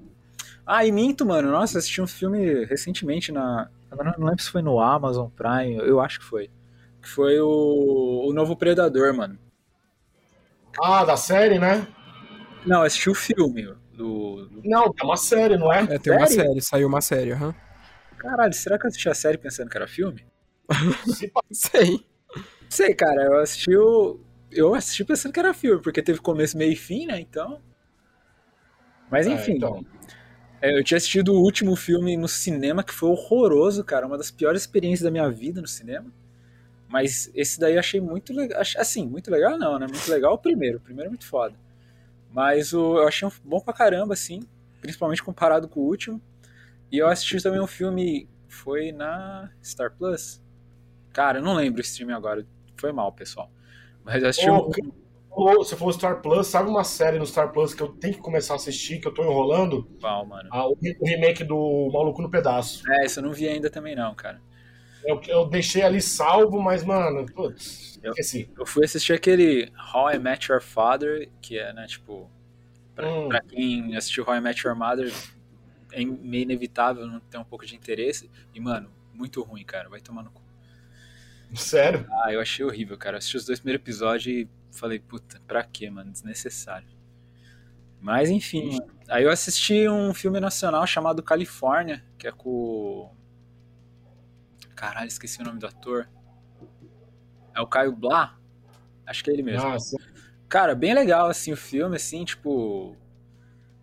[0.65, 1.49] Ah, e minto, mano.
[1.49, 3.69] Nossa, assisti um filme recentemente na.
[3.89, 6.51] Agora não lembro se foi no Amazon Prime, eu acho que foi.
[7.01, 9.39] Que foi o, o novo Predador, mano.
[10.81, 11.87] Ah, da série, né?
[12.65, 14.45] Não, assisti o filme do.
[14.45, 15.83] do- Não, é uma série, não é?
[15.83, 16.43] É, tem uma Sério?
[16.45, 17.55] série, saiu uma série, aham.
[18.19, 20.25] Caralho, será que eu assisti a série pensando que era filme?
[21.51, 22.05] Sei.
[22.69, 24.19] Sei, cara, eu assisti o.
[24.51, 27.19] Eu assisti pensando que era filme, porque teve começo, meio e fim, né?
[27.19, 27.61] Então.
[29.09, 29.53] Mas É, enfim.
[29.53, 29.83] então.
[30.61, 34.05] É, eu tinha assistido o último filme no cinema, que foi horroroso, cara.
[34.05, 36.11] Uma das piores experiências da minha vida no cinema.
[36.87, 38.61] Mas esse daí eu achei muito legal.
[38.77, 39.87] Assim, muito legal não, né?
[39.87, 40.77] Muito legal o primeiro.
[40.77, 41.55] O primeiro é muito foda.
[42.31, 44.41] Mas o, eu achei um bom pra caramba, assim.
[44.81, 46.21] Principalmente comparado com o último.
[46.91, 48.27] E eu assisti também um filme.
[48.47, 50.41] Foi na Star Plus?
[51.13, 52.45] Cara, eu não lembro o stream agora.
[52.77, 53.51] Foi mal, pessoal.
[54.03, 55.55] Mas eu assisti Ô, um.
[55.57, 58.53] Você falou Star Plus, sabe uma série no Star Plus que eu tenho que começar
[58.53, 59.87] a assistir, que eu tô enrolando?
[60.01, 60.49] Mal, mano.
[60.51, 62.83] Ah, o remake do Maluco no Pedaço.
[62.91, 64.41] É, isso eu não vi ainda também, não, cara.
[65.05, 68.49] Eu, eu deixei ali salvo, mas, mano, putz, Eu- esqueci.
[68.57, 72.29] Eu fui assistir aquele How I Met Your Father, que é, né, tipo.
[72.95, 73.29] Pra, Hum.
[73.29, 75.13] pra quem assistiu How I Met Your Mother,
[75.91, 78.29] é meio inevitável não ter um pouco de interesse.
[78.53, 79.89] E, mano, muito ruim, cara.
[79.89, 80.41] Vai tomar no cu.
[81.55, 82.05] Sério?
[82.23, 83.15] Ah, eu achei horrível, cara.
[83.15, 86.11] Eu assisti os dois primeiros episódios e falei, puta, pra quê, mano?
[86.11, 86.87] Desnecessário.
[87.99, 88.73] Mas, enfim.
[88.73, 88.99] mano.
[89.09, 93.11] Aí eu assisti um filme nacional chamado Califórnia, que é com.
[94.75, 96.07] Caralho, esqueci o nome do ator.
[97.53, 98.37] É o Caio Blá?
[99.05, 99.77] Acho que é ele mesmo.
[99.79, 99.97] Sim.
[100.47, 102.95] Cara, bem legal, assim, o filme, assim, tipo...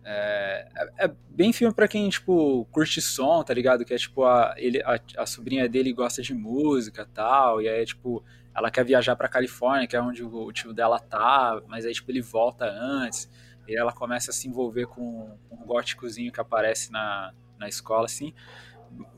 [0.09, 0.67] É,
[0.97, 3.83] É bem filme pra quem, tipo, curte som, tá ligado?
[3.83, 7.85] Que é, tipo, a, ele, a, a sobrinha dele gosta de música tal, e aí,
[7.85, 8.23] tipo,
[8.55, 11.93] ela quer viajar pra Califórnia, que é onde o, o tio dela tá, mas aí,
[11.93, 13.29] tipo, ele volta antes,
[13.67, 18.33] e ela começa a se envolver com um góticozinho que aparece na, na escola, assim.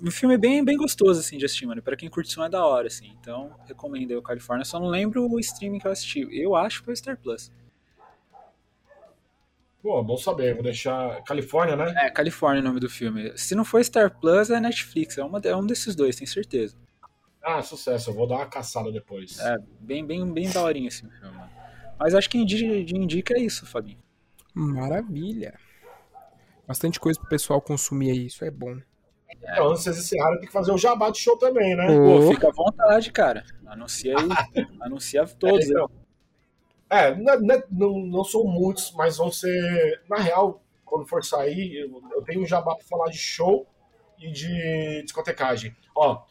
[0.03, 1.81] Um filme bem, bem gostoso, assim, de assistir, mano.
[1.83, 3.15] Pra quem curte som é da hora, assim.
[3.21, 4.65] Então, recomendo aí o Califórnia.
[4.65, 6.27] Só não lembro o streaming que eu assisti.
[6.31, 7.51] Eu acho que foi o Star Plus.
[9.81, 10.53] Pô, bom saber.
[10.53, 11.23] Vou deixar.
[11.23, 11.93] Califórnia, né?
[11.97, 13.31] É, Califórnia é o nome do filme.
[13.37, 15.17] Se não for Star Plus, é Netflix.
[15.17, 16.77] É, uma, é um desses dois, tenho certeza.
[17.41, 18.09] Ah, sucesso.
[18.09, 19.39] Eu vou dar uma caçada depois.
[19.39, 21.15] É, bem, bem, bem daorinha esse filme.
[21.97, 23.99] Mas acho que indica, indica é isso, Fabinho.
[24.53, 25.57] Maravilha.
[26.67, 28.77] Bastante coisa pro pessoal consumir aí, isso é bom.
[29.37, 31.87] Então, antes de vocês encerrarem, tem que fazer o jabá de show também, né?
[31.87, 33.43] Pô, fica à vontade, cara.
[33.65, 34.65] Anuncia aí.
[34.81, 35.65] anuncia todos.
[35.65, 35.89] É, então.
[36.89, 40.01] É, não, não, não são muitos, mas vão ser.
[40.09, 43.67] Na real, quando for sair, eu, eu tenho um jabá pra falar de show
[44.17, 45.75] e de discotecagem.
[45.95, 46.23] Ó,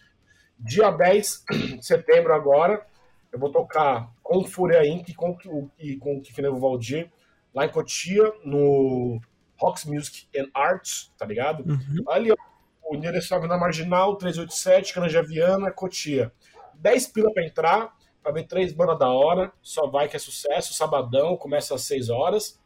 [0.58, 1.44] dia 10
[1.78, 2.84] de setembro agora,
[3.32, 5.08] eu vou tocar com Fúria Inc.
[5.08, 5.36] e com,
[5.78, 7.10] e com o Kikinevo Valdir,
[7.54, 9.20] lá em Cotia, no
[9.56, 11.64] Rocks Music and Arts, tá ligado?
[11.68, 12.04] Uhum.
[12.08, 12.36] Ali, ó,
[12.82, 16.32] o endereço é na Marginal, 387, Cananja Viana, Cotia.
[16.74, 17.96] 10 pila pra entrar,
[18.28, 22.10] pra ver três bandas da hora, só vai que é sucesso, sabadão, começa às 6
[22.10, 22.60] horas.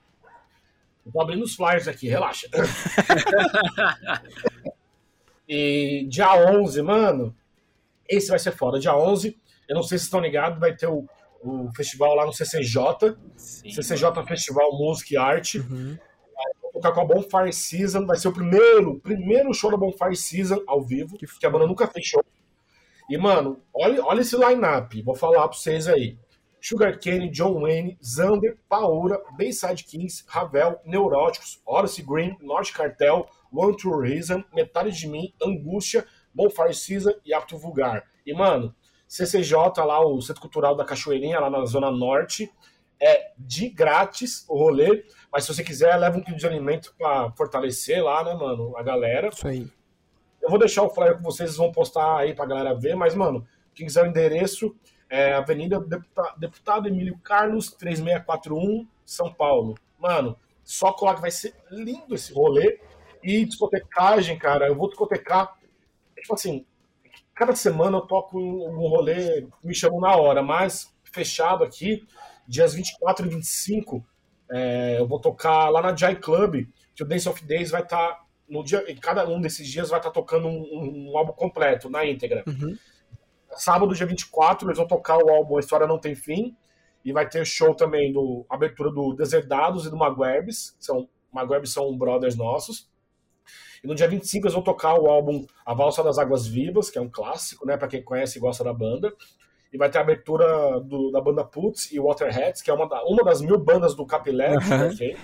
[1.06, 2.48] Eu tô abrindo os flyers aqui, relaxa.
[5.48, 7.36] e dia 11, mano,
[8.08, 8.80] esse vai ser foda.
[8.80, 11.06] Dia 11, eu não sei se estão ligados, vai ter o,
[11.40, 13.16] o festival lá no CCJ.
[13.36, 14.26] Sim, CCJ mano.
[14.26, 15.58] Festival Música e Arte.
[15.58, 15.96] Uhum.
[16.60, 20.60] Vou tocar com a Bonfire Season, vai ser o primeiro, primeiro show da Bonfire Season
[20.66, 22.24] ao vivo, que, que a banda nunca fez show.
[23.12, 26.16] E, mano, olha, olha esse line-up, vou falar pra vocês aí.
[26.58, 33.76] Sugar Cane, John Wayne, Zander, Paura, Bayside Kings, Ravel, Neuróticos, Horace Green, Norte Cartel, One
[33.76, 38.02] True Reason, Metade de Mim, Angústia, Bonfire Season e Apto Vulgar.
[38.24, 38.74] E, mano,
[39.06, 42.50] CCJ lá, o Centro Cultural da Cachoeirinha, lá na Zona Norte,
[42.98, 47.30] é de grátis o rolê, mas se você quiser, leva um quilo de alimento para
[47.32, 49.28] fortalecer lá, né, mano, a galera.
[49.28, 49.70] Isso aí.
[50.42, 53.14] Eu vou deixar o flyer com vocês, vocês vão postar aí pra galera ver, mas,
[53.14, 54.74] mano, quem quiser o endereço,
[55.08, 59.76] é Avenida Deputado, Deputado Emílio Carlos, 3641, São Paulo.
[59.98, 62.80] Mano, só colar que vai ser lindo esse rolê.
[63.22, 65.56] E discotecagem, cara, eu vou discotecar.
[66.16, 66.66] Tipo assim,
[67.34, 72.06] cada semana eu toco um rolê, me chamam na hora, mas fechado aqui,
[72.48, 74.04] dias 24 e 25,
[74.50, 78.08] é, eu vou tocar lá na Jai Club, que o Dance of Days vai estar.
[78.08, 81.18] Tá, no dia, em cada um desses dias vai estar tá tocando um, um, um,
[81.18, 82.44] álbum completo, na íntegra.
[82.46, 82.76] Uhum.
[83.52, 86.56] Sábado, dia 24, eles vão tocar o álbum A História Não Tem Fim.
[87.04, 90.76] E vai ter show também do abertura do Deserdados e do Maguebs.
[90.78, 92.88] São, Maguebs são brothers nossos.
[93.82, 96.98] E no dia 25 eles vão tocar o álbum A Valsa das Águas Vivas, que
[96.98, 99.12] é um clássico, né, para quem conhece e gosta da banda.
[99.72, 103.02] E vai ter a abertura do, da banda Putz e Waterheads, que é uma, da,
[103.04, 104.50] uma das mil bandas do Capilé.
[104.50, 104.92] Uhum.
[104.92, 105.16] Okay?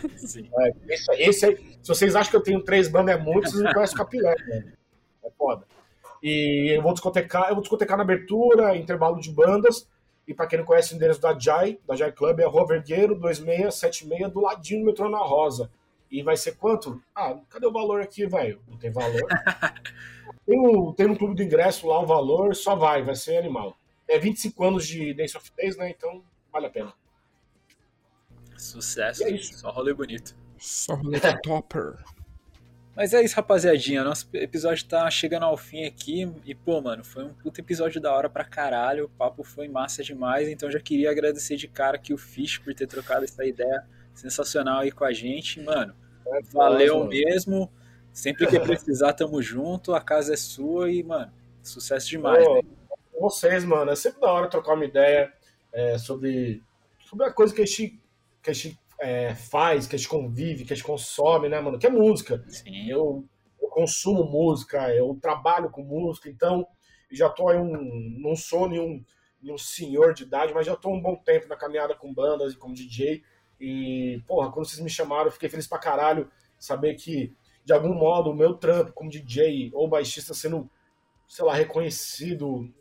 [0.59, 3.63] É, esse, esse aí, se vocês acham que eu tenho três bandas é muito, vocês
[3.63, 4.73] não conhecem o Capilé, né?
[5.23, 5.67] É foda.
[6.23, 9.87] E eu vou discotecar, eu vou discotecar na abertura, intervalo de bandas.
[10.27, 13.15] E para quem não conhece o endereço da Jai, da Jai Club, é Rua Vergueiro
[13.15, 15.71] 2676, do ladinho do metrô na Rosa.
[16.11, 17.01] E vai ser quanto?
[17.15, 18.61] Ah, cadê o valor aqui, velho?
[18.69, 19.27] Não tem valor.
[20.47, 23.77] tem, um, tem no clube do ingresso lá o valor, só vai, vai ser animal.
[24.09, 25.91] É 25 anos de Dance of Days, né?
[25.91, 26.93] Então vale a pena.
[28.57, 29.23] Sucesso.
[29.25, 29.37] é.
[29.39, 30.35] Só rolê bonito.
[30.59, 31.97] Só rolê topper.
[32.97, 34.03] Mas é isso, rapaziadinha.
[34.03, 36.29] Nosso episódio tá chegando ao fim aqui.
[36.45, 39.05] E, pô, mano, foi um puto episódio da hora pra caralho.
[39.05, 40.49] O papo foi massa demais.
[40.49, 44.81] Então já queria agradecer de cara aqui o Fish por ter trocado essa ideia sensacional
[44.81, 45.61] aí com a gente.
[45.61, 45.95] Mano,
[46.27, 47.11] É valeu mano.
[47.11, 47.71] mesmo.
[48.13, 49.95] Sempre que precisar, tamo junto.
[49.95, 51.31] A casa é sua e, mano,
[51.63, 52.63] sucesso demais, Pô, né?
[53.19, 53.91] Com vocês, mano.
[53.91, 55.33] É sempre da hora trocar uma ideia
[55.73, 56.63] é, sobre,
[57.01, 58.01] sobre a coisa que a gente,
[58.43, 61.79] que a gente é, faz, que a gente convive, que a gente consome, né, mano?
[61.79, 62.43] Que é música.
[62.49, 62.89] Sim.
[62.89, 63.25] Eu,
[63.61, 66.67] eu consumo música, eu trabalho com música, então
[67.11, 68.19] já tô aí um.
[68.21, 69.05] Não sou nenhum,
[69.43, 72.57] nenhum senhor de idade, mas já tô um bom tempo na caminhada com bandas e
[72.57, 73.23] como DJ.
[73.61, 77.35] E, porra, quando vocês me chamaram, eu fiquei feliz pra caralho saber que,
[77.65, 80.71] de algum modo, o meu trampo como DJ ou baixista sendo,
[81.29, 82.73] sei lá, reconhecido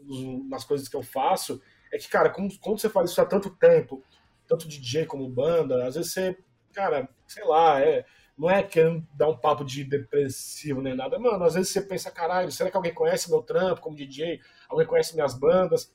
[0.50, 1.62] nas coisas que eu faço,
[1.92, 4.02] é que, cara, como, quando você faz isso há tanto tempo,
[4.48, 6.38] tanto DJ como banda, às vezes você,
[6.74, 8.06] cara, sei lá, é,
[8.38, 12.10] não é querendo dar um papo de depressivo nem nada, mano, às vezes você pensa,
[12.10, 14.40] caralho, será que alguém conhece meu trampo como DJ?
[14.70, 15.94] Alguém conhece minhas bandas?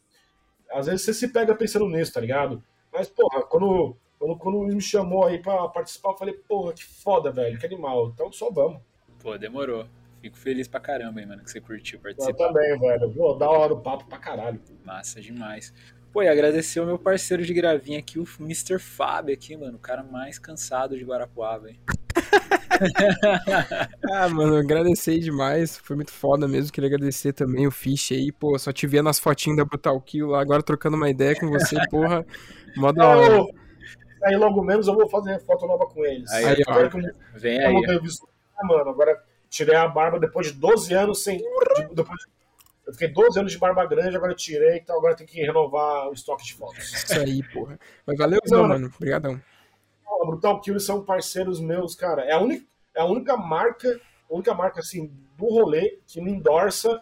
[0.70, 2.62] Às vezes você se pega pensando nisso, tá ligado?
[2.92, 7.32] Mas, porra, quando, quando Quando, me chamou aí pra participar, eu falei, porra, que foda,
[7.32, 8.08] velho, que animal.
[8.08, 8.82] Então só vamos.
[9.20, 9.86] Pô, demorou.
[10.22, 12.46] Fico feliz pra caramba, hein, mano, que você curtiu Eu participar.
[12.48, 13.12] também, velho.
[13.12, 14.60] Pô, da hora o papo pra caralho.
[14.84, 15.74] Massa demais.
[16.12, 18.78] Pô, e agradecer o meu parceiro de gravinha aqui, o Mr.
[18.78, 19.76] Fábio aqui, mano.
[19.76, 21.80] O cara mais cansado de Guarapuava, hein?
[24.10, 25.76] Ah, mano, agradecer demais.
[25.78, 26.72] Foi muito foda mesmo.
[26.72, 28.32] Queria agradecer também o Fish aí.
[28.32, 31.48] Pô, só te vendo as fotinhas da Brutal Kill lá, agora trocando uma ideia com
[31.48, 32.24] você, porra.
[32.76, 33.44] Mó da hora.
[34.24, 36.30] Aí logo menos eu vou fazer foto nova com eles.
[36.32, 36.70] Aí, Aí, ó.
[36.72, 37.02] Agora que eu
[37.36, 37.74] Vem eu aí.
[37.74, 39.20] não tenho visto, ah, mano, agora
[39.52, 41.36] tirei a barba depois de 12 anos sem.
[41.38, 42.26] de- depois de-
[42.86, 46.08] eu fiquei 12 anos de barba grande, agora eu tirei, então agora tem que renovar
[46.08, 46.92] o estoque de fotos.
[46.92, 47.78] Isso aí, porra.
[48.06, 48.90] Mas valeuzão, Não, mano.
[48.96, 49.40] Obrigadão.
[50.22, 52.22] A Brutal Kill são parceiros meus, cara.
[52.24, 52.64] É a única,
[52.94, 54.00] é a única marca,
[54.30, 57.00] a única marca assim do rolê que me endorça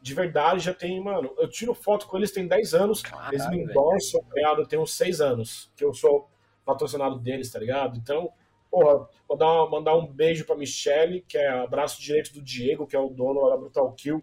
[0.00, 0.60] de verdade.
[0.64, 3.02] Já tem, mano, eu tiro foto com eles tem 10 anos.
[3.02, 3.70] Caralho, eles me velho.
[3.70, 4.62] endorsam, tá ligado?
[4.62, 6.28] Eu tenho 6 anos que eu sou
[6.64, 7.98] patrocinado deles, tá ligado?
[7.98, 8.32] Então,
[8.70, 12.42] porra, vou dar uma- mandar um beijo pra Michelle, que é o braço direito do
[12.42, 14.22] Diego, que é o dono da Brutal Kill.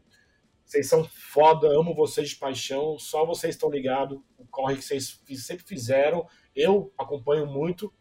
[0.64, 4.20] Vocês são foda, amo vocês de paixão, só vocês estão ligados.
[4.38, 7.94] O corre que vocês sempre fizeram, eu acompanho muito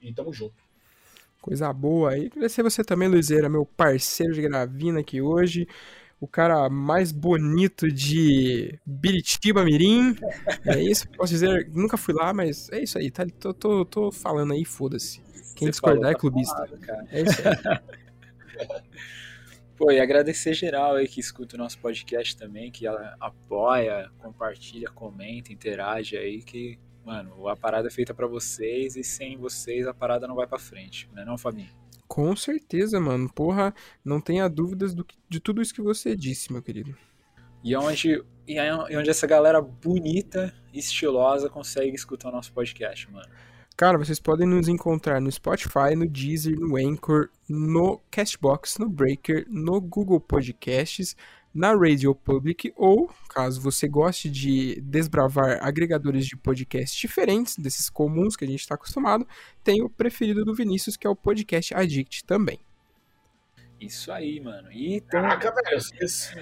[0.00, 0.64] e tamo junto.
[1.42, 2.26] Coisa boa aí.
[2.26, 5.68] Agradecer você também, Luizeira, meu parceiro de gravina aqui hoje.
[6.18, 10.16] O cara mais bonito de Biritiba Mirim.
[10.64, 13.24] É isso, posso dizer, nunca fui lá, mas é isso aí, tá?
[13.38, 15.20] Tô, tô, tô falando aí, foda-se.
[15.54, 16.54] Quem Você discordar falou, é tá clubista.
[16.54, 17.08] falado.
[17.10, 18.76] É isso aí.
[19.76, 22.86] Pô, e agradecer geral aí que escuta o nosso podcast também, que
[23.20, 29.36] apoia, compartilha, comenta, interage aí, que, mano, a parada é feita pra vocês e sem
[29.36, 31.68] vocês a parada não vai pra frente, né não, Fabinho?
[32.06, 33.28] Com certeza, mano.
[33.32, 33.74] Porra,
[34.04, 36.94] não tenha dúvidas do que- de tudo isso que você disse, meu querido.
[37.64, 43.10] E onde, e aí- e onde essa galera bonita, estilosa, consegue escutar o nosso podcast,
[43.10, 43.28] mano.
[43.76, 49.44] Cara, vocês podem nos encontrar no Spotify, no Deezer, no Anchor, no Castbox, no Breaker,
[49.50, 51.14] no Google Podcasts,
[51.56, 58.36] na Radio Public ou, caso você goste de desbravar agregadores de podcasts diferentes desses comuns
[58.36, 59.26] que a gente está acostumado,
[59.64, 62.60] tem o preferido do Vinícius, que é o Podcast Addict também.
[63.80, 64.70] Isso aí, mano.
[64.70, 66.34] E tem, Caraca, velho, vocês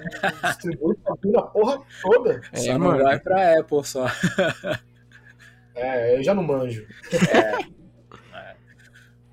[0.43, 2.41] distribuem a porra toda.
[2.51, 3.03] É, só não mano.
[3.03, 4.07] vai pra Apple só.
[5.75, 6.87] É, eu já não manjo.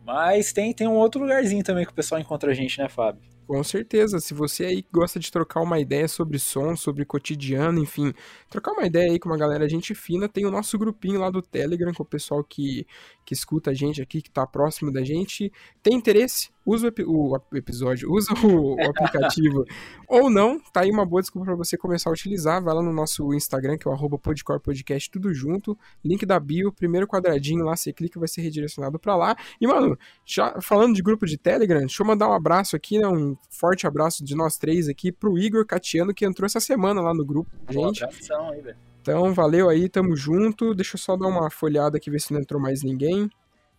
[0.05, 3.23] Mas tem, tem um outro lugarzinho também que o pessoal encontra a gente, né, Fábio?
[3.47, 8.15] Com certeza, se você aí gosta de trocar uma ideia sobre som, sobre cotidiano, enfim,
[8.49, 11.43] trocar uma ideia aí com uma galera gente fina, tem o nosso grupinho lá do
[11.43, 12.87] Telegram com o pessoal que,
[13.25, 15.53] que escuta a gente aqui, que tá próximo da gente.
[15.83, 16.51] Tem interesse?
[16.65, 19.65] Usa o, o episódio, usa o, o aplicativo.
[20.07, 22.63] Ou não, tá aí uma boa desculpa pra você começar a utilizar.
[22.63, 25.77] Vai lá no nosso Instagram, que é o arroba Podcast, tudo junto.
[26.05, 29.37] Link da bio, primeiro quadradinho lá, você clica vai ser redirecionado pra lá.
[29.61, 33.09] E, mano, já falando de grupo de Telegram, deixa eu mandar um abraço aqui, né?
[33.09, 37.13] Um forte abraço de nós três aqui pro Igor Catiano, que entrou essa semana lá
[37.13, 38.05] no grupo gente.
[38.05, 38.77] abração aí, velho.
[39.01, 40.75] Então, valeu aí, tamo junto.
[40.75, 43.29] Deixa eu só dar uma folhada aqui, ver se não entrou mais ninguém.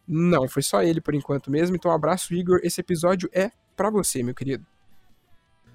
[0.07, 1.75] Não, foi só ele por enquanto mesmo.
[1.75, 2.59] Então, abraço, Igor.
[2.63, 4.65] Esse episódio é pra você, meu querido.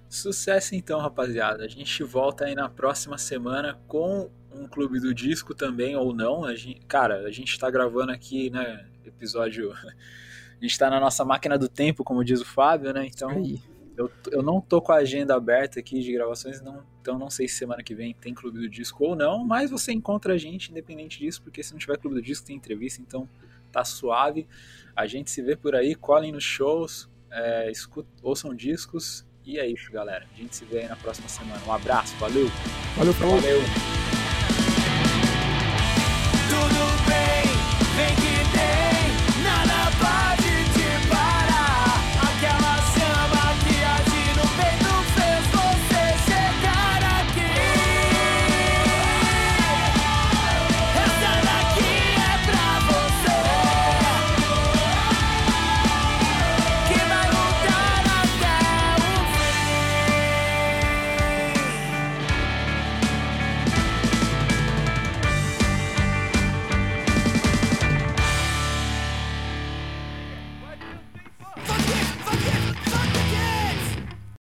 [0.09, 1.65] Sucesso então, rapaziada.
[1.65, 6.45] A gente volta aí na próxima semana com um clube do disco também, ou não.
[6.45, 8.87] A gente, cara, a gente tá gravando aqui, né?
[9.05, 9.73] Episódio.
[10.61, 13.07] A gente tá na nossa máquina do tempo, como diz o Fábio, né?
[13.07, 13.63] Então, Aí.
[13.97, 17.47] eu, eu não tô com a agenda aberta aqui de gravações, não, então não sei
[17.47, 20.73] se semana que vem tem clube do disco ou não, mas você encontra a gente
[20.73, 23.29] independente disso, porque se não tiver clube do disco tem entrevista, então
[23.71, 24.47] tá suave.
[24.95, 29.67] A gente se vê por aí, colhem nos shows, é, escuta, ouçam discos e é
[29.67, 30.27] isso, galera.
[30.33, 31.61] A gente se vê aí na próxima semana.
[31.67, 32.49] Um abraço, valeu!
[32.97, 33.37] Valeu, falou.
[33.37, 33.61] Valeu!
[36.49, 37.45] Tudo bem,
[37.97, 38.28] vem que